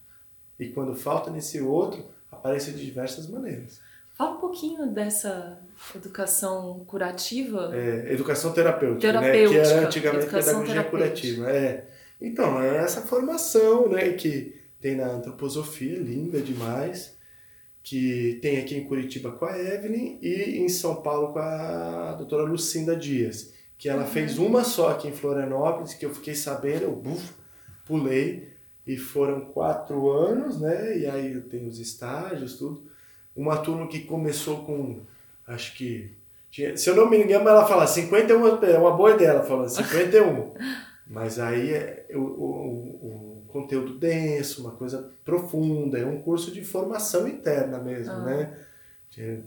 E 0.61 0.68
quando 0.68 0.94
falta 0.94 1.30
nesse 1.30 1.59
outro, 1.59 2.04
aparece 2.30 2.72
de 2.72 2.84
diversas 2.84 3.26
maneiras. 3.26 3.80
Fala 4.12 4.32
um 4.32 4.40
pouquinho 4.40 4.88
dessa 4.88 5.59
educação 5.96 6.84
curativa. 6.86 7.70
É, 7.74 8.12
educação 8.12 8.52
terapêutica, 8.52 9.00
terapêutica, 9.00 9.59
né? 9.59 9.64
que 9.64 9.72
era 9.72 9.86
antigamente 9.86 10.26
pedagogia 10.26 10.84
curativa. 10.84 11.50
É. 11.50 11.86
Então, 12.20 12.60
é 12.60 12.78
essa 12.78 13.02
formação 13.02 13.88
né, 13.88 14.12
que 14.12 14.54
tem 14.80 14.96
na 14.96 15.06
antroposofia, 15.06 15.98
linda 15.98 16.40
demais, 16.40 17.16
que 17.82 18.38
tem 18.42 18.58
aqui 18.58 18.76
em 18.76 18.84
Curitiba 18.84 19.32
com 19.32 19.44
a 19.44 19.58
Evelyn 19.58 20.18
e 20.20 20.58
em 20.58 20.68
São 20.68 20.96
Paulo 20.96 21.32
com 21.32 21.38
a 21.38 22.14
doutora 22.18 22.42
Lucinda 22.42 22.94
Dias, 22.94 23.54
que 23.76 23.88
ela 23.88 24.02
uhum. 24.02 24.08
fez 24.08 24.38
uma 24.38 24.64
só 24.64 24.90
aqui 24.90 25.08
em 25.08 25.12
Florianópolis, 25.12 25.94
que 25.94 26.04
eu 26.04 26.14
fiquei 26.14 26.34
sabendo, 26.34 26.82
eu 26.82 26.92
buf, 26.92 27.32
pulei, 27.84 28.48
e 28.86 28.96
foram 28.96 29.42
quatro 29.42 30.10
anos, 30.10 30.58
né? 30.58 30.98
E 30.98 31.06
aí 31.06 31.38
tenho 31.42 31.68
os 31.68 31.78
estágios, 31.78 32.58
tudo. 32.58 32.90
Uma 33.36 33.58
turma 33.58 33.86
que 33.86 34.00
começou 34.00 34.64
com, 34.64 35.02
acho 35.46 35.76
que, 35.76 36.16
tinha, 36.50 36.74
se 36.74 36.88
eu 36.88 36.96
não 36.96 37.08
me 37.08 37.18
engano, 37.22 37.46
ela 37.46 37.66
fala 37.66 37.86
51, 37.86 38.64
é 38.64 38.78
uma 38.78 38.96
boa 38.96 39.12
ideia, 39.12 39.28
ela 39.28 39.44
fala 39.44 39.68
51. 39.68 40.54
Mas 41.09 41.38
aí 41.38 41.72
é, 41.72 42.06
o, 42.14 42.20
o 42.20 43.44
conteúdo 43.48 43.98
denso, 43.98 44.61
uma 44.61 44.72
coisa 44.72 45.11
profunda, 45.24 45.98
é 45.98 46.04
um 46.04 46.20
curso 46.20 46.52
de 46.52 46.62
formação 46.62 47.26
interna 47.26 47.78
mesmo, 47.78 48.12
ah. 48.12 48.24
né? 48.24 48.59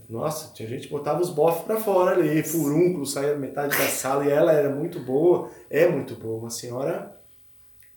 Nossa, 0.09 0.53
tinha 0.53 0.67
gente 0.67 0.87
que 0.87 0.93
botava 0.93 1.21
os 1.21 1.29
bofs 1.29 1.63
para 1.63 1.77
fora 1.77 2.11
ali, 2.11 2.43
furúnculo, 2.43 3.05
saía 3.05 3.37
metade 3.37 3.77
da 3.77 3.87
sala 3.87 4.25
e 4.25 4.29
ela 4.29 4.51
era 4.51 4.69
muito 4.69 4.99
boa, 4.99 5.49
é 5.69 5.87
muito 5.87 6.15
boa, 6.15 6.39
uma 6.39 6.49
senhora 6.49 7.15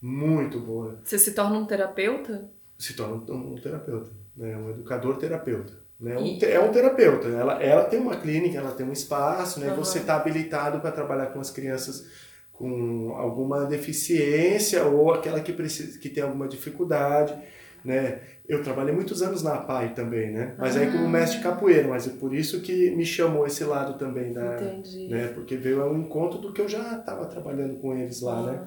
muito 0.00 0.60
boa. 0.60 0.98
Você 1.02 1.18
se 1.18 1.32
torna 1.32 1.58
um 1.58 1.66
terapeuta? 1.66 2.48
Se 2.78 2.94
torna 2.94 3.16
um, 3.16 3.54
um 3.54 3.54
terapeuta, 3.56 4.10
né? 4.36 4.56
um 4.56 4.70
educador 4.70 5.16
terapeuta. 5.16 5.72
Né? 5.98 6.16
Um, 6.16 6.38
é 6.42 6.60
um 6.60 6.70
terapeuta, 6.70 7.28
ela, 7.28 7.62
ela 7.62 7.84
tem 7.84 7.98
uma 7.98 8.16
clínica, 8.16 8.58
ela 8.58 8.72
tem 8.72 8.86
um 8.86 8.92
espaço, 8.92 9.58
né? 9.58 9.70
Uhum. 9.70 9.76
você 9.76 10.00
está 10.00 10.16
habilitado 10.16 10.80
para 10.80 10.92
trabalhar 10.92 11.26
com 11.26 11.40
as 11.40 11.50
crianças 11.50 12.06
com 12.55 13.14
alguma 13.16 13.64
deficiência 13.64 14.84
ou 14.84 15.12
aquela 15.12 15.40
que 15.40 15.52
precisa 15.52 15.98
que 15.98 16.09
tem 16.09 16.22
alguma 16.22 16.48
dificuldade, 16.48 17.36
né? 17.84 18.20
Eu 18.48 18.62
trabalhei 18.62 18.94
muitos 18.94 19.22
anos 19.22 19.42
na 19.42 19.55
APAI 19.55 19.94
também, 19.94 20.30
né? 20.30 20.55
Mas 20.59 20.76
ah. 20.76 20.80
aí 20.80 20.90
como 20.90 21.09
mestre 21.09 21.42
capoeira, 21.42 21.88
mas 21.88 22.07
é 22.07 22.11
por 22.11 22.34
isso 22.34 22.61
que 22.61 22.90
me 22.90 23.05
chamou 23.05 23.46
esse 23.46 23.64
lado 23.64 23.98
também 23.98 24.32
da, 24.32 24.57
Entendi. 24.57 25.09
né? 25.09 25.28
Porque 25.28 25.57
veio 25.57 25.82
ao 25.82 25.96
encontro 25.96 26.38
do 26.38 26.52
que 26.52 26.61
eu 26.61 26.68
já 26.68 26.98
estava 26.98 27.26
trabalhando 27.26 27.76
com 27.76 27.96
eles 27.96 28.20
lá, 28.20 28.38
ah. 28.38 28.42
né? 28.42 28.62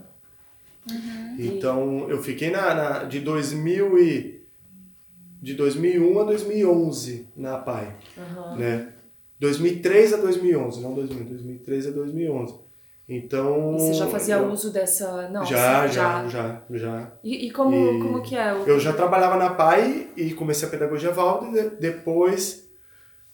Uhum. 0.89 1.35
Então 1.39 2.09
eu 2.09 2.21
fiquei 2.21 2.49
na, 2.49 2.73
na, 2.73 3.03
de 3.03 3.19
2000 3.19 3.99
e 3.99 4.47
de 5.41 5.53
2001 5.53 6.19
a 6.19 6.23
2011 6.23 7.27
na 7.35 7.55
APAI, 7.55 7.95
uhum. 8.17 8.57
né? 8.57 8.93
2003 9.39 10.13
a 10.13 10.17
2011, 10.17 10.81
não 10.81 10.93
2000, 10.93 11.25
2003 11.25 11.88
a 11.88 11.91
2011. 11.91 12.66
Então. 13.09 13.75
E 13.75 13.79
você 13.79 13.93
já 13.93 14.07
fazia 14.07 14.35
eu, 14.35 14.51
uso 14.51 14.71
dessa. 14.71 15.29
Não, 15.29 15.45
já, 15.45 15.87
já, 15.87 16.27
já, 16.27 16.61
já. 16.69 17.11
E, 17.23 17.47
e 17.47 17.51
como, 17.51 17.73
e 17.73 18.01
como 18.01 18.21
que 18.21 18.35
é? 18.35 18.53
O... 18.53 18.67
Eu 18.67 18.79
já 18.79 18.91
trabalhava 18.91 19.37
na 19.37 19.51
PAI 19.51 20.09
e 20.17 20.33
comecei 20.33 20.67
a 20.67 20.71
pedagogia 20.71 21.11
Valdo 21.11 21.57
e 21.57 21.69
depois. 21.69 22.67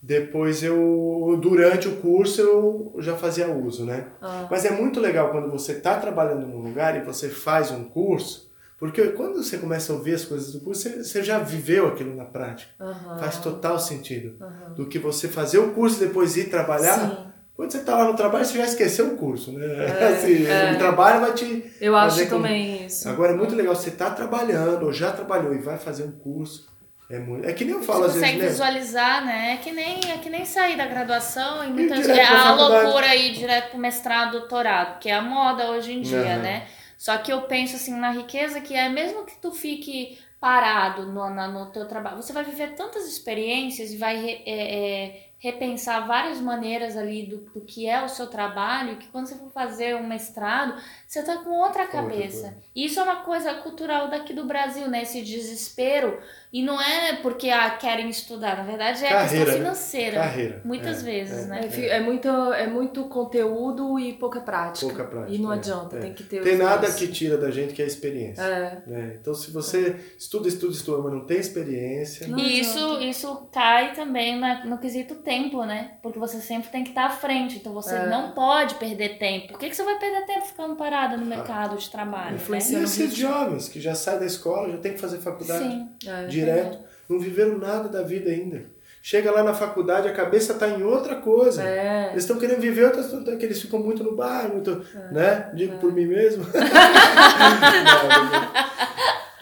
Depois 0.05 0.61
eu, 0.61 1.39
durante 1.41 1.87
o 1.87 1.95
curso, 1.95 2.41
eu 2.41 2.93
já 2.97 3.15
fazia 3.15 3.47
uso, 3.47 3.85
né? 3.85 4.07
Ah. 4.21 4.47
Mas 4.51 4.65
é 4.65 4.71
muito 4.71 4.99
legal 4.99 5.31
quando 5.31 5.49
você 5.49 5.71
está 5.71 5.97
trabalhando 5.97 6.45
num 6.45 6.61
lugar 6.61 6.97
e 6.97 7.05
você 7.05 7.29
faz 7.29 7.71
um 7.71 7.85
curso, 7.85 8.51
porque 8.77 9.01
quando 9.11 9.41
você 9.41 9.57
começa 9.57 9.93
a 9.93 9.95
ouvir 9.95 10.15
as 10.15 10.25
coisas 10.25 10.51
do 10.51 10.59
curso, 10.59 10.81
você, 10.81 11.05
você 11.05 11.23
já 11.23 11.39
viveu 11.39 11.87
aquilo 11.87 12.13
na 12.17 12.25
prática. 12.25 12.73
Uhum. 12.83 13.17
Faz 13.17 13.37
total 13.37 13.79
sentido. 13.79 14.35
Uhum. 14.41 14.73
Do 14.73 14.87
que 14.87 14.99
você 14.99 15.29
fazer 15.29 15.59
o 15.59 15.71
curso 15.71 16.03
e 16.03 16.07
depois 16.07 16.35
ir 16.35 16.49
trabalhar. 16.49 17.09
Sim 17.09 17.32
quando 17.55 17.71
você 17.71 17.77
está 17.77 17.95
lá 17.95 18.05
no 18.05 18.15
trabalho, 18.15 18.43
você 18.43 18.57
já 18.57 18.65
esqueceu 18.65 19.07
o 19.13 19.17
curso, 19.17 19.51
né? 19.51 19.65
É, 19.65 20.07
assim, 20.13 20.45
é. 20.45 20.73
O 20.73 20.77
trabalho 20.77 21.21
vai 21.21 21.33
te. 21.33 21.71
Eu 21.79 21.95
acho 21.95 22.27
também 22.27 22.85
isso. 22.85 23.07
Agora 23.07 23.33
é 23.33 23.35
muito 23.35 23.55
legal, 23.55 23.75
você 23.75 23.89
está 23.89 24.09
trabalhando, 24.09 24.85
ou 24.85 24.93
já 24.93 25.11
trabalhou 25.11 25.53
e 25.53 25.59
vai 25.59 25.77
fazer 25.77 26.03
um 26.03 26.11
curso. 26.11 26.71
É, 27.09 27.19
muito... 27.19 27.47
é 27.47 27.53
que 27.53 27.63
nem 27.63 27.75
eu 27.75 27.83
falo 27.83 28.03
você 28.03 28.07
às 28.07 28.13
vezes. 28.13 28.27
Você 28.27 28.33
consegue 28.33 28.51
visualizar, 28.51 29.25
né? 29.25 29.53
É 29.53 29.57
que, 29.57 29.71
nem, 29.71 29.99
é 30.11 30.17
que 30.17 30.29
nem 30.29 30.45
sair 30.45 30.75
da 30.75 30.87
graduação 30.87 31.63
e 31.63 31.67
muitas 31.69 31.99
vezes. 31.99 32.17
É 32.17 32.25
a 32.25 32.53
loucura 32.53 33.07
aí 33.07 33.33
direto 33.33 33.69
pro 33.69 33.79
mestrado, 33.79 34.31
doutorado, 34.31 34.99
que 34.99 35.09
é 35.09 35.13
a 35.13 35.21
moda 35.21 35.69
hoje 35.71 35.93
em 35.93 36.01
dia, 36.01 36.17
uhum. 36.17 36.41
né? 36.41 36.67
Só 36.97 37.17
que 37.17 37.31
eu 37.31 37.41
penso 37.43 37.75
assim 37.75 37.93
na 37.93 38.11
riqueza 38.11 38.61
que 38.61 38.73
é 38.73 38.89
mesmo 38.89 39.25
que 39.25 39.35
tu 39.39 39.51
fique 39.51 40.17
parado 40.39 41.05
no, 41.05 41.29
no, 41.29 41.47
no 41.51 41.65
teu 41.67 41.85
trabalho, 41.85 42.21
você 42.21 42.33
vai 42.33 42.43
viver 42.43 42.75
tantas 42.75 43.07
experiências 43.07 43.91
e 43.91 43.97
vai 43.97 44.41
é, 44.45 44.45
é, 44.45 45.21
repensar 45.43 46.07
várias 46.07 46.39
maneiras 46.39 46.95
ali 46.95 47.25
do, 47.25 47.39
do 47.51 47.59
que 47.59 47.85
é 47.85 48.01
o 48.01 48.07
seu 48.07 48.27
trabalho, 48.27 48.95
que 48.95 49.09
quando 49.09 49.27
você 49.27 49.35
for 49.35 49.49
fazer 49.49 49.93
um 49.93 50.07
mestrado, 50.07 50.81
você 51.13 51.21
tá 51.21 51.37
com 51.37 51.51
outra 51.51 51.85
cabeça. 51.85 52.55
E 52.75 52.85
isso 52.85 52.99
é 52.99 53.03
uma 53.03 53.17
coisa 53.17 53.53
cultural 53.53 54.09
daqui 54.09 54.33
do 54.33 54.45
Brasil, 54.45 54.87
né? 54.89 55.03
Esse 55.03 55.21
desespero. 55.21 56.17
E 56.51 56.63
não 56.63 56.79
é 56.81 57.15
porque 57.17 57.49
ah, 57.49 57.69
querem 57.71 58.09
estudar, 58.09 58.57
na 58.57 58.63
verdade 58.63 59.03
é 59.03 59.09
Carreira, 59.09 59.27
questão 59.27 59.45
né? 59.45 59.53
financeira. 59.53 60.17
Carreira. 60.17 60.61
Muitas 60.63 61.01
é, 61.01 61.05
vezes, 61.05 61.45
é, 61.45 61.47
né? 61.47 61.69
É, 61.71 61.87
é, 61.97 61.99
muito, 61.99 62.27
é 62.27 62.67
muito 62.67 63.03
conteúdo 63.05 63.99
e 63.99 64.13
pouca 64.13 64.39
prática. 64.39 64.87
Pouca 64.87 65.03
prática. 65.03 65.35
E 65.35 65.39
não 65.39 65.51
é, 65.51 65.55
adianta, 65.55 65.97
é. 65.97 65.99
tem 65.99 66.13
que 66.13 66.23
ter 66.23 66.41
Tem 66.41 66.57
nada 66.57 66.81
dois. 66.81 66.95
que 66.95 67.07
tira 67.07 67.37
da 67.37 67.49
gente 67.49 67.73
que 67.73 67.81
é 67.81 67.85
a 67.85 67.87
experiência. 67.87 68.41
É. 68.41 68.81
Né? 68.85 69.17
Então 69.19 69.33
se 69.33 69.51
você 69.51 69.95
estuda, 70.17 70.47
estuda, 70.47 70.73
estuda, 70.73 71.01
mas 71.01 71.13
não 71.13 71.25
tem 71.25 71.39
experiência. 71.39 72.27
Não 72.27 72.37
e 72.37 72.59
isso, 72.59 72.99
isso 73.01 73.47
cai 73.51 73.93
também 73.93 74.39
na, 74.39 74.65
no 74.65 74.77
quesito 74.77 75.15
tempo, 75.15 75.63
né? 75.63 75.97
Porque 76.03 76.19
você 76.19 76.39
sempre 76.39 76.69
tem 76.69 76.83
que 76.83 76.89
estar 76.89 77.05
à 77.05 77.09
frente. 77.09 77.57
Então 77.57 77.73
você 77.73 77.95
é. 77.95 78.07
não 78.07 78.31
pode 78.31 78.75
perder 78.75 79.17
tempo. 79.17 79.49
Por 79.49 79.59
que, 79.59 79.69
que 79.69 79.75
você 79.75 79.83
vai 79.83 79.97
perder 79.97 80.25
tempo 80.27 80.45
ficando 80.45 80.75
parada 81.03 81.17
no 81.17 81.25
mercado 81.25 81.75
de 81.77 81.89
trabalho? 81.89 82.37
Né? 82.37 82.59
E 82.69 82.75
esses 82.75 83.15
jovens 83.15 83.67
que 83.67 83.81
já 83.81 83.93
saem 83.95 84.19
da 84.19 84.25
escola, 84.25 84.71
já 84.71 84.77
tem 84.77 84.93
que 84.93 85.01
fazer 85.01 85.17
faculdade 85.17 85.63
Sim. 85.63 85.89
É, 86.07 86.25
direto, 86.27 86.79
não 87.09 87.19
viveram 87.19 87.57
nada 87.57 87.89
da 87.89 88.01
vida 88.01 88.29
ainda. 88.29 88.71
Chega 89.01 89.31
lá 89.31 89.43
na 89.43 89.53
faculdade, 89.53 90.07
a 90.07 90.13
cabeça 90.13 90.53
está 90.53 90.69
em 90.69 90.81
outra 90.81 91.17
coisa. 91.17 91.61
É. 91.61 92.11
Eles 92.11 92.23
estão 92.23 92.39
querendo 92.39 92.61
viver 92.61 92.85
outras 92.85 93.07
coisas, 93.07 93.37
que 93.37 93.45
eles 93.45 93.61
ficam 93.61 93.79
muito 93.79 94.01
no 94.01 94.15
bar, 94.15 94.47
muito, 94.47 94.81
é. 94.95 95.13
né? 95.13 95.51
Digo 95.53 95.73
é. 95.73 95.77
por 95.77 95.91
mim 95.91 96.05
mesmo. 96.05 96.45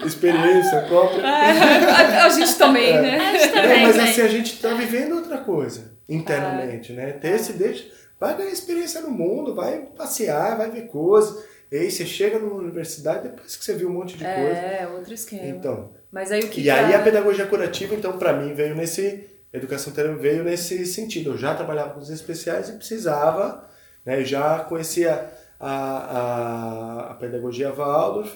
Experiência 0.03 0.81
própria. 0.87 1.21
É, 1.21 2.21
a, 2.21 2.29
gente 2.29 2.55
também, 2.55 2.89
é. 2.89 3.01
né? 3.01 3.19
A 3.19 3.37
gente 3.37 3.53
também, 3.53 3.83
mas 3.83 3.99
assim, 3.99 4.21
a 4.21 4.27
gente 4.27 4.55
está 4.55 4.73
vivendo 4.73 5.13
outra 5.13 5.37
coisa 5.37 5.91
internamente, 6.09 6.91
né? 6.91 7.11
Ter 7.11 7.35
esse 7.35 7.53
deixa, 7.53 7.85
vai 8.21 8.37
ganhar 8.37 8.51
experiência 8.51 9.01
no 9.01 9.09
mundo, 9.09 9.55
vai 9.55 9.79
passear, 9.97 10.55
vai 10.55 10.69
ver 10.69 10.87
coisas. 10.87 11.43
E 11.71 11.77
aí 11.77 11.89
você 11.89 12.05
chega 12.05 12.37
na 12.37 12.47
universidade 12.47 13.29
depois 13.29 13.55
que 13.55 13.63
você 13.63 13.73
viu 13.73 13.89
um 13.89 13.93
monte 13.93 14.17
de 14.17 14.25
coisa. 14.25 14.39
É, 14.39 14.87
outro 14.87 15.13
esquema. 15.13 15.45
Então. 15.45 15.93
Mas 16.11 16.29
aí 16.29 16.41
o 16.41 16.49
que 16.49 16.61
E 16.61 16.69
aí 16.69 16.93
a 16.93 17.01
pedagogia 17.01 17.47
curativa, 17.47 17.95
então, 17.95 18.17
para 18.17 18.33
mim, 18.33 18.53
veio 18.53 18.75
nesse. 18.75 19.29
Educação 19.53 19.91
terapêutica 19.91 20.17
veio 20.17 20.45
nesse 20.45 20.85
sentido. 20.85 21.31
Eu 21.31 21.37
já 21.37 21.53
trabalhava 21.53 21.93
com 21.93 21.99
os 21.99 22.09
especiais 22.09 22.69
e 22.69 22.73
precisava, 22.73 23.67
né? 24.05 24.19
Eu 24.19 24.25
já 24.25 24.59
conhecia 24.59 25.29
a, 25.59 25.69
a, 25.69 27.11
a 27.11 27.13
pedagogia 27.15 27.71
Waldorf. 27.71 28.33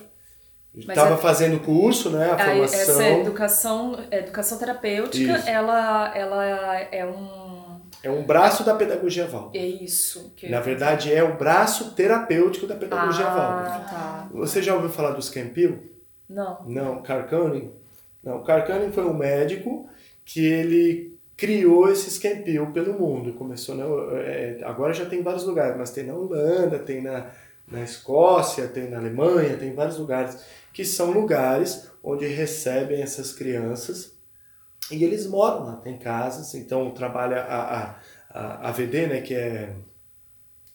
Estava 0.74 1.16
é... 1.16 1.18
fazendo 1.18 1.60
curso, 1.62 2.10
né? 2.10 2.32
A 2.32 2.38
formação. 2.38 2.80
Essa 2.80 3.10
educação, 3.10 4.06
educação 4.12 4.58
terapêutica, 4.58 5.32
ela, 5.50 6.14
ela 6.16 6.80
é 6.92 7.06
um 7.06 7.45
é 8.06 8.12
um 8.12 8.24
braço 8.24 8.64
da 8.64 8.76
pedagogia 8.76 9.26
Waldorf. 9.26 9.58
É 9.58 9.66
isso. 9.66 10.32
Na 10.48 10.60
verdade, 10.60 11.12
é 11.12 11.24
o 11.24 11.36
braço 11.38 11.96
terapêutico 11.96 12.68
da 12.68 12.76
pedagogia 12.76 13.26
ah, 13.26 13.36
Waldorf. 13.36 13.90
Tá. 13.90 14.30
Você 14.32 14.62
já 14.62 14.76
ouviu 14.76 14.92
falar 14.92 15.12
dos 15.12 15.28
Campbell? 15.28 15.80
Não. 16.30 16.64
Não, 16.68 17.02
Carcanen? 17.02 17.72
Não, 18.24 18.44
Carcanen 18.44 18.92
foi 18.92 19.06
um 19.06 19.14
médico 19.14 19.90
que 20.24 20.46
ele 20.46 21.18
criou 21.36 21.92
esse 21.92 22.20
Campbell 22.20 22.72
pelo 22.72 22.94
mundo. 22.94 23.34
Começou 23.34 23.74
na, 23.74 23.86
é, 24.20 24.60
agora 24.64 24.94
já 24.94 25.06
tem 25.06 25.24
vários 25.24 25.44
lugares, 25.44 25.76
mas 25.76 25.90
tem 25.90 26.06
na 26.06 26.14
Holanda, 26.14 26.78
tem 26.78 27.02
na, 27.02 27.32
na 27.68 27.82
Escócia, 27.82 28.68
tem 28.68 28.88
na 28.88 29.00
Alemanha, 29.00 29.58
tem 29.58 29.74
vários 29.74 29.98
lugares 29.98 30.46
que 30.72 30.86
são 30.86 31.10
lugares 31.10 31.90
onde 32.04 32.28
recebem 32.28 33.02
essas 33.02 33.34
crianças 33.34 34.15
e 34.92 35.04
eles 35.04 35.26
moram 35.28 35.66
lá, 35.66 35.76
tem 35.78 35.98
casas, 35.98 36.54
então 36.54 36.92
trabalha 36.92 37.42
a, 37.42 37.80
a, 37.80 37.96
a 38.30 38.70
AVD, 38.70 39.08
né, 39.08 39.22
que 39.22 39.34
é, 39.34 39.74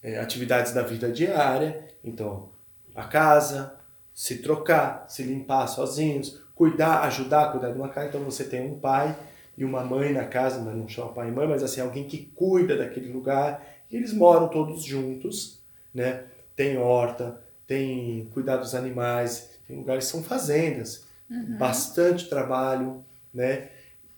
é 0.02 0.18
atividades 0.18 0.72
da 0.72 0.82
vida 0.82 1.10
diária, 1.10 1.88
então 2.02 2.48
a 2.94 3.04
casa, 3.04 3.74
se 4.12 4.38
trocar, 4.38 5.06
se 5.08 5.22
limpar 5.22 5.66
sozinhos, 5.66 6.40
cuidar, 6.54 7.04
ajudar 7.04 7.44
a 7.44 7.48
cuidar 7.52 7.70
de 7.70 7.78
uma 7.78 7.88
casa. 7.88 8.08
Então 8.08 8.22
você 8.22 8.44
tem 8.44 8.70
um 8.70 8.78
pai 8.78 9.16
e 9.56 9.64
uma 9.64 9.82
mãe 9.82 10.12
na 10.12 10.24
casa, 10.24 10.60
não 10.60 10.88
chama 10.88 11.12
pai 11.12 11.28
e 11.28 11.32
mãe, 11.32 11.48
mas 11.48 11.62
assim, 11.62 11.80
alguém 11.80 12.04
que 12.04 12.26
cuida 12.34 12.76
daquele 12.76 13.10
lugar. 13.10 13.64
E 13.90 13.96
eles 13.96 14.12
moram 14.12 14.48
todos 14.48 14.84
juntos, 14.84 15.60
né? 15.94 16.24
Tem 16.54 16.76
horta, 16.76 17.40
tem 17.66 18.28
cuidar 18.34 18.58
dos 18.58 18.74
animais, 18.74 19.50
tem 19.66 19.76
lugares 19.76 20.04
que 20.04 20.10
são 20.10 20.22
fazendas, 20.22 21.06
uhum. 21.30 21.56
bastante 21.56 22.28
trabalho, 22.28 23.02
né? 23.32 23.70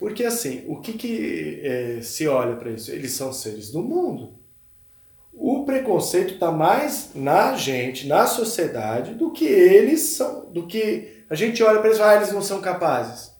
Porque 0.03 0.24
assim, 0.24 0.64
o 0.66 0.80
que, 0.80 0.94
que 0.94 1.61
é, 1.62 2.00
se 2.03 2.26
olha 2.26 2.57
para 2.57 2.72
isso? 2.72 2.90
Eles 2.90 3.12
são 3.12 3.32
seres 3.32 3.70
do 3.70 3.80
mundo. 3.80 4.36
O 5.32 5.64
preconceito 5.64 6.34
está 6.34 6.50
mais 6.50 7.12
na 7.14 7.55
gente, 7.55 8.09
na 8.09 8.26
sociedade, 8.26 9.14
do 9.14 9.30
que 9.30 9.44
eles 9.44 10.00
são, 10.00 10.50
do 10.50 10.66
que 10.66 11.22
a 11.30 11.36
gente 11.36 11.62
olha 11.62 11.78
para 11.78 11.86
eles 11.86 12.00
e 12.00 12.03
ah, 12.03 12.16
eles 12.16 12.32
não 12.32 12.42
são 12.42 12.61
capazes. 12.61 13.30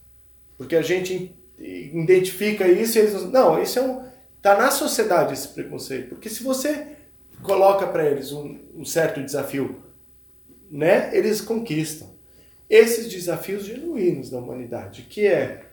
Porque 0.56 0.76
a 0.76 0.82
gente 0.82 1.34
identifica 1.58 2.68
isso 2.68 2.96
e 2.96 3.00
eles 3.00 3.14
não. 3.14 3.30
Não, 3.32 3.60
isso 3.60 3.80
é 3.80 3.82
um. 3.82 4.04
Está 4.36 4.56
na 4.56 4.70
sociedade 4.70 5.32
esse 5.32 5.48
preconceito. 5.48 6.10
Porque 6.10 6.30
se 6.30 6.44
você 6.44 6.92
coloca 7.42 7.88
para 7.88 8.08
eles 8.08 8.30
um, 8.30 8.60
um 8.76 8.84
certo 8.84 9.20
desafio, 9.20 9.82
né, 10.70 11.10
eles 11.12 11.40
conquistam. 11.40 12.08
Esses 12.70 13.12
desafios 13.12 13.64
genuínos 13.64 14.30
da 14.30 14.38
humanidade, 14.38 15.08
que 15.10 15.26
é 15.26 15.72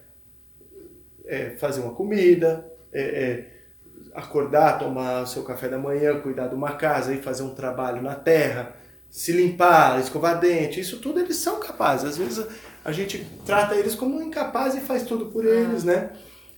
é, 1.29 1.51
fazer 1.51 1.81
uma 1.81 1.93
comida, 1.93 2.65
é, 2.91 3.01
é, 3.01 3.47
acordar, 4.15 4.79
tomar 4.79 5.21
o 5.21 5.27
seu 5.27 5.43
café 5.43 5.69
da 5.69 5.77
manhã, 5.77 6.19
cuidar 6.19 6.47
de 6.47 6.55
uma 6.55 6.71
casa 6.71 7.13
e 7.13 7.21
fazer 7.21 7.43
um 7.43 7.53
trabalho 7.53 8.01
na 8.01 8.15
terra, 8.15 8.75
se 9.09 9.31
limpar, 9.31 9.99
escovar 9.99 10.39
dente, 10.39 10.79
isso 10.79 10.97
tudo 10.97 11.19
eles 11.19 11.37
são 11.37 11.59
capazes. 11.59 12.09
Às 12.09 12.17
vezes 12.17 12.45
a 12.83 12.91
gente 12.91 13.25
trata 13.45 13.75
eles 13.75 13.93
como 13.93 14.21
incapazes 14.21 14.81
e 14.81 14.85
faz 14.85 15.03
tudo 15.03 15.27
por 15.27 15.45
ah. 15.45 15.49
eles, 15.49 15.83
né? 15.83 16.11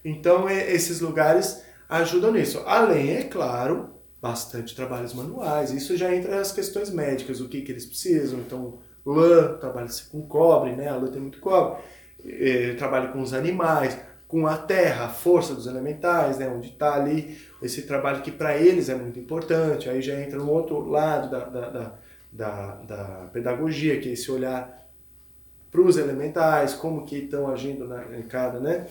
Então 0.04 0.48
é, 0.48 0.72
esses 0.72 1.02
lugares 1.02 1.62
ajudam 1.90 2.32
nisso. 2.32 2.64
Além, 2.66 3.18
é 3.18 3.24
claro, 3.24 3.90
bastante 4.22 4.74
trabalhos 4.74 5.14
manuais. 5.14 5.72
Isso 5.72 5.98
já 5.98 6.16
entra 6.16 6.38
nas 6.38 6.54
questões 6.54 6.90
médicas, 6.90 7.42
o 7.42 7.50
que, 7.50 7.62
que 7.62 7.72
eles 7.72 7.86
precisam. 7.86 8.40
Então, 8.40 8.80
lã, 9.06 9.58
trabalha 9.58 9.88
com 10.10 10.22
cobre, 10.22 10.76
né? 10.76 10.88
A 10.88 10.96
lã 10.96 11.08
tem 11.08 11.22
muito 11.22 11.40
cobre. 11.40 11.82
É, 12.24 12.76
trabalha 12.76 13.10
com 13.10 13.20
os 13.20 13.34
animais 13.34 13.98
com 14.32 14.48
a 14.48 14.56
terra, 14.58 15.08
a 15.08 15.10
força 15.10 15.54
dos 15.54 15.68
elementais, 15.68 16.38
né, 16.38 16.48
onde 16.48 16.70
está 16.70 16.96
ali 16.96 17.38
esse 17.62 17.82
trabalho 17.82 18.22
que 18.22 18.32
para 18.32 18.56
eles 18.56 18.88
é 18.88 18.96
muito 18.96 19.20
importante. 19.20 19.90
Aí 19.90 20.02
já 20.02 20.18
entra 20.22 20.40
no 20.40 20.50
outro 20.50 20.80
lado 20.90 21.30
da, 21.30 21.44
da, 21.44 21.70
da, 21.70 21.98
da, 22.32 22.76
da 22.76 23.06
pedagogia, 23.34 24.00
que 24.00 24.08
é 24.08 24.14
esse 24.14 24.32
olhar 24.32 24.90
para 25.70 25.82
os 25.82 25.98
elementais, 25.98 26.74
como 26.74 27.06
que 27.06 27.18
estão 27.18 27.52
agindo 27.52 27.86
na, 27.86 28.18
em 28.18 28.22
cada, 28.22 28.58
né? 28.62 28.88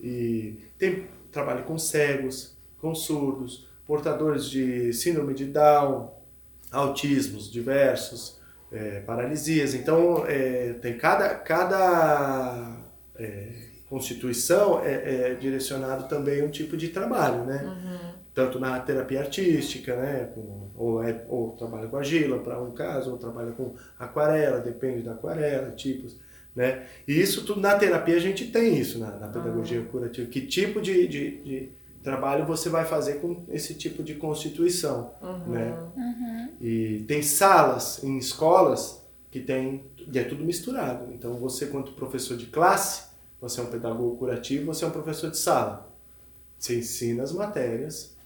E 0.00 0.58
tem 0.78 1.06
trabalho 1.30 1.64
com 1.64 1.76
cegos, 1.76 2.56
com 2.80 2.94
surdos, 2.94 3.68
portadores 3.86 4.46
de 4.46 4.90
síndrome 4.94 5.34
de 5.34 5.44
Down, 5.44 6.10
autismos 6.70 7.52
diversos, 7.52 8.40
é, 8.72 9.00
paralisias. 9.00 9.74
Então, 9.74 10.24
é, 10.26 10.72
tem 10.80 10.96
cada, 10.96 11.34
cada 11.34 12.74
é, 13.16 13.61
Constituição 13.92 14.80
é, 14.82 15.32
é 15.32 15.34
direcionado 15.34 16.08
também 16.08 16.42
um 16.42 16.48
tipo 16.48 16.78
de 16.78 16.88
trabalho, 16.88 17.44
né? 17.44 17.62
Uhum. 17.62 18.12
Tanto 18.32 18.58
na 18.58 18.80
terapia 18.80 19.20
artística, 19.20 19.94
né? 19.94 20.30
Com, 20.34 20.70
ou, 20.74 21.02
é, 21.02 21.22
ou 21.28 21.50
trabalha 21.50 21.86
com 21.88 21.98
argila, 21.98 22.38
para 22.38 22.58
um 22.58 22.70
caso, 22.70 23.10
ou 23.10 23.18
trabalha 23.18 23.52
com 23.52 23.74
aquarela, 23.98 24.60
depende 24.60 25.02
da 25.02 25.12
aquarela, 25.12 25.72
tipos, 25.72 26.18
né? 26.56 26.86
E 27.06 27.20
isso 27.20 27.44
tudo 27.44 27.60
na 27.60 27.74
terapia 27.74 28.16
a 28.16 28.18
gente 28.18 28.46
tem 28.46 28.78
isso, 28.78 28.98
na, 28.98 29.10
na 29.10 29.28
pedagogia 29.28 29.80
uhum. 29.80 29.86
curativa. 29.88 30.26
Que 30.26 30.40
tipo 30.40 30.80
de, 30.80 31.06
de, 31.06 31.42
de, 31.42 31.72
trabalho 32.02 32.46
você 32.46 32.70
vai 32.70 32.86
fazer 32.86 33.16
com 33.16 33.44
esse 33.50 33.74
tipo 33.74 34.02
de 34.02 34.14
constituição, 34.14 35.12
uhum. 35.20 35.52
né? 35.52 35.78
Uhum. 35.94 36.48
E 36.62 37.04
tem 37.06 37.20
salas 37.20 38.02
em 38.02 38.16
escolas 38.16 39.06
que 39.30 39.40
tem, 39.40 39.84
e 40.10 40.18
é 40.18 40.24
tudo 40.24 40.42
misturado. 40.42 41.12
Então 41.12 41.34
você, 41.34 41.66
quanto 41.66 41.92
professor 41.92 42.38
de 42.38 42.46
classe, 42.46 43.11
você 43.42 43.60
é 43.60 43.64
um 43.64 43.70
pedagogo 43.70 44.16
curativo, 44.16 44.66
você 44.66 44.84
é 44.84 44.88
um 44.88 44.92
professor 44.92 45.28
de 45.28 45.36
sala. 45.36 45.92
Você 46.56 46.78
ensina 46.78 47.24
as 47.24 47.32
matérias 47.32 48.16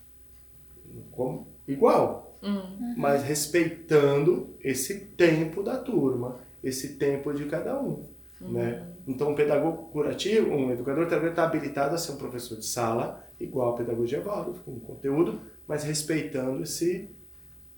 como, 1.11 1.49
igual, 1.67 2.39
uhum. 2.43 2.95
mas 2.99 3.23
respeitando 3.23 4.55
esse 4.61 5.07
tempo 5.17 5.62
da 5.62 5.79
turma, 5.79 6.39
esse 6.62 6.97
tempo 6.97 7.33
de 7.33 7.47
cada 7.47 7.81
um. 7.81 8.05
Uhum. 8.43 8.53
Né? 8.53 8.87
Então, 9.09 9.31
um 9.31 9.35
pedagogo 9.35 9.85
curativo, 9.85 10.51
um 10.51 10.71
educador 10.71 11.07
terapeuta 11.07 11.33
está 11.33 11.45
habilitado 11.45 11.95
a 11.95 11.99
ser 11.99 12.12
um 12.12 12.17
professor 12.17 12.59
de 12.59 12.67
sala, 12.67 13.27
igual 13.41 13.73
a 13.73 13.77
pedagogia 13.79 14.21
Waldorf, 14.21 14.61
com 14.64 14.79
conteúdo, 14.81 15.41
mas 15.67 15.83
respeitando 15.83 16.62
esse, 16.62 17.09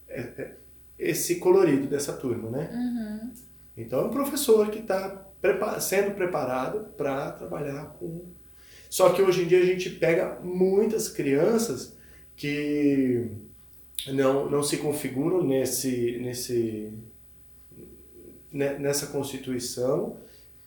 é, 0.08 0.20
é, 0.20 0.54
esse 0.98 1.36
colorido 1.36 1.86
dessa 1.86 2.14
turma. 2.14 2.50
Né? 2.50 2.68
Uhum. 2.72 3.32
Então, 3.76 4.00
é 4.00 4.04
um 4.06 4.10
professor 4.10 4.68
que 4.70 4.80
está 4.80 5.27
sendo 5.80 6.14
preparado 6.14 6.88
para 6.96 7.32
trabalhar 7.32 7.96
com. 7.98 8.22
Só 8.90 9.10
que 9.10 9.22
hoje 9.22 9.42
em 9.42 9.46
dia 9.46 9.60
a 9.60 9.66
gente 9.66 9.90
pega 9.90 10.38
muitas 10.42 11.08
crianças 11.08 11.96
que 12.34 13.30
não, 14.06 14.48
não 14.48 14.62
se 14.62 14.78
configuram 14.78 15.42
nesse, 15.42 16.18
nesse, 16.22 16.92
né, 18.52 18.78
nessa 18.78 19.08
constituição 19.08 20.16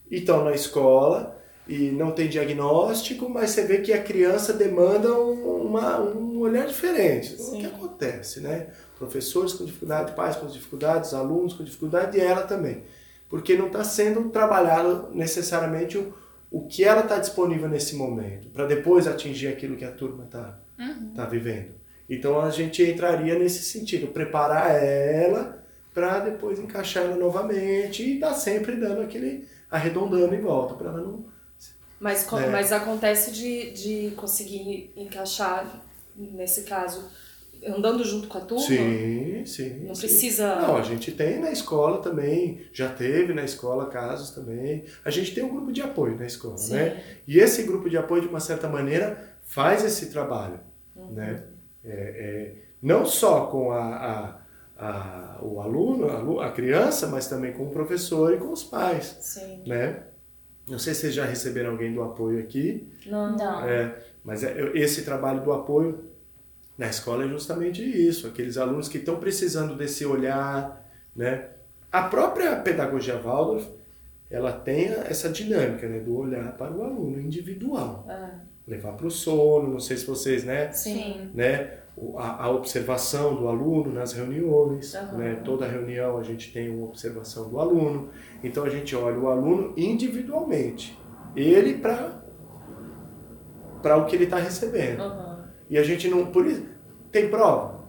e 0.09 0.17
estão 0.17 0.43
na 0.43 0.53
escola 0.53 1.39
e 1.67 1.89
não 1.89 2.11
tem 2.11 2.27
diagnóstico, 2.27 3.29
mas 3.29 3.51
você 3.51 3.65
vê 3.65 3.79
que 3.79 3.93
a 3.93 4.03
criança 4.03 4.53
demanda 4.53 5.13
um, 5.13 5.67
uma, 5.67 5.99
um 6.01 6.39
olhar 6.39 6.67
diferente. 6.67 7.37
Sim. 7.37 7.57
O 7.57 7.59
que 7.61 7.65
acontece, 7.65 8.41
né? 8.41 8.67
Professores 8.97 9.53
com 9.53 9.65
dificuldade, 9.65 10.13
pais 10.13 10.35
com 10.35 10.47
dificuldades, 10.47 11.13
alunos 11.13 11.53
com 11.53 11.63
dificuldade 11.63 12.17
e 12.17 12.21
ela 12.21 12.43
também 12.43 12.83
porque 13.31 13.55
não 13.55 13.67
está 13.67 13.81
sendo 13.81 14.29
trabalhado 14.29 15.09
necessariamente 15.13 15.97
o, 15.97 16.13
o 16.51 16.67
que 16.67 16.83
ela 16.83 16.99
está 17.01 17.17
disponível 17.17 17.69
nesse 17.69 17.95
momento, 17.95 18.49
para 18.49 18.67
depois 18.67 19.07
atingir 19.07 19.47
aquilo 19.47 19.77
que 19.77 19.85
a 19.85 19.91
turma 19.91 20.25
está 20.25 20.59
uhum. 20.77 21.13
tá 21.15 21.25
vivendo. 21.25 21.71
Então 22.09 22.41
a 22.41 22.49
gente 22.49 22.83
entraria 22.83 23.39
nesse 23.39 23.63
sentido, 23.63 24.07
preparar 24.07 24.69
ela 24.69 25.63
para 25.93 26.19
depois 26.19 26.59
encaixar 26.59 27.05
ela 27.05 27.15
novamente 27.15 28.03
e 28.03 28.19
dar 28.19 28.33
sempre 28.33 28.75
dando 28.75 29.01
aquele 29.01 29.47
arredondando 29.69 30.35
em 30.35 30.41
volta, 30.41 30.73
para 30.73 30.89
ela 30.89 30.99
não. 31.01 31.23
Mas, 31.97 32.29
né? 32.29 32.47
mas 32.47 32.73
acontece 32.73 33.31
de, 33.31 33.71
de 33.71 34.11
conseguir 34.17 34.91
encaixar, 34.97 35.81
nesse 36.17 36.63
caso, 36.63 37.09
andando 37.65 38.03
junto 38.03 38.27
com 38.27 38.37
a 38.37 38.41
turma? 38.41 38.65
Sim, 38.65 39.45
sim. 39.45 39.85
Não 39.85 39.95
sim. 39.95 40.01
precisa. 40.01 40.55
Não, 40.55 40.77
a 40.77 40.81
gente 40.81 41.11
tem 41.11 41.39
na 41.39 41.51
escola 41.51 42.01
também, 42.01 42.61
já 42.73 42.89
teve 42.89 43.33
na 43.33 43.43
escola 43.43 43.87
casos 43.87 44.31
também. 44.31 44.85
A 45.05 45.09
gente 45.09 45.33
tem 45.33 45.43
um 45.43 45.49
grupo 45.49 45.71
de 45.71 45.81
apoio 45.81 46.17
na 46.17 46.25
escola, 46.25 46.57
sim. 46.57 46.73
né? 46.73 47.03
E 47.27 47.39
esse 47.39 47.63
grupo 47.63 47.89
de 47.89 47.97
apoio, 47.97 48.21
de 48.21 48.27
uma 48.27 48.39
certa 48.39 48.67
maneira, 48.67 49.35
faz 49.43 49.83
esse 49.83 50.09
trabalho, 50.09 50.59
uhum. 50.95 51.11
né? 51.11 51.43
É, 51.83 51.91
é, 51.91 52.55
não 52.81 53.05
só 53.05 53.47
com 53.47 53.71
a, 53.71 54.37
a, 54.77 54.87
a, 54.87 55.39
o 55.41 55.59
aluno, 55.59 56.39
a, 56.39 56.51
criança, 56.51 57.07
mas 57.07 57.27
também 57.27 57.53
com 57.53 57.65
o 57.65 57.69
professor 57.69 58.33
e 58.33 58.37
com 58.37 58.51
os 58.51 58.63
pais, 58.63 59.17
sim. 59.21 59.63
né? 59.65 60.03
Não 60.67 60.79
sei 60.79 60.93
se 60.93 61.01
vocês 61.01 61.13
já 61.13 61.25
receberam 61.25 61.71
alguém 61.71 61.93
do 61.93 62.01
apoio 62.01 62.39
aqui. 62.39 62.87
Não. 63.05 63.35
não. 63.35 63.65
É, 63.65 63.97
mas 64.23 64.43
é, 64.43 64.71
esse 64.75 65.03
trabalho 65.03 65.43
do 65.43 65.51
apoio 65.51 66.10
Na 66.77 66.87
escola 66.87 67.25
é 67.25 67.27
justamente 67.27 67.83
isso, 67.83 68.27
aqueles 68.27 68.57
alunos 68.57 68.87
que 68.87 68.97
estão 68.97 69.17
precisando 69.17 69.75
desse 69.75 70.05
olhar, 70.05 70.89
né? 71.15 71.49
A 71.91 72.03
própria 72.03 72.55
pedagogia 72.55 73.17
Waldorf, 73.17 73.67
ela 74.29 74.53
tem 74.53 74.85
essa 74.85 75.29
dinâmica, 75.29 75.87
né, 75.87 75.99
do 75.99 76.15
olhar 76.15 76.55
para 76.55 76.71
o 76.71 76.83
aluno 76.83 77.19
individual. 77.19 78.05
Ah. 78.07 78.39
Levar 78.65 78.93
para 78.93 79.05
o 79.07 79.11
sono, 79.11 79.69
não 79.69 79.79
sei 79.79 79.97
se 79.97 80.05
vocês, 80.05 80.45
né, 80.45 80.71
Sim. 80.71 81.29
né, 81.33 81.79
a, 82.15 82.45
a 82.45 82.49
observação 82.49 83.35
do 83.35 83.47
aluno 83.49 83.91
nas 83.91 84.13
reuniões, 84.13 84.95
Aham. 84.95 85.17
né, 85.17 85.41
toda 85.43 85.67
reunião 85.67 86.17
a 86.17 86.23
gente 86.23 86.53
tem 86.53 86.69
uma 86.69 86.87
observação 86.87 87.49
do 87.49 87.59
aluno, 87.59 88.09
então 88.41 88.63
a 88.63 88.69
gente 88.69 88.95
olha 88.95 89.19
o 89.19 89.27
aluno 89.27 89.73
individualmente, 89.75 90.97
ele 91.35 91.77
para 91.77 92.21
para 93.81 93.97
o 93.97 94.05
que 94.05 94.15
ele 94.15 94.25
está 94.25 94.37
recebendo. 94.37 95.01
Aham. 95.01 95.30
E 95.71 95.77
a 95.77 95.83
gente 95.83 96.07
não. 96.07 96.27
Por 96.27 96.45
isso, 96.45 96.63
tem 97.11 97.29
prova. 97.29 97.81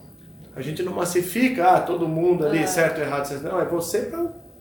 A 0.55 0.61
gente 0.63 0.83
não 0.83 0.93
massifica, 0.95 1.67
ah, 1.73 1.81
todo 1.81 2.07
mundo 2.09 2.47
ali, 2.47 2.59
É. 2.59 2.67
certo 2.67 2.99
ou 2.99 3.05
errado. 3.05 3.25
certo. 3.27 3.43
Não, 3.43 3.61
é 3.61 3.65
você 3.67 4.11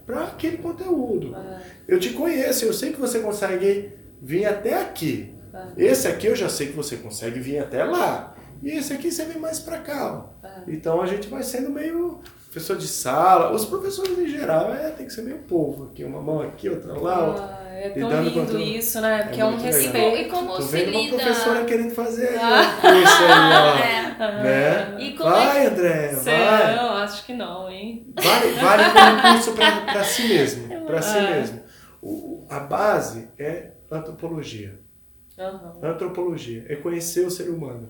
para 0.05 0.23
aquele 0.23 0.57
conteúdo. 0.57 1.35
É. 1.35 1.61
Eu 1.87 1.99
te 1.99 2.09
conheço, 2.11 2.65
eu 2.65 2.73
sei 2.73 2.91
que 2.91 2.99
você 2.99 3.19
consegue 3.19 3.93
vir 4.21 4.45
até 4.45 4.81
aqui. 4.81 5.35
É. 5.53 5.85
Esse 5.85 6.07
aqui 6.07 6.27
eu 6.27 6.35
já 6.35 6.49
sei 6.49 6.67
que 6.67 6.73
você 6.73 6.97
consegue 6.97 7.39
vir 7.39 7.59
até 7.59 7.83
lá. 7.83 8.35
E 8.63 8.71
esse 8.71 8.93
aqui 8.93 9.11
você 9.11 9.25
vem 9.25 9.37
mais 9.39 9.59
para 9.59 9.77
cá. 9.79 10.29
ó. 10.43 10.47
É. 10.47 10.63
Então 10.67 11.01
a 11.01 11.05
gente 11.05 11.27
vai 11.27 11.43
sendo 11.43 11.69
meio 11.69 12.21
professor 12.51 12.75
de 12.77 12.87
sala. 12.87 13.51
Os 13.53 13.65
professores 13.65 14.17
em 14.19 14.27
geral, 14.27 14.73
é, 14.73 14.89
tem 14.91 15.05
que 15.07 15.13
ser 15.13 15.21
meio 15.23 15.39
povo 15.39 15.85
aqui. 15.91 16.03
Uma 16.03 16.21
mão 16.21 16.41
aqui, 16.41 16.69
outra 16.69 16.93
lá. 16.99 17.25
outra. 17.27 17.43
Ah, 17.45 17.67
é 17.73 17.89
tão 17.89 18.23
lindo 18.23 18.59
isso, 18.59 18.99
né? 19.01 19.23
Porque 19.23 19.39
é, 19.41 19.45
um 19.45 19.51
muito 19.51 19.63
legal. 19.63 19.81
respeito. 19.81 20.17
E 20.17 20.29
como 20.29 20.55
Tô 20.57 20.61
vendo 20.63 20.89
uma 20.91 20.99
lida- 21.01 21.15
professora 21.17 21.65
querendo 21.65 21.91
fazer 21.95 22.37
Ah. 22.37 22.61
ó, 22.77 22.81
curso 22.81 23.23
aí, 23.23 23.53
ó. 23.87 24.01
É. 24.21 24.21
Né? 24.43 24.97
E 25.03 25.11
como 25.17 25.31
vai, 25.31 25.65
André, 25.65 26.09
Sei, 26.13 26.37
vai. 26.37 26.75
Não, 26.75 26.93
acho 26.97 27.25
que 27.25 27.33
não, 27.33 27.67
hein? 27.71 28.13
Vale, 28.21 28.51
vale 28.53 28.83
como 28.93 29.33
curso 29.33 29.53
para 29.53 30.03
si 30.03 30.27
mesmo. 30.27 30.85
Para 30.85 31.01
si 31.01 31.17
É. 31.17 31.31
mesmo. 31.31 31.61
O, 32.03 32.45
a 32.47 32.59
base 32.59 33.29
é 33.39 33.71
antropologia. 33.89 34.79
Aham. 35.39 35.73
Antropologia 35.81 36.65
é 36.69 36.75
conhecer 36.75 37.25
o 37.25 37.31
ser 37.31 37.49
humano, 37.49 37.89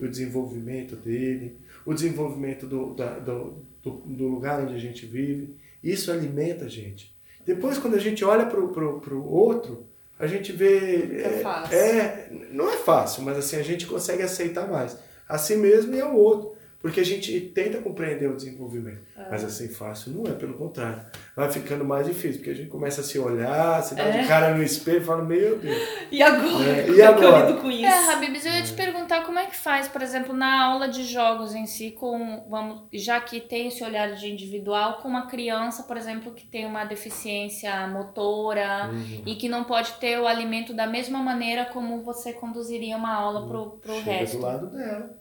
o 0.00 0.08
desenvolvimento 0.08 0.96
dele, 0.96 1.60
o 1.86 1.94
desenvolvimento 1.94 2.66
do, 2.66 2.94
da- 2.94 3.18
do, 3.20 3.64
do, 3.82 3.90
do 3.90 4.26
lugar 4.28 4.60
onde 4.60 4.74
a 4.74 4.78
gente 4.78 5.06
vive. 5.06 5.56
Isso 5.82 6.10
alimenta 6.10 6.64
a 6.66 6.68
gente. 6.68 7.14
Depois, 7.46 7.78
quando 7.78 7.94
a 7.94 8.00
gente 8.00 8.24
olha 8.24 8.46
para 8.46 8.60
o 8.60 9.30
outro, 9.32 9.86
a 10.18 10.26
gente 10.26 10.52
vê. 10.52 11.22
É 11.22 11.40
fácil. 11.42 11.76
é- 11.76 12.28
não 12.50 12.68
é 12.70 12.76
fácil, 12.76 13.22
mas 13.22 13.38
assim, 13.38 13.56
a 13.56 13.62
gente 13.62 13.86
consegue 13.86 14.22
aceitar 14.22 14.68
mais. 14.68 14.98
A 15.28 15.38
si 15.38 15.56
mesmo 15.56 15.94
e 15.94 16.00
ao 16.00 16.14
outro. 16.16 16.57
Porque 16.80 17.00
a 17.00 17.04
gente 17.04 17.40
tenta 17.40 17.78
compreender 17.78 18.28
o 18.30 18.36
desenvolvimento. 18.36 19.00
Mas 19.28 19.42
assim, 19.42 19.68
fácil 19.68 20.12
não 20.12 20.30
é, 20.30 20.34
pelo 20.34 20.54
contrário. 20.54 21.02
Vai 21.34 21.50
ficando 21.50 21.84
mais 21.84 22.06
difícil, 22.06 22.34
porque 22.36 22.50
a 22.50 22.54
gente 22.54 22.68
começa 22.68 23.00
a 23.00 23.04
se 23.04 23.18
olhar, 23.18 23.82
se 23.82 23.96
dá 23.96 24.04
É. 24.04 24.22
de 24.22 24.28
cara 24.28 24.54
no 24.54 24.62
espelho 24.62 24.98
e 24.98 25.04
fala, 25.04 25.24
meu 25.24 25.58
Deus. 25.58 25.76
E 26.12 26.22
agora? 26.22 26.64
É, 26.64 26.88
e 26.88 27.00
é 27.00 27.12
que 27.14 27.24
eu 27.24 27.28
agora? 27.28 27.46
lido 27.48 27.60
com 27.60 27.68
isso? 27.70 27.84
É, 27.84 28.12
Habibs, 28.12 28.46
eu 28.46 28.52
ia 28.52 28.62
te 28.62 28.72
perguntar 28.74 29.24
como 29.26 29.38
é 29.40 29.46
que 29.46 29.56
faz, 29.56 29.88
por 29.88 30.00
exemplo, 30.02 30.32
na 30.32 30.66
aula 30.66 30.88
de 30.88 31.02
jogos 31.04 31.52
em 31.54 31.66
si, 31.66 31.90
com, 31.90 32.46
vamos, 32.48 32.82
já 32.92 33.20
que 33.20 33.40
tem 33.40 33.66
esse 33.68 33.82
olhar 33.82 34.14
de 34.14 34.28
individual, 34.30 34.98
com 35.02 35.08
uma 35.08 35.26
criança, 35.26 35.82
por 35.82 35.96
exemplo, 35.96 36.32
que 36.32 36.46
tem 36.46 36.64
uma 36.64 36.84
deficiência 36.84 37.88
motora 37.88 38.88
Uhum. 38.92 39.22
e 39.26 39.34
que 39.34 39.48
não 39.48 39.64
pode 39.64 39.92
ter 39.94 40.18
o 40.18 40.26
alimento 40.26 40.72
da 40.72 40.86
mesma 40.86 41.18
maneira 41.18 41.64
como 41.66 42.02
você 42.02 42.32
conduziria 42.32 42.96
uma 42.96 43.12
aula 43.14 43.46
pro, 43.46 43.70
pro 43.82 43.94
Chega 43.94 44.10
resto. 44.12 44.36
do 44.36 44.42
lado 44.42 44.66
dela. 44.70 45.18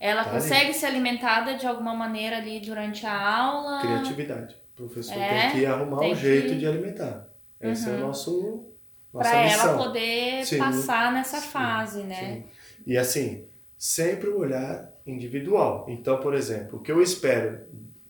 Ela 0.00 0.24
Tá 0.24 0.30
consegue 0.30 0.72
ser 0.72 0.86
alimentada 0.86 1.54
de 1.56 1.66
alguma 1.66 1.94
maneira 1.94 2.36
ali 2.38 2.60
durante 2.60 3.04
a 3.04 3.20
aula? 3.38 3.80
Criatividade. 3.80 4.54
O 4.74 4.76
professor 4.76 5.16
É, 5.18 5.50
tem 5.50 5.60
que 5.60 5.66
arrumar 5.66 5.98
tem 5.98 6.12
um 6.12 6.16
jeito 6.16 6.48
que- 6.50 6.58
de 6.58 6.66
alimentar. 6.66 7.28
Esse 7.60 7.88
é 7.88 7.92
o 7.92 7.94
Uhum. 7.96 8.00
nosso 8.02 8.64
missão. 9.12 9.32
ela 9.32 9.76
poder 9.78 10.46
Sim, 10.46 10.58
passar 10.58 11.12
nessa 11.12 11.40
sim, 11.40 11.48
fase, 11.48 12.02
né? 12.04 12.14
Sim. 12.14 12.44
E 12.86 12.96
assim, 12.96 13.44
sempre 13.76 14.28
o 14.28 14.38
olhar 14.38 14.88
individual. 15.04 15.86
Então, 15.88 16.18
por 16.20 16.34
exemplo, 16.34 16.78
o 16.78 16.82
que 16.82 16.92
eu 16.92 17.02
espero 17.02 17.58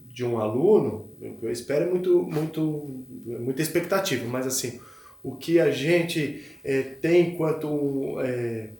de 0.03 0.24
um 0.26 0.39
aluno, 0.39 1.11
o 1.22 1.36
que 1.39 1.47
eu 1.47 1.51
espero 1.51 1.86
é 1.86 1.89
muito, 1.89 2.22
muito, 2.24 3.05
muita 3.24 3.62
expectativa, 3.62 4.26
mas 4.28 4.47
assim, 4.47 4.78
o 5.22 5.34
que 5.36 5.59
a 5.59 5.70
gente 5.70 6.45
eh, 6.62 6.82
tem 7.01 7.30
enquanto 7.30 8.20
eh, 8.20 8.70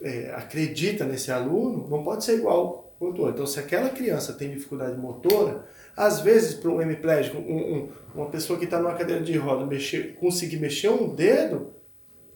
eh, 0.00 0.32
acredita 0.34 1.04
nesse 1.04 1.30
aluno 1.30 1.88
não 1.88 2.02
pode 2.02 2.24
ser 2.24 2.38
igual 2.38 2.94
quanto 2.98 3.20
outro. 3.20 3.34
Então, 3.34 3.46
se 3.46 3.58
aquela 3.58 3.88
criança 3.90 4.32
tem 4.32 4.50
dificuldade 4.50 4.96
motora, 4.96 5.64
às 5.96 6.20
vezes, 6.20 6.54
para 6.54 6.70
um 6.70 6.80
hemiplégico, 6.80 7.36
um, 7.36 7.74
um, 7.74 7.92
uma 8.14 8.30
pessoa 8.30 8.58
que 8.58 8.64
está 8.64 8.78
numa 8.78 8.94
cadeira 8.94 9.22
de 9.22 9.36
roda 9.36 9.66
mexer, 9.66 10.14
conseguir 10.14 10.58
mexer 10.58 10.88
um 10.88 11.14
dedo, 11.14 11.74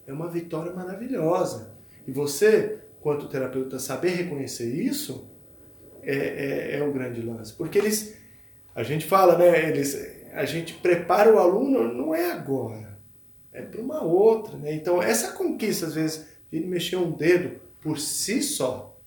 é 0.06 0.12
uma 0.12 0.28
vitória 0.28 0.72
maravilhosa. 0.72 1.74
E 2.06 2.12
você, 2.12 2.80
quanto 3.00 3.28
terapeuta, 3.28 3.78
saber 3.78 4.10
reconhecer 4.10 4.68
isso 4.68 5.30
é, 6.02 6.16
é, 6.74 6.78
é 6.78 6.82
um 6.82 6.92
grande 6.92 7.22
lance. 7.22 7.52
Porque 7.54 7.78
eles, 7.78 8.16
a 8.74 8.82
gente 8.82 9.06
fala, 9.06 9.38
né? 9.38 9.68
Eles, 9.68 9.96
a 10.32 10.44
gente 10.44 10.74
prepara 10.74 11.32
o 11.32 11.38
aluno, 11.38 11.92
não 11.92 12.14
é 12.14 12.30
agora, 12.32 12.98
é 13.52 13.62
para 13.62 13.80
uma 13.80 14.02
outra. 14.02 14.56
Né? 14.58 14.74
Então, 14.74 15.02
essa 15.02 15.32
conquista, 15.32 15.86
às 15.86 15.94
vezes, 15.94 16.26
ele 16.52 16.66
mexer 16.66 16.96
um 16.96 17.10
dedo 17.12 17.60
por 17.80 17.98
si 17.98 18.42
só, 18.42 18.98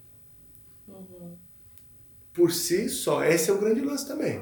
por 2.34 2.52
si 2.52 2.88
só, 2.90 3.24
esse 3.24 3.50
é 3.50 3.54
o 3.54 3.60
grande 3.60 3.82
lance 3.82 4.08
também. 4.08 4.42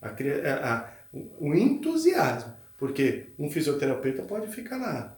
A, 0.00 0.08
cria- 0.10 0.42
a- 0.54 0.74
a- 0.78 0.92
o 1.38 1.54
entusiasmo. 1.54 2.54
Porque 2.78 3.28
um 3.38 3.50
fisioterapeuta 3.50 4.22
pode 4.22 4.48
ficar 4.48 4.76
lá, 4.76 5.14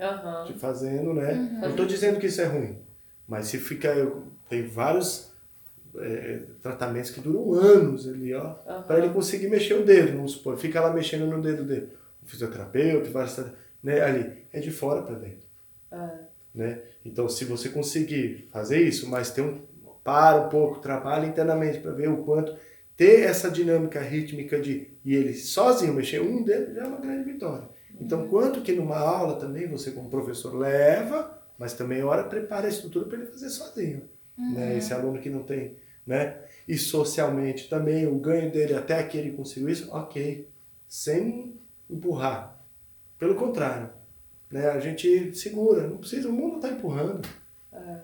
te 0.47 0.53
fazendo, 0.55 1.13
né? 1.13 1.33
Uhum. 1.33 1.61
Não 1.63 1.71
estou 1.71 1.85
dizendo 1.87 2.21
que 2.21 2.27
isso 2.27 2.41
é 2.41 2.45
ruim, 2.45 2.79
mas 3.27 3.47
se 3.49 3.59
fica, 3.59 3.89
eu, 3.89 4.29
tem 4.49 4.69
vários 4.69 5.33
é, 5.97 6.43
tratamentos 6.63 7.11
que 7.11 7.21
duram 7.21 7.53
anos 7.55 8.07
ali, 8.07 8.33
ó, 8.33 8.55
Aham. 8.65 8.83
para 8.83 8.99
ele 8.99 9.13
conseguir 9.13 9.49
mexer 9.49 9.75
o 9.75 9.85
dedo, 9.85 10.13
vamos 10.17 10.33
supor, 10.33 10.57
fica 10.57 10.81
lá 10.81 10.93
mexendo 10.93 11.27
no 11.27 11.43
dedo 11.43 11.65
dele. 11.65 11.89
O 12.23 12.27
fisioterapeuta, 12.27 13.11
vários, 13.11 13.37
né, 13.83 14.01
ali, 14.03 14.45
é 14.53 14.61
de 14.61 14.71
fora 14.71 15.03
para 15.03 15.17
dentro, 15.17 15.45
É. 15.91 16.28
né? 16.59 16.81
Então, 17.05 17.29
se 17.29 17.45
você 17.45 17.69
conseguir 17.69 18.49
fazer 18.51 18.81
isso, 18.83 19.09
mas 19.09 19.31
ter 19.31 19.43
um 19.43 19.63
para 20.03 20.47
um 20.47 20.49
pouco, 20.49 20.81
trabalha 20.81 21.27
internamente 21.27 21.79
para 21.81 21.93
ver 21.93 22.09
o 22.09 22.25
quanto 22.25 22.57
ter 22.97 23.25
essa 23.25 23.51
dinâmica 23.51 24.01
rítmica 24.01 24.59
de 24.59 24.89
e 25.05 25.15
ele 25.15 25.35
sozinho 25.35 25.93
mexer 25.93 26.21
um 26.23 26.43
dedo 26.43 26.75
já 26.75 26.85
é 26.85 26.87
uma 26.87 26.99
grande 26.99 27.31
vitória. 27.31 27.69
Então, 28.01 28.27
quanto 28.27 28.63
que 28.63 28.73
numa 28.73 28.97
aula 28.97 29.39
também 29.39 29.69
você 29.69 29.91
como 29.91 30.09
professor 30.09 30.57
leva, 30.57 31.39
mas 31.59 31.75
também 31.75 32.03
hora 32.03 32.25
prepara 32.25 32.67
a 32.67 32.71
estrutura 32.71 33.05
para 33.05 33.19
ele 33.19 33.27
fazer 33.27 33.51
sozinho, 33.51 34.09
né? 34.37 34.79
Esse 34.79 34.95
aluno 34.95 35.21
que 35.21 35.29
não 35.29 35.43
tem, 35.43 35.77
né? 36.07 36.39
E 36.67 36.79
socialmente 36.79 37.69
também 37.69 38.07
o 38.07 38.19
ganho 38.19 38.51
dele 38.51 38.75
até 38.75 39.03
que 39.03 39.19
ele 39.19 39.33
conseguiu 39.33 39.69
isso, 39.69 39.93
ok, 39.93 40.49
sem 40.89 41.55
empurrar. 41.91 42.59
Pelo 43.19 43.35
contrário, 43.35 43.91
né? 44.51 44.69
A 44.71 44.81
gente 44.81 45.35
segura, 45.35 45.87
não 45.87 45.99
precisa, 45.99 46.29
o 46.29 46.33
mundo 46.33 46.57
está 46.57 46.69
empurrando. 46.71 47.27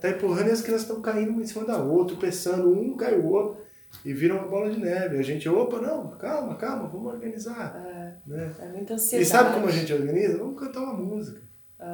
Tá 0.01 0.11
empurrando 0.11 0.49
e 0.49 0.53
as 0.53 0.61
crianças 0.63 0.87
estão 0.87 1.03
caindo 1.03 1.31
uma 1.31 1.43
em 1.43 1.47
cima 1.47 1.65
da 1.65 1.83
outra, 1.83 2.17
pensando, 2.17 2.71
um 2.71 2.97
cai 2.97 3.19
o 3.19 3.27
outro, 3.27 3.65
e 4.05 4.13
vira 4.13 4.35
uma 4.35 4.47
bola 4.47 4.71
de 4.71 4.79
neve. 4.79 5.19
A 5.19 5.23
gente, 5.23 5.49
opa, 5.49 5.81
não, 5.81 6.11
calma, 6.17 6.55
calma, 6.57 6.89
vamos 6.89 7.13
organizar. 7.13 7.75
É, 7.87 8.15
Né? 8.27 8.55
é 8.61 8.69
muita 8.69 8.93
E 8.93 8.95
ansiedade. 8.95 9.29
sabe 9.29 9.55
como 9.55 9.67
a 9.67 9.71
gente 9.71 9.93
organiza? 9.93 10.39
Vamos 10.39 10.59
cantar 10.61 10.81
uma 10.83 10.95
música. 10.95 11.41
É. 11.81 11.85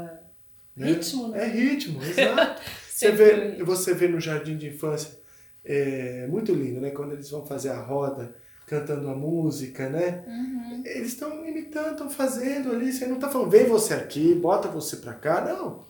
né? 0.76 0.86
Ritmo, 0.86 1.28
né? 1.28 1.44
É 1.44 1.46
ritmo, 1.48 2.02
exato. 2.02 2.62
você, 2.88 3.10
vê, 3.12 3.62
você 3.64 3.94
vê 3.94 4.08
no 4.08 4.20
jardim 4.20 4.56
de 4.56 4.68
infância, 4.68 5.18
é 5.64 6.26
muito 6.26 6.52
lindo, 6.52 6.80
né? 6.80 6.90
Quando 6.90 7.12
eles 7.12 7.30
vão 7.30 7.46
fazer 7.46 7.70
a 7.70 7.80
roda, 7.80 8.34
cantando 8.70 9.10
a 9.10 9.16
música, 9.16 9.88
né? 9.88 10.22
Uhum. 10.28 10.82
Eles 10.86 11.08
estão 11.08 11.44
imitando, 11.44 11.90
estão 11.90 12.08
fazendo 12.08 12.70
ali. 12.70 12.92
Você 12.92 13.04
não 13.04 13.16
está 13.16 13.28
falando, 13.28 13.50
vem 13.50 13.66
você 13.66 13.94
aqui, 13.94 14.32
bota 14.32 14.68
você 14.68 14.98
para 14.98 15.12
cá. 15.12 15.40
Não. 15.40 15.84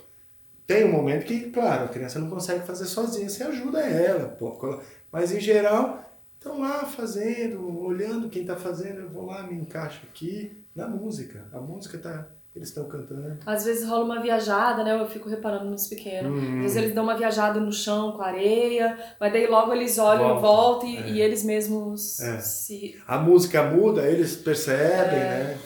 Tem 0.66 0.86
um 0.86 0.92
momento 0.92 1.26
que, 1.26 1.50
claro, 1.50 1.84
a 1.84 1.88
criança 1.88 2.18
não 2.18 2.30
consegue 2.30 2.66
fazer 2.66 2.86
sozinha, 2.86 3.28
você 3.28 3.42
ajuda 3.42 3.80
ela. 3.80 4.30
Pô. 4.30 4.80
Mas, 5.12 5.30
em 5.30 5.40
geral, 5.40 6.10
estão 6.38 6.58
lá 6.58 6.86
fazendo, 6.86 7.82
olhando 7.82 8.30
quem 8.30 8.42
está 8.42 8.56
fazendo. 8.56 9.00
Eu 9.00 9.10
vou 9.10 9.26
lá, 9.26 9.42
me 9.42 9.56
encaixo 9.56 10.00
aqui 10.08 10.64
na 10.74 10.88
música. 10.88 11.48
A 11.52 11.60
música 11.60 11.98
está 11.98 12.28
eles 12.54 12.68
estão 12.68 12.84
cantando. 12.88 13.38
Às 13.46 13.64
vezes 13.64 13.88
rola 13.88 14.04
uma 14.04 14.20
viajada, 14.20 14.82
né? 14.82 15.00
Eu 15.00 15.08
fico 15.08 15.28
reparando 15.28 15.70
nos 15.70 15.86
pequenos. 15.86 16.32
Uhum. 16.32 16.56
Às 16.56 16.62
vezes 16.62 16.76
eles 16.76 16.94
dão 16.94 17.04
uma 17.04 17.16
viajada 17.16 17.60
no 17.60 17.72
chão 17.72 18.12
com 18.12 18.22
areia, 18.22 18.98
mas 19.20 19.32
daí 19.32 19.46
logo 19.46 19.72
eles 19.72 19.98
olham 19.98 20.40
Volta. 20.40 20.40
volta 20.40 20.86
e, 20.86 20.96
é. 20.96 21.10
e, 21.10 21.20
eles 21.22 21.44
mesmos 21.44 22.18
é. 22.18 22.40
se. 22.40 23.00
A 23.06 23.18
música 23.18 23.62
muda, 23.62 24.02
eles 24.02 24.34
percebem, 24.34 25.18
é. 25.18 25.22
né? 25.22 25.58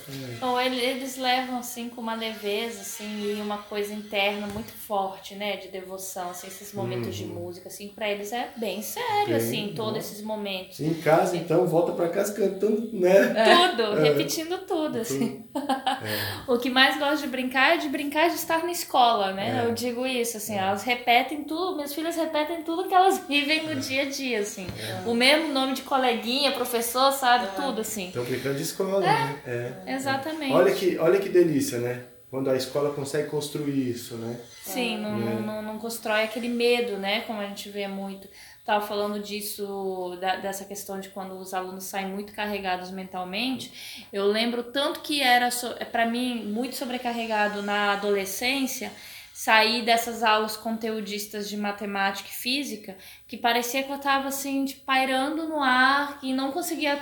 Ou 0.42 0.60
eles 0.60 1.16
levam 1.16 1.58
assim 1.58 1.88
com 1.88 2.02
uma 2.02 2.14
leveza, 2.14 2.82
assim, 2.82 3.32
e 3.32 3.40
uma 3.40 3.58
coisa 3.58 3.94
interna 3.94 4.46
muito 4.48 4.72
forte, 4.72 5.34
né? 5.34 5.56
De 5.56 5.68
devoção, 5.68 6.30
assim, 6.30 6.48
esses 6.48 6.74
momentos 6.74 7.06
uhum. 7.06 7.12
de 7.12 7.24
música, 7.26 7.68
assim, 7.68 7.88
pra 7.88 8.10
eles 8.10 8.30
é 8.30 8.50
bem 8.58 8.82
sério, 8.82 9.28
bem, 9.28 9.36
assim, 9.36 9.72
todos 9.74 9.98
esses 10.04 10.22
momentos. 10.22 10.78
Em 10.80 10.92
casa, 10.94 11.34
então, 11.34 11.66
volta 11.66 11.92
pra 11.92 12.10
casa 12.10 12.34
cantando, 12.34 12.90
né? 12.92 13.34
Tudo, 13.72 13.98
é. 13.98 14.02
repetindo 14.02 14.58
tudo, 14.66 14.98
assim. 14.98 15.46
É. 15.54 16.44
o 16.52 16.58
que 16.58 16.73
mais 16.74 16.98
gosto 16.98 17.22
de 17.22 17.28
brincar 17.28 17.76
é 17.76 17.76
de 17.76 17.88
brincar 17.88 18.28
de 18.28 18.34
estar 18.34 18.64
na 18.64 18.72
escola, 18.72 19.32
né? 19.32 19.62
É. 19.62 19.68
Eu 19.68 19.72
digo 19.72 20.04
isso, 20.04 20.38
assim, 20.38 20.54
é. 20.54 20.58
elas 20.58 20.82
repetem 20.82 21.44
tudo, 21.44 21.76
minhas 21.76 21.94
filhas 21.94 22.16
repetem 22.16 22.64
tudo 22.64 22.88
que 22.88 22.94
elas 22.94 23.20
vivem 23.28 23.64
no 23.64 23.70
é. 23.70 23.74
dia 23.76 24.02
a 24.02 24.04
dia, 24.06 24.40
assim. 24.40 24.66
É. 24.76 25.08
O 25.08 25.14
mesmo 25.14 25.52
nome 25.52 25.74
de 25.74 25.82
coleguinha, 25.82 26.50
professor, 26.50 27.12
sabe? 27.12 27.46
Tudo, 27.54 27.82
assim. 27.82 28.08
Estão 28.08 28.24
brincando 28.24 28.56
de 28.56 28.62
escola, 28.64 28.98
né? 28.98 29.40
É, 29.46 29.94
exatamente. 29.94 30.52
Olha 30.52 30.74
que, 30.74 30.98
olha 30.98 31.20
que 31.20 31.28
delícia, 31.28 31.78
né? 31.78 32.02
Quando 32.28 32.50
a 32.50 32.56
escola 32.56 32.92
consegue 32.92 33.28
construir 33.28 33.90
isso, 33.90 34.16
né? 34.16 34.36
Sim, 34.60 34.98
não, 34.98 35.16
não, 35.16 35.62
não 35.62 35.78
constrói 35.78 36.24
aquele 36.24 36.48
medo, 36.48 36.96
né? 36.96 37.20
Como 37.20 37.38
a 37.38 37.46
gente 37.46 37.68
vê 37.68 37.86
muito 37.86 38.26
estava 38.64 38.86
falando 38.86 39.20
disso, 39.20 40.16
da, 40.18 40.36
dessa 40.36 40.64
questão 40.64 40.98
de 40.98 41.10
quando 41.10 41.36
os 41.36 41.52
alunos 41.52 41.84
saem 41.84 42.08
muito 42.08 42.32
carregados 42.32 42.90
mentalmente. 42.90 44.06
Eu 44.10 44.24
lembro 44.24 44.62
tanto 44.64 45.00
que 45.00 45.20
era, 45.20 45.50
so, 45.50 45.66
é, 45.78 45.84
para 45.84 46.06
mim, 46.06 46.46
muito 46.46 46.74
sobrecarregado 46.74 47.62
na 47.62 47.92
adolescência 47.92 48.90
sair 49.34 49.82
dessas 49.84 50.22
aulas 50.22 50.56
conteudistas 50.56 51.48
de 51.48 51.56
matemática 51.58 52.30
e 52.30 52.32
física, 52.32 52.96
que 53.28 53.36
parecia 53.36 53.82
que 53.82 53.90
eu 53.90 53.96
estava 53.96 54.28
assim, 54.28 54.64
de, 54.64 54.76
pairando 54.76 55.46
no 55.46 55.60
ar 55.60 56.18
e 56.22 56.32
não 56.32 56.50
conseguia 56.50 56.98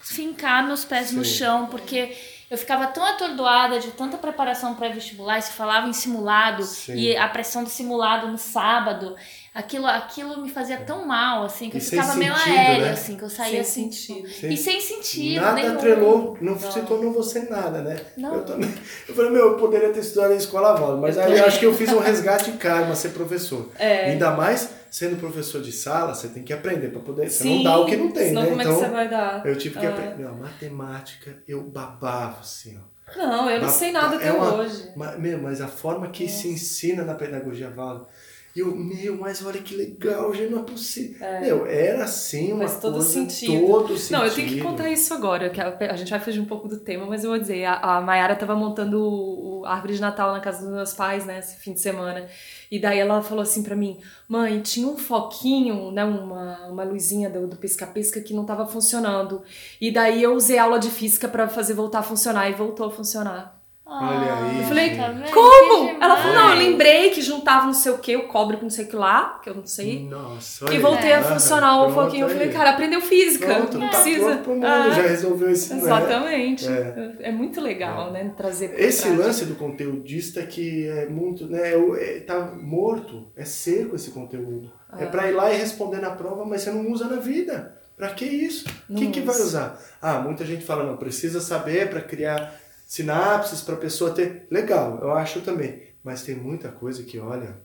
fincar 0.00 0.64
meus 0.64 0.84
pés 0.84 1.08
Sim. 1.08 1.16
no 1.16 1.24
chão, 1.24 1.66
porque 1.66 2.16
eu 2.50 2.56
ficava 2.56 2.86
tão 2.86 3.04
atordoada 3.04 3.80
de 3.80 3.90
tanta 3.90 4.16
preparação 4.16 4.74
pré-vestibular, 4.74 5.42
se 5.42 5.52
falava 5.52 5.88
em 5.88 5.92
simulado 5.92 6.62
Sim. 6.62 6.94
e 6.94 7.16
a 7.16 7.28
pressão 7.28 7.64
do 7.64 7.70
simulado 7.70 8.28
no 8.28 8.38
sábado 8.38 9.16
aquilo, 9.54 9.86
aquilo 9.86 10.40
me 10.40 10.50
fazia 10.50 10.78
tão 10.78 11.06
mal, 11.06 11.44
assim, 11.44 11.68
que 11.68 11.76
e 11.76 11.80
eu 11.80 11.84
ficava 11.84 12.14
meio 12.14 12.32
aérea, 12.34 12.86
né? 12.86 12.90
assim, 12.92 13.16
que 13.16 13.22
eu 13.22 13.28
saía 13.28 13.62
sem 13.64 13.88
assim. 13.88 13.92
Sentido. 13.92 14.28
Sem, 14.28 14.52
e 14.52 14.56
sem 14.56 14.80
sentido. 14.80 15.42
Nada 15.42 15.54
nenhum. 15.54 15.74
atrelou, 15.74 16.38
não, 16.40 16.52
não, 16.54 16.72
se 16.72 16.80
tornou 16.82 17.12
você 17.12 17.40
nada, 17.40 17.82
né? 17.82 18.00
Não. 18.16 18.36
Eu 18.36 18.44
também. 18.44 18.72
Eu 19.08 19.14
falei, 19.14 19.30
meu, 19.30 19.52
eu 19.52 19.56
poderia 19.56 19.92
ter 19.92 20.00
estudado 20.00 20.32
em 20.32 20.36
escola 20.36 20.74
Val, 20.74 20.96
mas 20.96 21.18
aí 21.18 21.38
eu 21.38 21.44
acho 21.44 21.58
que 21.58 21.66
eu 21.66 21.74
fiz 21.74 21.92
um 21.92 21.98
resgate 21.98 22.50
de 22.50 22.58
karma 22.58 22.94
ser 22.94 23.10
professor. 23.10 23.68
É. 23.78 24.10
Ainda 24.10 24.30
mais 24.30 24.70
sendo 24.90 25.16
professor 25.16 25.62
de 25.62 25.72
sala, 25.72 26.14
você 26.14 26.28
tem 26.28 26.42
que 26.42 26.52
aprender 26.52 26.88
para 26.88 27.00
poder. 27.00 27.30
Sim, 27.30 27.38
você 27.38 27.48
não 27.48 27.62
dá 27.62 27.78
o 27.78 27.86
que 27.86 27.96
não 27.96 28.12
tem, 28.12 28.28
senão 28.28 28.42
né? 28.42 28.48
Como 28.48 28.60
então, 28.60 28.72
é 28.72 28.74
que 28.74 28.80
então, 28.80 28.90
você 28.90 28.94
vai 28.94 29.08
dar? 29.08 29.46
Eu 29.46 29.56
tive 29.56 29.78
que 29.78 29.86
ah. 29.86 29.88
aprender. 29.88 30.16
Meu, 30.16 30.34
matemática, 30.34 31.36
eu 31.48 31.62
babava, 31.62 32.40
assim, 32.40 32.78
ó. 32.78 32.92
Não, 33.16 33.50
eu 33.50 33.60
não 33.60 33.68
sei 33.68 33.92
nada 33.92 34.16
até 34.16 34.28
é 34.28 34.32
uma, 34.32 34.54
hoje. 34.54 34.90
Mas, 34.96 35.18
meu, 35.18 35.38
mas 35.38 35.60
a 35.60 35.68
forma 35.68 36.08
que 36.08 36.24
Nossa. 36.24 36.36
se 36.36 36.48
ensina 36.48 37.04
na 37.04 37.14
pedagogia 37.14 37.68
Val 37.68 38.08
e 38.54 38.60
eu, 38.60 38.74
meu, 38.76 39.16
mas 39.16 39.44
olha 39.44 39.62
que 39.62 39.74
legal, 39.74 40.32
já 40.34 40.44
não 40.44 40.60
é 40.60 40.62
possível. 40.62 41.26
É. 41.26 41.40
Meu, 41.40 41.66
era 41.66 42.04
assim 42.04 42.52
uma 42.52 42.68
Faz 42.68 42.80
todo 42.80 42.92
coisa, 42.94 43.08
sentido. 43.08 43.66
todo 43.66 43.96
sentido. 43.96 44.18
Não, 44.18 44.26
eu 44.26 44.34
tenho 44.34 44.48
que 44.48 44.60
contar 44.60 44.90
isso 44.90 45.14
agora, 45.14 45.48
que 45.48 45.58
a, 45.60 45.74
a 45.90 45.96
gente 45.96 46.10
vai 46.10 46.20
fugir 46.20 46.38
um 46.40 46.44
pouco 46.44 46.68
do 46.68 46.78
tema, 46.78 47.06
mas 47.06 47.24
eu 47.24 47.30
vou 47.30 47.38
dizer, 47.38 47.64
a, 47.64 47.76
a 47.76 48.00
Mayara 48.02 48.36
tava 48.36 48.54
montando 48.54 49.00
o, 49.00 49.60
o 49.60 49.66
árvore 49.66 49.94
de 49.94 50.00
Natal 50.00 50.32
na 50.32 50.40
casa 50.40 50.60
dos 50.60 50.74
meus 50.74 50.92
pais, 50.92 51.24
né, 51.24 51.38
esse 51.38 51.56
fim 51.56 51.72
de 51.72 51.80
semana. 51.80 52.26
E 52.70 52.78
daí 52.78 52.98
ela 52.98 53.22
falou 53.22 53.42
assim 53.42 53.62
para 53.62 53.74
mim, 53.74 53.98
mãe, 54.28 54.60
tinha 54.60 54.86
um 54.86 54.98
foquinho, 54.98 55.90
né, 55.90 56.04
uma, 56.04 56.66
uma 56.68 56.84
luzinha 56.84 57.30
do, 57.30 57.46
do 57.46 57.56
pisca-pisca 57.56 58.20
que 58.20 58.34
não 58.34 58.44
tava 58.44 58.66
funcionando. 58.66 59.42
E 59.80 59.90
daí 59.90 60.22
eu 60.22 60.34
usei 60.34 60.58
aula 60.58 60.78
de 60.78 60.90
física 60.90 61.26
para 61.26 61.48
fazer 61.48 61.74
voltar 61.74 62.00
a 62.00 62.02
funcionar 62.02 62.50
e 62.50 62.54
voltou 62.54 62.86
a 62.86 62.90
funcionar. 62.90 63.62
Olha 63.84 64.34
aí. 64.34 64.60
Eu 64.60 64.64
falei, 64.68 64.96
tá 64.96 65.12
como? 65.32 65.91
Ela 66.02 66.16
falou, 66.16 66.34
não, 66.34 66.50
eu 66.50 66.56
lembrei 66.56 67.10
que 67.10 67.22
juntava 67.22 67.66
não 67.66 67.72
sei 67.72 67.92
o 67.92 67.98
que, 67.98 68.16
o 68.16 68.26
cobre 68.26 68.56
com 68.56 68.64
não 68.64 68.70
sei 68.70 68.86
o 68.86 68.88
que 68.88 68.96
lá, 68.96 69.38
que 69.40 69.48
eu 69.48 69.54
não 69.54 69.64
sei. 69.64 70.04
Nossa, 70.08 70.74
E 70.74 70.78
voltei 70.78 71.12
a 71.12 71.22
funcionar 71.22 71.84
o 71.84 71.92
foquinho. 71.92 72.26
Eu 72.26 72.28
falei, 72.28 72.48
cara, 72.48 72.70
aprendeu 72.70 73.00
física. 73.00 73.46
Pronto, 73.46 73.78
não 73.78 73.88
tá 73.88 74.00
precisa. 74.00 74.36
Pro 74.38 74.54
mundo, 74.54 74.66
ah, 74.66 74.90
já 74.90 75.02
resolveu 75.02 75.50
esse 75.50 75.72
Exatamente. 75.72 76.66
É. 76.66 77.18
é. 77.20 77.30
muito 77.30 77.60
legal, 77.60 78.08
é. 78.08 78.12
né? 78.14 78.32
Trazer 78.36 78.74
Esse 78.76 79.02
prática. 79.02 79.24
lance 79.24 79.44
do 79.44 79.54
conteudista 79.54 80.42
que 80.42 80.88
é 80.88 81.08
muito, 81.08 81.46
né? 81.46 81.70
É, 82.00 82.18
tá 82.26 82.52
morto, 82.60 83.28
é 83.36 83.44
seco 83.44 83.94
esse 83.94 84.10
conteúdo. 84.10 84.72
É 84.92 84.96
ah. 84.96 85.02
É 85.04 85.06
pra 85.06 85.30
ir 85.30 85.34
lá 85.34 85.52
e 85.52 85.56
responder 85.56 86.00
na 86.00 86.10
prova, 86.10 86.44
mas 86.44 86.62
você 86.62 86.72
não 86.72 86.90
usa 86.90 87.06
na 87.06 87.20
vida. 87.20 87.76
Pra 87.96 88.08
que 88.08 88.24
isso? 88.24 88.68
O 88.90 88.94
que, 88.96 89.08
que 89.08 89.20
vai 89.20 89.36
usar? 89.36 89.80
Ah, 90.00 90.18
muita 90.18 90.44
gente 90.44 90.64
fala, 90.64 90.82
não, 90.82 90.96
precisa 90.96 91.40
saber 91.40 91.88
para 91.88 92.00
criar 92.00 92.60
sinapses 92.84 93.60
para 93.60 93.74
a 93.74 93.78
pessoa 93.78 94.10
ter. 94.10 94.48
Legal, 94.50 94.98
eu 95.00 95.12
acho 95.12 95.40
também. 95.42 95.91
Mas 96.02 96.22
tem 96.22 96.34
muita 96.34 96.70
coisa 96.70 97.02
que, 97.04 97.18
olha, 97.18 97.56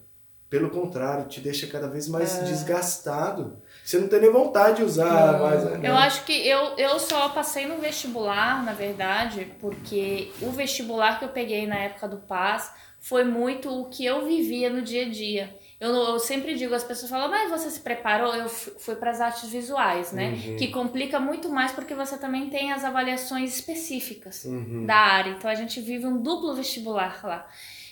pelo 0.49 0.69
contrário, 0.69 1.27
te 1.27 1.41
deixa 1.41 1.67
cada 1.67 1.88
vez 1.88 2.07
mais 2.07 2.38
é. 2.38 2.43
desgastado. 2.43 3.61
Você 3.83 3.97
não 3.99 4.07
tem 4.07 4.21
nem 4.21 4.31
vontade 4.31 4.77
de 4.77 4.83
usar 4.83 5.33
não. 5.33 5.39
mais. 5.39 5.63
Né? 5.63 5.89
Eu 5.89 5.95
acho 5.95 6.23
que 6.23 6.47
eu, 6.47 6.77
eu 6.77 6.99
só 6.99 7.29
passei 7.29 7.65
no 7.65 7.79
vestibular, 7.79 8.63
na 8.63 8.73
verdade, 8.73 9.51
porque 9.59 10.31
o 10.41 10.49
vestibular 10.51 11.19
que 11.19 11.25
eu 11.25 11.29
peguei 11.29 11.67
na 11.67 11.77
época 11.77 12.07
do 12.07 12.17
PAS 12.17 12.71
foi 13.01 13.23
muito 13.23 13.69
o 13.69 13.89
que 13.89 14.05
eu 14.05 14.25
vivia 14.25 14.69
no 14.69 14.81
dia 14.81 15.05
a 15.05 15.09
dia. 15.09 15.55
Eu, 15.79 15.93
eu 15.93 16.19
sempre 16.19 16.55
digo, 16.55 16.73
as 16.73 16.83
pessoas 16.83 17.11
falam, 17.11 17.29
mas 17.29 17.51
você 17.51 17.69
se 17.69 17.81
preparou? 17.81 18.33
Eu 18.33 18.49
fui 18.49 18.95
para 18.95 19.11
as 19.11 19.21
artes 19.21 19.49
visuais, 19.49 20.11
né? 20.11 20.29
Uhum. 20.29 20.55
Que 20.55 20.69
complica 20.69 21.19
muito 21.19 21.49
mais 21.49 21.71
porque 21.71 21.93
você 21.93 22.17
também 22.17 22.49
tem 22.49 22.71
as 22.71 22.83
avaliações 22.83 23.53
específicas 23.53 24.45
uhum. 24.45 24.85
da 24.85 24.95
área. 24.95 25.31
Então 25.31 25.51
a 25.51 25.55
gente 25.55 25.79
vive 25.79 26.07
um 26.07 26.21
duplo 26.21 26.55
vestibular 26.55 27.19
lá. 27.23 27.47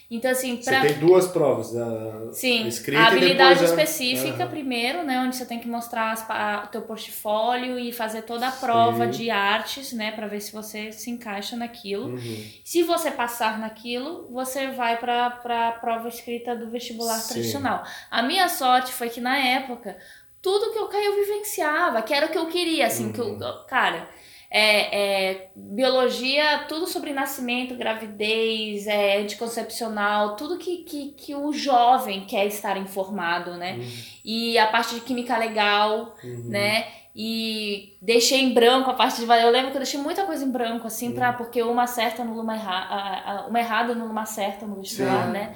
Então, 0.10 0.30
assim, 0.30 0.58
pra... 0.58 0.82
Você 0.82 0.88
tem 0.88 1.00
duas 1.00 1.28
provas, 1.28 1.76
a 1.76 2.32
Sim, 2.32 2.68
escrita 2.68 3.02
a 3.02 3.08
habilidade 3.08 3.62
a... 3.62 3.66
específica 3.66 4.44
uhum. 4.44 4.50
primeiro, 4.50 5.04
né? 5.04 5.20
Onde 5.20 5.36
você 5.36 5.46
tem 5.46 5.60
que 5.60 5.68
mostrar 5.68 6.64
o 6.64 6.68
teu 6.68 6.84
portfólio 6.84 7.80
e 7.80 7.92
fazer 7.92 8.22
toda 8.22 8.48
a 8.48 8.52
prova 8.52 9.06
Sim. 9.06 9.10
de 9.12 9.32
artes, 9.32 9.92
né? 9.94 10.12
Para 10.12 10.28
ver 10.28 10.42
se 10.42 10.54
você 10.54 10.92
se 10.92 11.10
encaixa 11.10 11.56
naquilo. 11.56 12.10
Uhum. 12.10 12.48
Se 12.64 12.84
você 12.84 13.10
passar 13.10 13.58
naquilo, 13.58 14.28
você 14.32 14.68
vai 14.68 14.98
para 14.98 15.28
a 15.68 15.72
prova 15.72 16.08
escrita 16.08 16.56
do 16.56 16.70
vestibular 16.70 17.18
Sim. 17.18 17.34
tradicional. 17.34 17.84
A 18.12 18.22
minha 18.22 18.48
sorte 18.48 18.92
foi 18.92 19.10
que 19.10 19.20
na 19.20 19.38
época, 19.38 19.98
tudo 20.40 20.72
que 20.72 20.78
eu 20.78 20.88
caí 20.88 21.06
eu 21.06 21.16
vivenciava, 21.16 22.04
que 22.04 22.14
era 22.14 22.28
o 22.28 22.30
que 22.30 22.38
eu 22.38 22.46
queria, 22.46 22.86
assim, 22.86 23.08
uhum. 23.08 23.12
que 23.12 23.22
eu, 23.22 23.26
uhum. 23.26 23.66
cara 23.68 24.08
é, 24.58 25.32
é, 25.32 25.50
biologia, 25.54 26.60
tudo 26.60 26.88
sobre 26.88 27.12
nascimento, 27.12 27.76
gravidez, 27.76 28.88
é, 28.88 29.18
anticoncepcional, 29.18 30.38
tudo 30.38 30.58
que, 30.58 30.78
que, 30.78 31.10
que 31.10 31.36
o 31.36 31.52
jovem 31.52 32.26
quer 32.26 32.46
estar 32.46 32.78
informado, 32.78 33.56
né? 33.58 33.74
Uhum. 33.74 33.92
E 34.24 34.58
a 34.58 34.68
parte 34.68 34.96
de 34.96 35.02
química 35.02 35.38
legal, 35.38 36.16
uhum. 36.24 36.46
né? 36.48 36.88
E 37.14 37.98
deixei 38.02 38.44
em 38.44 38.54
branco 38.54 38.90
a 38.90 38.94
parte 38.94 39.20
de. 39.20 39.30
Eu 39.30 39.52
lembro 39.52 39.72
que 39.72 39.78
eu 39.78 39.82
deixei 39.82 40.00
muita 40.00 40.24
coisa 40.24 40.46
em 40.46 40.52
branco, 40.52 40.88
assim, 40.88 41.10
uhum. 41.10 41.16
pra, 41.16 41.34
porque 41.34 41.62
uma 41.62 41.86
certa 41.86 42.24
no 42.24 42.40
uma, 42.40 42.56
erra, 42.56 43.48
uma 43.50 43.60
errada 43.60 43.94
no 43.94 44.06
uma 44.06 44.26
certa 44.26 44.66
no 44.66 44.78
vestibular, 44.78 45.28
né? 45.28 45.54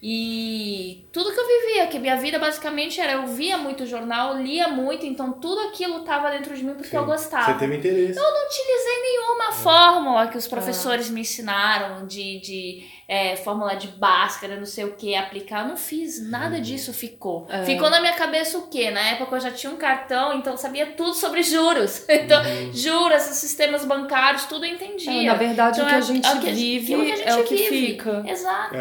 E 0.00 1.08
tudo 1.12 1.32
que 1.32 1.40
eu 1.40 1.46
vivia, 1.46 1.86
que 1.88 1.98
minha 1.98 2.16
vida 2.16 2.38
basicamente 2.38 3.00
era, 3.00 3.14
eu 3.14 3.26
via 3.26 3.58
muito 3.58 3.84
jornal, 3.84 4.36
lia 4.40 4.68
muito, 4.68 5.04
então 5.04 5.32
tudo 5.32 5.60
aquilo 5.62 6.00
estava 6.00 6.30
dentro 6.30 6.56
de 6.56 6.62
mim 6.62 6.74
porque 6.74 6.90
Sim. 6.90 6.98
eu 6.98 7.04
gostava. 7.04 7.52
Você 7.52 7.58
teve 7.58 7.76
interesse. 7.76 8.16
Eu 8.16 8.22
não 8.22 8.46
utilizei 8.46 9.02
nenhuma 9.02 9.48
é. 9.48 9.52
fórmula 9.52 10.28
que 10.28 10.38
os 10.38 10.46
professores 10.46 11.10
é. 11.10 11.12
me 11.12 11.22
ensinaram 11.22 12.06
de, 12.06 12.38
de 12.38 12.86
é, 13.10 13.36
fórmula 13.36 13.74
de 13.74 13.88
Bhaskara, 13.88 14.56
não 14.56 14.66
sei 14.66 14.84
o 14.84 14.92
que, 14.92 15.14
aplicar. 15.14 15.62
Eu 15.62 15.68
não 15.68 15.76
fiz 15.78 16.20
nada 16.28 16.56
uhum. 16.56 16.60
disso, 16.62 16.92
ficou. 16.92 17.46
É. 17.48 17.64
Ficou 17.64 17.88
na 17.88 18.02
minha 18.02 18.12
cabeça 18.12 18.58
o 18.58 18.68
quê? 18.68 18.90
Na 18.90 19.00
época 19.00 19.36
eu 19.36 19.40
já 19.40 19.50
tinha 19.50 19.72
um 19.72 19.76
cartão, 19.76 20.34
então 20.34 20.52
eu 20.52 20.58
sabia 20.58 20.88
tudo 20.94 21.14
sobre 21.14 21.42
juros. 21.42 22.04
Então, 22.18 22.42
uhum. 22.42 22.72
juros, 22.74 23.22
sistemas 23.22 23.84
bancários, 23.84 24.44
tudo 24.44 24.66
eu 24.66 24.74
entendia. 24.74 25.22
É, 25.22 25.26
na 25.26 25.34
verdade, 25.34 25.80
então, 25.80 25.86
o 25.86 25.88
que 25.88 25.96
a 25.96 26.00
gente 26.00 26.26
é, 26.26 26.52
vive 26.52 26.92
é 26.92 26.96
o 26.96 27.00
que, 27.00 27.16
gente 27.16 27.28
é 27.28 27.36
o 27.36 27.44
que 27.44 27.56
vive. 27.56 27.86
fica. 27.86 28.24
Exato. 28.26 28.74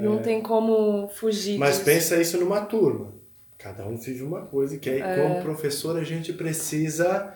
Não 0.00 0.18
tem 0.18 0.40
como 0.40 1.08
fugir 1.08 1.58
Mas 1.58 1.74
disso. 1.74 1.84
pensa 1.84 2.16
isso 2.16 2.38
numa 2.38 2.62
turma. 2.62 3.14
Cada 3.58 3.86
um 3.86 3.96
vive 3.96 4.24
uma 4.24 4.46
coisa, 4.46 4.78
que 4.78 4.88
aí, 4.88 5.02
como 5.02 5.42
professor, 5.42 5.96
a 5.98 6.02
gente 6.02 6.32
precisa 6.32 7.32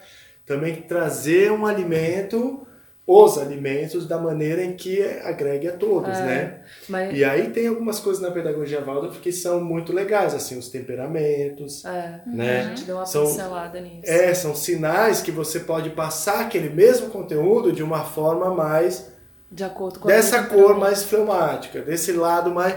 também 0.47 0.83
trazer 0.83 1.53
um 1.53 1.67
alimento 1.67 2.67
os 3.07 3.37
alimentos 3.37 4.07
da 4.07 4.19
maneira 4.19 4.65
em 4.65 4.75
que 4.75 5.03
agregue 5.23 5.69
a 5.69 5.73
todos, 5.73 6.17
é, 6.17 6.25
né? 6.25 6.61
Mas... 6.89 7.17
E 7.17 7.23
aí 7.23 7.51
tem 7.51 7.67
algumas 7.67 8.01
coisas 8.01 8.23
na 8.23 8.31
pedagogia 8.31 8.81
Waldorf 8.81 9.21
que 9.21 9.31
são 9.31 9.63
muito 9.63 9.93
legais, 9.93 10.33
assim, 10.33 10.59
os 10.59 10.71
temperamentos, 10.71 11.85
é, 11.85 12.23
né? 12.27 12.61
A 12.61 12.69
gente 12.69 12.85
deu 12.85 12.97
uma 12.97 13.05
são, 13.05 13.27
pincelada 13.27 13.79
nisso. 13.79 14.11
É, 14.11 14.33
são 14.33 14.55
sinais 14.55 15.21
que 15.21 15.31
você 15.31 15.61
pode 15.61 15.91
passar 15.91 16.41
aquele 16.41 16.71
mesmo 16.71 17.11
conteúdo 17.11 17.73
de 17.73 17.83
uma 17.83 18.05
forma 18.05 18.55
mais 18.55 19.13
De 19.51 19.65
acordo 19.65 20.01
com 20.01 20.09
dessa 20.09 20.43
cor 20.45 20.79
mais 20.79 21.03
fleumática, 21.03 21.83
desse 21.83 22.11
lado 22.13 22.51
mais. 22.55 22.77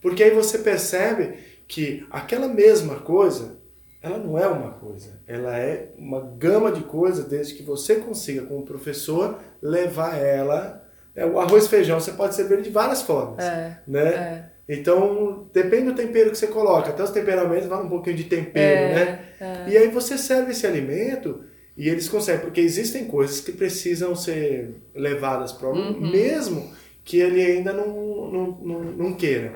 Porque 0.00 0.22
aí 0.22 0.30
você 0.30 0.58
percebe 0.58 1.34
que 1.66 2.06
aquela 2.10 2.46
mesma 2.46 3.00
coisa, 3.00 3.56
ela 4.04 4.18
não 4.18 4.38
é 4.38 4.46
uma 4.46 4.72
coisa, 4.72 5.18
ela 5.26 5.56
é 5.58 5.88
uma 5.98 6.20
gama 6.20 6.70
de 6.70 6.82
coisas, 6.82 7.24
desde 7.24 7.54
que 7.54 7.62
você 7.62 7.96
consiga, 7.96 8.42
como 8.46 8.62
professor, 8.64 9.38
levar 9.62 10.16
ela. 10.18 10.84
É, 11.16 11.24
o 11.24 11.38
arroz 11.40 11.64
e 11.64 11.68
feijão 11.68 11.98
você 11.98 12.12
pode 12.12 12.34
servir 12.34 12.60
de 12.60 12.70
várias 12.70 13.02
formas. 13.02 13.42
É, 13.44 13.78
né? 13.86 14.02
é. 14.08 14.44
Então, 14.68 15.46
depende 15.52 15.86
do 15.86 15.94
tempero 15.94 16.30
que 16.30 16.36
você 16.38 16.46
coloca. 16.46 16.90
Até 16.90 17.02
os 17.02 17.10
temperamentos 17.10 17.66
vão 17.66 17.84
um 17.84 17.88
pouquinho 17.88 18.16
de 18.16 18.24
tempero, 18.24 18.80
É, 18.80 18.94
né? 18.94 19.24
é. 19.40 19.70
E 19.70 19.76
aí 19.76 19.88
você 19.88 20.16
serve 20.18 20.52
esse 20.52 20.66
alimento 20.66 21.42
e 21.76 21.88
eles 21.88 22.08
conseguem, 22.08 22.42
porque 22.42 22.60
existem 22.60 23.06
coisas 23.06 23.40
que 23.40 23.52
precisam 23.52 24.14
ser 24.16 24.80
levadas 24.94 25.52
para 25.52 25.68
Uhum. 25.68 26.10
mesmo 26.10 26.72
que 27.04 27.18
ele 27.20 27.42
ainda 27.44 27.72
não, 27.72 27.86
não, 28.32 28.46
não, 28.62 28.80
não 28.80 29.14
queira. 29.14 29.52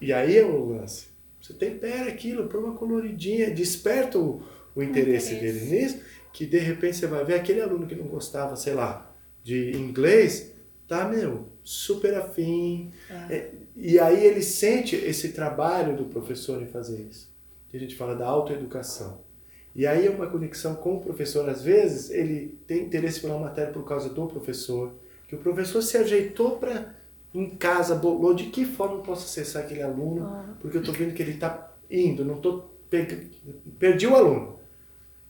E 0.00 0.12
aí 0.12 0.38
é 0.38 0.44
o 0.44 0.64
lance. 0.66 1.09
Você 1.50 1.54
tempera 1.54 2.08
aquilo, 2.08 2.48
põe 2.48 2.60
uma 2.60 2.74
coloridinha, 2.74 3.50
desperta 3.50 4.18
o, 4.18 4.42
o 4.74 4.82
interesse 4.82 5.34
interesse. 5.34 5.60
dele 5.60 5.82
nisso, 5.82 6.00
que 6.32 6.46
de 6.46 6.58
repente 6.58 6.96
você 6.96 7.06
vai 7.06 7.24
ver 7.24 7.34
aquele 7.34 7.60
aluno 7.60 7.86
que 7.86 7.94
não 7.94 8.06
gostava, 8.06 8.54
sei 8.54 8.74
lá, 8.74 9.12
de 9.42 9.72
inglês, 9.72 10.52
tá, 10.86 11.08
meu, 11.08 11.48
super 11.64 12.14
afim. 12.14 12.92
É, 13.28 13.50
e 13.74 13.98
aí 13.98 14.24
ele 14.24 14.42
sente 14.42 14.94
esse 14.94 15.30
trabalho 15.30 15.96
do 15.96 16.04
professor 16.04 16.62
em 16.62 16.66
fazer 16.66 17.00
isso. 17.10 17.30
Que 17.68 17.76
a 17.76 17.80
gente 17.80 17.96
fala 17.96 18.14
da 18.14 18.26
autoeducação. 18.26 19.20
E 19.74 19.86
aí 19.86 20.06
é 20.06 20.10
uma 20.10 20.26
conexão 20.26 20.74
com 20.74 20.96
o 20.96 21.00
professor. 21.00 21.48
Às 21.48 21.62
vezes 21.62 22.10
ele 22.10 22.58
tem 22.66 22.84
interesse 22.84 23.20
pela 23.20 23.38
matéria 23.38 23.72
por 23.72 23.84
causa 23.84 24.08
do 24.08 24.26
professor, 24.26 24.94
que 25.28 25.34
o 25.34 25.38
professor 25.38 25.80
se 25.82 25.96
ajeitou 25.96 26.58
para 26.58 26.94
em 27.34 27.50
casa, 27.50 27.94
bolou 27.94 28.34
de 28.34 28.44
que 28.44 28.64
forma 28.64 28.96
eu 28.96 29.00
posso 29.02 29.24
acessar 29.24 29.62
aquele 29.64 29.82
aluno, 29.82 30.28
porque 30.60 30.76
eu 30.76 30.80
estou 30.80 30.94
vendo 30.94 31.14
que 31.14 31.22
ele 31.22 31.32
está 31.32 31.70
indo, 31.90 32.24
não 32.24 32.36
tô 32.40 32.64
pe- 32.88 33.30
perdi 33.78 34.06
o 34.06 34.16
aluno. 34.16 34.58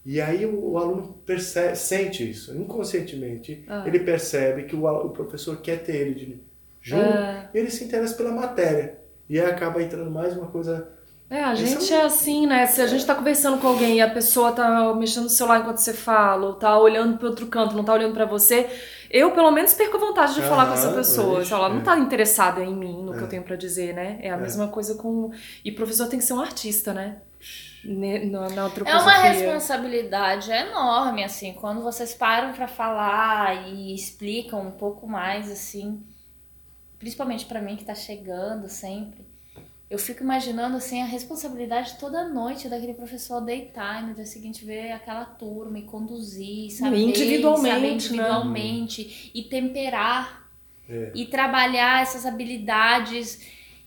E 0.05 0.19
aí 0.19 0.45
o, 0.45 0.71
o 0.71 0.77
aluno 0.79 1.15
percebe, 1.25 1.75
sente 1.75 2.27
isso, 2.29 2.55
inconscientemente, 2.57 3.63
Ah. 3.67 3.83
ele 3.85 3.99
percebe 3.99 4.63
que 4.63 4.75
o, 4.75 4.85
o 4.87 5.09
professor 5.09 5.57
quer 5.61 5.83
ter 5.83 5.95
ele 5.97 6.13
de, 6.15 6.39
junto, 6.81 7.03
Ah. 7.05 7.49
e 7.53 7.57
ele 7.57 7.69
se 7.69 7.83
interessa 7.83 8.15
pela 8.15 8.31
matéria. 8.31 8.99
E 9.29 9.39
aí 9.39 9.45
acaba 9.49 9.81
entrando 9.81 10.09
mais 10.11 10.35
uma 10.35 10.47
coisa 10.47 10.89
É, 11.29 11.41
a 11.43 11.53
Esse 11.53 11.65
gente 11.65 11.93
é 11.93 11.97
é 11.97 12.01
assim, 12.01 12.45
né? 12.47 12.65
Se 12.67 12.81
a 12.81 12.87
gente 12.87 13.05
tá 13.05 13.15
conversando 13.15 13.57
com 13.61 13.67
alguém 13.67 13.97
e 13.97 14.01
a 14.01 14.09
pessoa 14.09 14.51
tá 14.51 14.93
mexendo 14.95 15.23
no 15.25 15.29
celular 15.29 15.61
enquanto 15.61 15.77
você 15.77 15.93
fala, 15.93 16.47
ou 16.47 16.53
tá 16.55 16.77
olhando 16.77 17.17
pro 17.17 17.29
outro 17.29 17.47
canto, 17.47 17.73
não 17.75 17.85
tá 17.85 17.93
olhando 17.93 18.13
pra 18.13 18.25
você, 18.25 18.67
eu 19.11 19.31
pelo 19.31 19.51
menos 19.51 19.73
perco 19.73 19.97
a 19.97 19.99
vontade 19.99 20.33
de 20.35 20.41
falar 20.41 20.65
com 20.67 20.73
essa 20.73 20.91
pessoa. 20.93 21.35
pois, 21.35 21.47
Se 21.47 21.53
ela 21.53 21.69
não 21.69 21.79
é. 21.79 21.83
tá 21.83 21.97
interessada 21.99 22.63
em 22.63 22.75
mim, 22.75 23.03
no 23.03 23.13
que 23.13 23.19
É. 23.19 23.21
eu 23.23 23.27
tenho 23.29 23.43
pra 23.43 23.55
dizer, 23.55 23.93
né? 23.93 24.17
É 24.21 24.31
a 24.31 24.35
É. 24.35 24.37
mesma 24.37 24.67
coisa 24.69 24.95
com. 24.95 25.31
E 25.63 25.71
professor 25.71 26.07
tem 26.07 26.17
que 26.19 26.25
ser 26.25 26.33
um 26.33 26.41
artista, 26.41 26.93
né? 26.93 27.21
Na, 27.83 28.47
na 28.49 28.71
É 28.85 28.95
uma 28.95 29.13
responsabilidade 29.17 30.51
enorme, 30.51 31.23
assim, 31.23 31.53
quando 31.53 31.81
vocês 31.81 32.13
param 32.13 32.53
pra 32.53 32.67
falar 32.67 33.67
e 33.69 33.95
explicam 33.95 34.61
um 34.61 34.71
pouco 34.71 35.07
mais, 35.07 35.51
assim, 35.51 36.03
principalmente 36.99 37.45
pra 37.45 37.59
mim 37.59 37.75
que 37.75 37.83
tá 37.83 37.95
chegando 37.95 38.69
sempre. 38.69 39.25
Eu 39.91 39.99
fico 39.99 40.23
imaginando, 40.23 40.77
assim, 40.77 41.01
a 41.01 41.05
responsabilidade 41.05 41.97
toda 41.99 42.27
noite 42.29 42.69
daquele 42.69 42.93
professor 42.93 43.41
deitar 43.41 44.01
e 44.01 44.07
no 44.07 44.15
dia 44.15 44.25
seguinte 44.25 44.63
ver 44.65 44.91
aquela 44.93 45.25
turma 45.25 45.77
e 45.79 45.83
conduzir, 45.83 46.71
saber, 46.71 46.97
individualmente, 46.97 47.69
saber 47.73 47.81
né? 47.81 47.93
individualmente 47.93 49.31
e 49.35 49.43
temperar 49.43 50.49
É. 50.89 51.11
e 51.13 51.25
trabalhar 51.25 52.01
essas 52.03 52.25
habilidades 52.25 53.39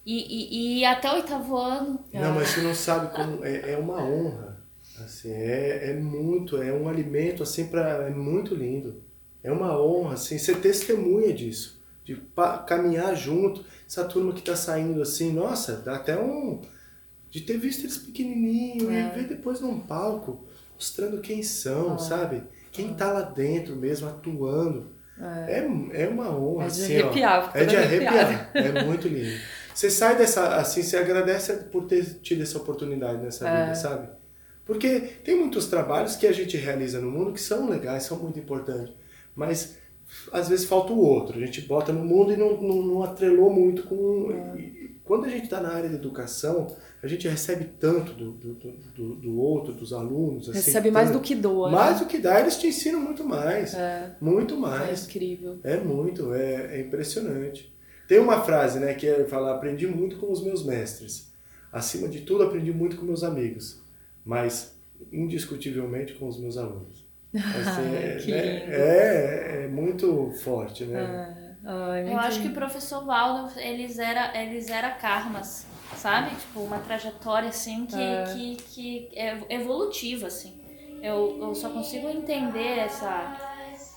e, 0.04 0.16
e, 0.16 0.76
e 0.78 0.80
ir 0.80 0.84
até 0.84 1.10
o 1.10 1.14
oitavo 1.14 1.56
ano. 1.56 2.04
Não, 2.12 2.34
mas 2.34 2.48
você 2.50 2.60
não 2.60 2.74
sabe 2.74 3.14
como 3.14 3.44
é, 3.44 3.72
é 3.72 3.78
uma 3.78 4.02
honra. 4.04 4.62
Assim, 5.04 5.30
é, 5.32 5.90
é 5.90 5.94
muito, 5.94 6.56
é 6.62 6.72
um 6.72 6.88
alimento 6.88 7.42
assim 7.42 7.66
para 7.66 8.06
é 8.06 8.10
muito 8.10 8.54
lindo. 8.54 9.02
É 9.42 9.50
uma 9.50 9.78
honra, 9.82 10.14
assim, 10.14 10.38
você 10.38 10.54
testemunha 10.54 11.32
disso, 11.32 11.82
de 12.04 12.14
pa- 12.16 12.58
caminhar 12.58 13.14
junto, 13.14 13.64
essa 14.00 14.04
turma 14.08 14.32
que 14.32 14.42
tá 14.42 14.56
saindo 14.56 15.00
assim, 15.00 15.32
nossa, 15.32 15.76
dá 15.76 15.96
até 15.96 16.18
um 16.20 16.60
de 17.30 17.40
ter 17.42 17.56
visto 17.58 17.82
eles 17.84 17.96
pequenininho 17.98 18.90
É. 18.90 19.06
e 19.06 19.10
ver 19.20 19.28
depois 19.28 19.60
num 19.60 19.78
palco 19.80 20.44
mostrando 20.74 21.20
quem 21.20 21.42
são, 21.42 21.98
sabe? 21.98 22.42
Quem 22.72 22.94
tá 22.94 23.12
lá 23.12 23.22
dentro 23.22 23.76
mesmo 23.76 24.08
atuando. 24.08 24.92
É, 25.46 25.64
é 25.92 26.08
uma 26.08 26.36
honra, 26.36 26.64
É 26.64 26.68
de 26.68 26.82
assim, 26.82 26.96
ó. 27.00 27.04
arrepiar, 27.04 27.44
fico 27.46 27.58
É 27.58 27.64
de 27.64 27.76
arrepiar. 27.76 28.50
É 28.52 28.82
muito 28.84 29.06
lindo. 29.06 29.40
Você 29.72 29.88
sai 29.90 30.16
dessa, 30.16 30.56
assim, 30.56 30.82
você 30.82 30.96
agradece 30.96 31.52
por 31.70 31.84
ter 31.86 32.04
tido 32.20 32.42
essa 32.42 32.58
oportunidade 32.58 33.22
nessa 33.22 33.48
É. 33.48 33.62
vida, 33.62 33.74
sabe? 33.76 34.08
Porque 34.64 34.98
tem 35.24 35.36
muitos 35.38 35.66
trabalhos 35.66 36.16
que 36.16 36.26
a 36.26 36.32
gente 36.32 36.56
realiza 36.56 37.00
no 37.00 37.10
mundo 37.10 37.32
que 37.32 37.40
são 37.40 37.68
legais, 37.68 38.02
são 38.04 38.18
muito 38.18 38.38
importantes, 38.40 38.92
mas 39.36 39.76
às 40.32 40.48
vezes 40.48 40.64
falta 40.66 40.92
o 40.92 40.98
outro. 40.98 41.36
A 41.36 41.40
gente 41.44 41.60
bota 41.62 41.92
no 41.92 42.04
mundo 42.04 42.32
e 42.32 42.36
não, 42.36 42.60
não, 42.60 42.82
não 42.82 43.02
atrelou 43.02 43.50
muito 43.52 43.82
com. 43.84 44.30
É. 44.32 44.60
e 44.60 44.84
quando 45.04 45.26
a 45.26 45.28
gente 45.28 45.44
está 45.44 45.60
na 45.60 45.68
área 45.70 45.88
de 45.88 45.96
educação, 45.96 46.74
a 47.02 47.06
gente 47.06 47.28
recebe 47.28 47.66
tanto 47.78 48.12
do, 48.14 48.32
do, 48.32 48.54
do, 48.54 49.14
do- 49.16 49.38
outro, 49.38 49.74
dos 49.74 49.92
alunos. 49.92 50.48
assim, 50.48 50.58
Recebe 50.58 50.90
mais 50.90 51.08
tanto. 51.10 51.18
do 51.18 51.22
que 51.24 51.34
doa. 51.34 51.70
Mais 51.70 51.98
né? 51.98 52.04
do 52.04 52.08
que 52.08 52.16
dá, 52.18 52.40
eles 52.40 52.56
te 52.56 52.68
ensinam 52.68 53.00
muito 53.00 53.22
mais. 53.22 53.74
É, 53.74 54.16
Muito 54.20 54.54
é 54.54 54.56
mais. 54.56 55.04
incrível. 55.06 55.58
É 55.62 55.76
muito, 55.76 56.32
é, 56.32 56.78
é 56.78 56.80
impressionante. 56.80 57.70
Tem 58.08 58.18
uma 58.18 58.40
frase, 58.42 58.78
né, 58.80 58.94
que 58.94 59.06
é 59.06 59.24
falar, 59.24 59.54
aprendi 59.56 59.86
muito 59.86 60.16
com 60.16 60.32
os 60.32 60.42
meus 60.42 60.64
mestres. 60.64 61.30
Acima 61.70 62.08
de 62.08 62.20
tudo, 62.22 62.44
aprendi 62.44 62.72
muito 62.72 62.96
com 62.96 63.04
meus 63.04 63.22
amigos, 63.24 63.82
mas 64.24 64.74
indiscutivelmente 65.12 66.14
com 66.14 66.28
os 66.28 66.38
meus 66.38 66.56
alunos. 66.56 67.03
Assim, 67.52 67.94
é, 67.96 68.16
Que 68.16 68.32
né, 68.32 68.42
lindo. 68.42 68.72
é, 68.72 69.64
é 69.64 69.68
muito 69.68 70.30
forte, 70.42 70.84
né? 70.84 71.18
Ai, 71.64 72.12
Eu 72.12 72.18
acho 72.18 72.40
que 72.40 72.48
o 72.48 72.52
professor 72.52 73.04
Valdo, 73.04 73.58
ele 73.58 73.88
zera, 73.88 74.32
ele 74.36 74.60
zera 74.60 74.90
karmas, 74.92 75.66
sabe? 75.94 76.36
Tipo, 76.36 76.60
uma 76.62 76.80
trajetória, 76.80 77.48
assim, 77.48 77.86
que 77.86 78.00
É. 78.00 78.22
é, 78.22 78.22
que, 78.22 78.56
que 78.56 79.10
é 79.14 79.38
evolutiva, 79.54 80.26
assim. 80.26 80.60
Eu, 81.00 81.38
eu 81.40 81.54
só 81.54 81.70
consigo 81.70 82.08
entender 82.08 82.78
essa, 82.78 83.36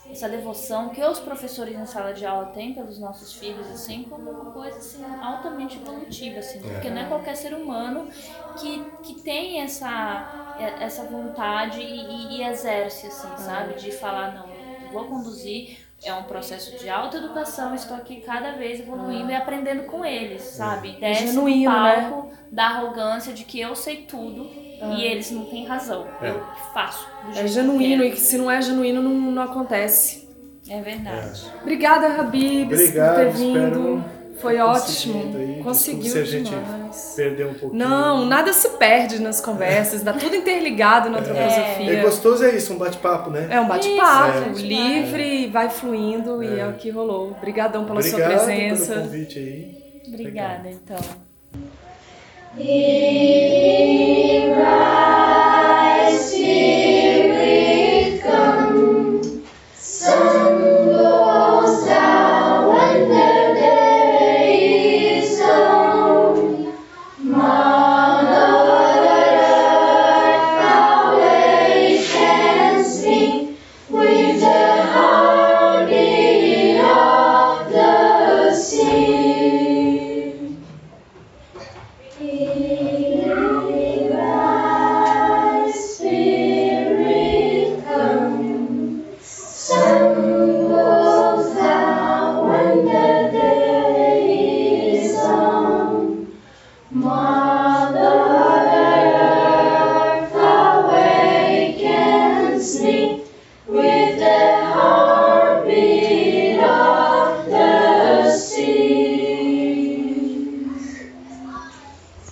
essa 0.09 0.29
devoção 0.29 0.89
que 0.91 1.03
os 1.03 1.19
professores 1.19 1.77
em 1.77 1.85
sala 1.85 2.13
de 2.13 2.25
aula 2.25 2.47
têm 2.47 2.73
pelos 2.73 2.99
nossos 2.99 3.33
filhos, 3.33 3.69
assim, 3.69 4.03
como 4.05 4.31
uma 4.31 4.45
coisa, 4.51 4.79
assim, 4.79 5.17
altamente 5.19 5.79
evolutiva, 5.79 6.39
assim. 6.39 6.65
Porque 6.65 6.89
não 6.89 7.01
é 7.01 7.05
qualquer 7.07 7.35
ser 7.35 7.53
humano 7.53 8.09
que, 8.55 8.97
que 9.01 9.21
tem 9.21 9.61
essa, 9.61 10.33
essa 10.79 11.03
vontade 11.03 11.79
e, 11.79 12.37
e 12.37 12.43
exerce, 12.43 13.07
assim, 13.07 13.29
sabe? 13.37 13.75
De 13.75 13.91
falar, 13.91 14.33
não, 14.33 14.91
vou 14.91 15.05
conduzir 15.05 15.87
é 16.03 16.13
um 16.13 16.23
processo 16.23 16.77
de 16.77 16.89
autoeducação, 16.89 17.73
estou 17.73 17.97
aqui 17.97 18.17
cada 18.17 18.51
vez 18.51 18.79
evoluindo 18.79 19.31
e 19.31 19.35
aprendendo 19.35 19.83
com 19.83 20.05
eles, 20.05 20.41
sabe? 20.43 20.91
Desce 20.99 21.23
do 21.23 21.29
genuíno, 21.31 21.71
né? 21.71 22.09
palco 22.09 22.31
da 22.51 22.65
arrogância 22.67 23.33
de 23.33 23.43
que 23.43 23.59
eu 23.59 23.75
sei 23.75 24.03
tudo 24.03 24.47
e 24.95 25.03
eles 25.03 25.31
não 25.31 25.45
têm 25.45 25.65
razão. 25.65 26.07
É. 26.21 26.29
Eu 26.29 26.45
faço 26.73 27.07
É 27.35 27.41
que 27.41 27.47
genuíno 27.47 28.03
eu 28.03 28.09
e 28.09 28.11
que 28.11 28.19
se 28.19 28.37
não 28.37 28.49
é 28.49 28.61
genuíno 28.61 29.01
não, 29.01 29.31
não 29.31 29.41
acontece. 29.41 30.27
É 30.69 30.81
verdade. 30.81 31.51
Obrigada, 31.61 32.07
Habibs, 32.07 32.79
Obrigado, 32.79 33.15
por 33.15 33.23
ter 33.23 33.27
espero 33.29 33.71
vindo. 33.71 34.16
Foi 34.37 34.57
ótimo. 34.59 35.35
aí. 35.35 35.61
Conseguiu 35.63 36.11
se 36.11 36.19
a 36.19 36.23
gente 36.23 36.49
demais. 36.49 37.13
Perdeu 37.15 37.49
um 37.49 37.53
pouquinho. 37.53 37.87
Não, 37.87 38.25
nada 38.25 38.53
se 38.53 38.69
perde 38.69 39.19
nas 39.19 39.41
conversas, 39.41 40.03
dá 40.03 40.13
tudo 40.13 40.35
interligado 40.35 41.09
na 41.09 41.17
É 41.17 41.21
antroposofia. 41.21 42.01
gostoso 42.03 42.45
é 42.45 42.55
isso, 42.55 42.73
um 42.73 42.77
bate-papo, 42.77 43.29
né? 43.31 43.47
É 43.49 43.59
um 43.59 43.67
bate-papo, 43.67 44.49
é. 44.49 44.61
livre, 44.61 45.47
vai 45.47 45.69
fluindo 45.69 46.43
e 46.43 46.59
é 46.59 46.67
o 46.67 46.73
que 46.73 46.89
rolou. 46.89 47.31
Obrigadão 47.31 47.85
pela 47.85 48.01
sua 48.01 48.11
Obrigado 48.19 48.45
presença. 48.45 48.93
pelo 48.93 49.05
convite 49.05 49.39
aí. 49.39 50.01
Obrigada, 50.07 50.69
então. 50.69 50.97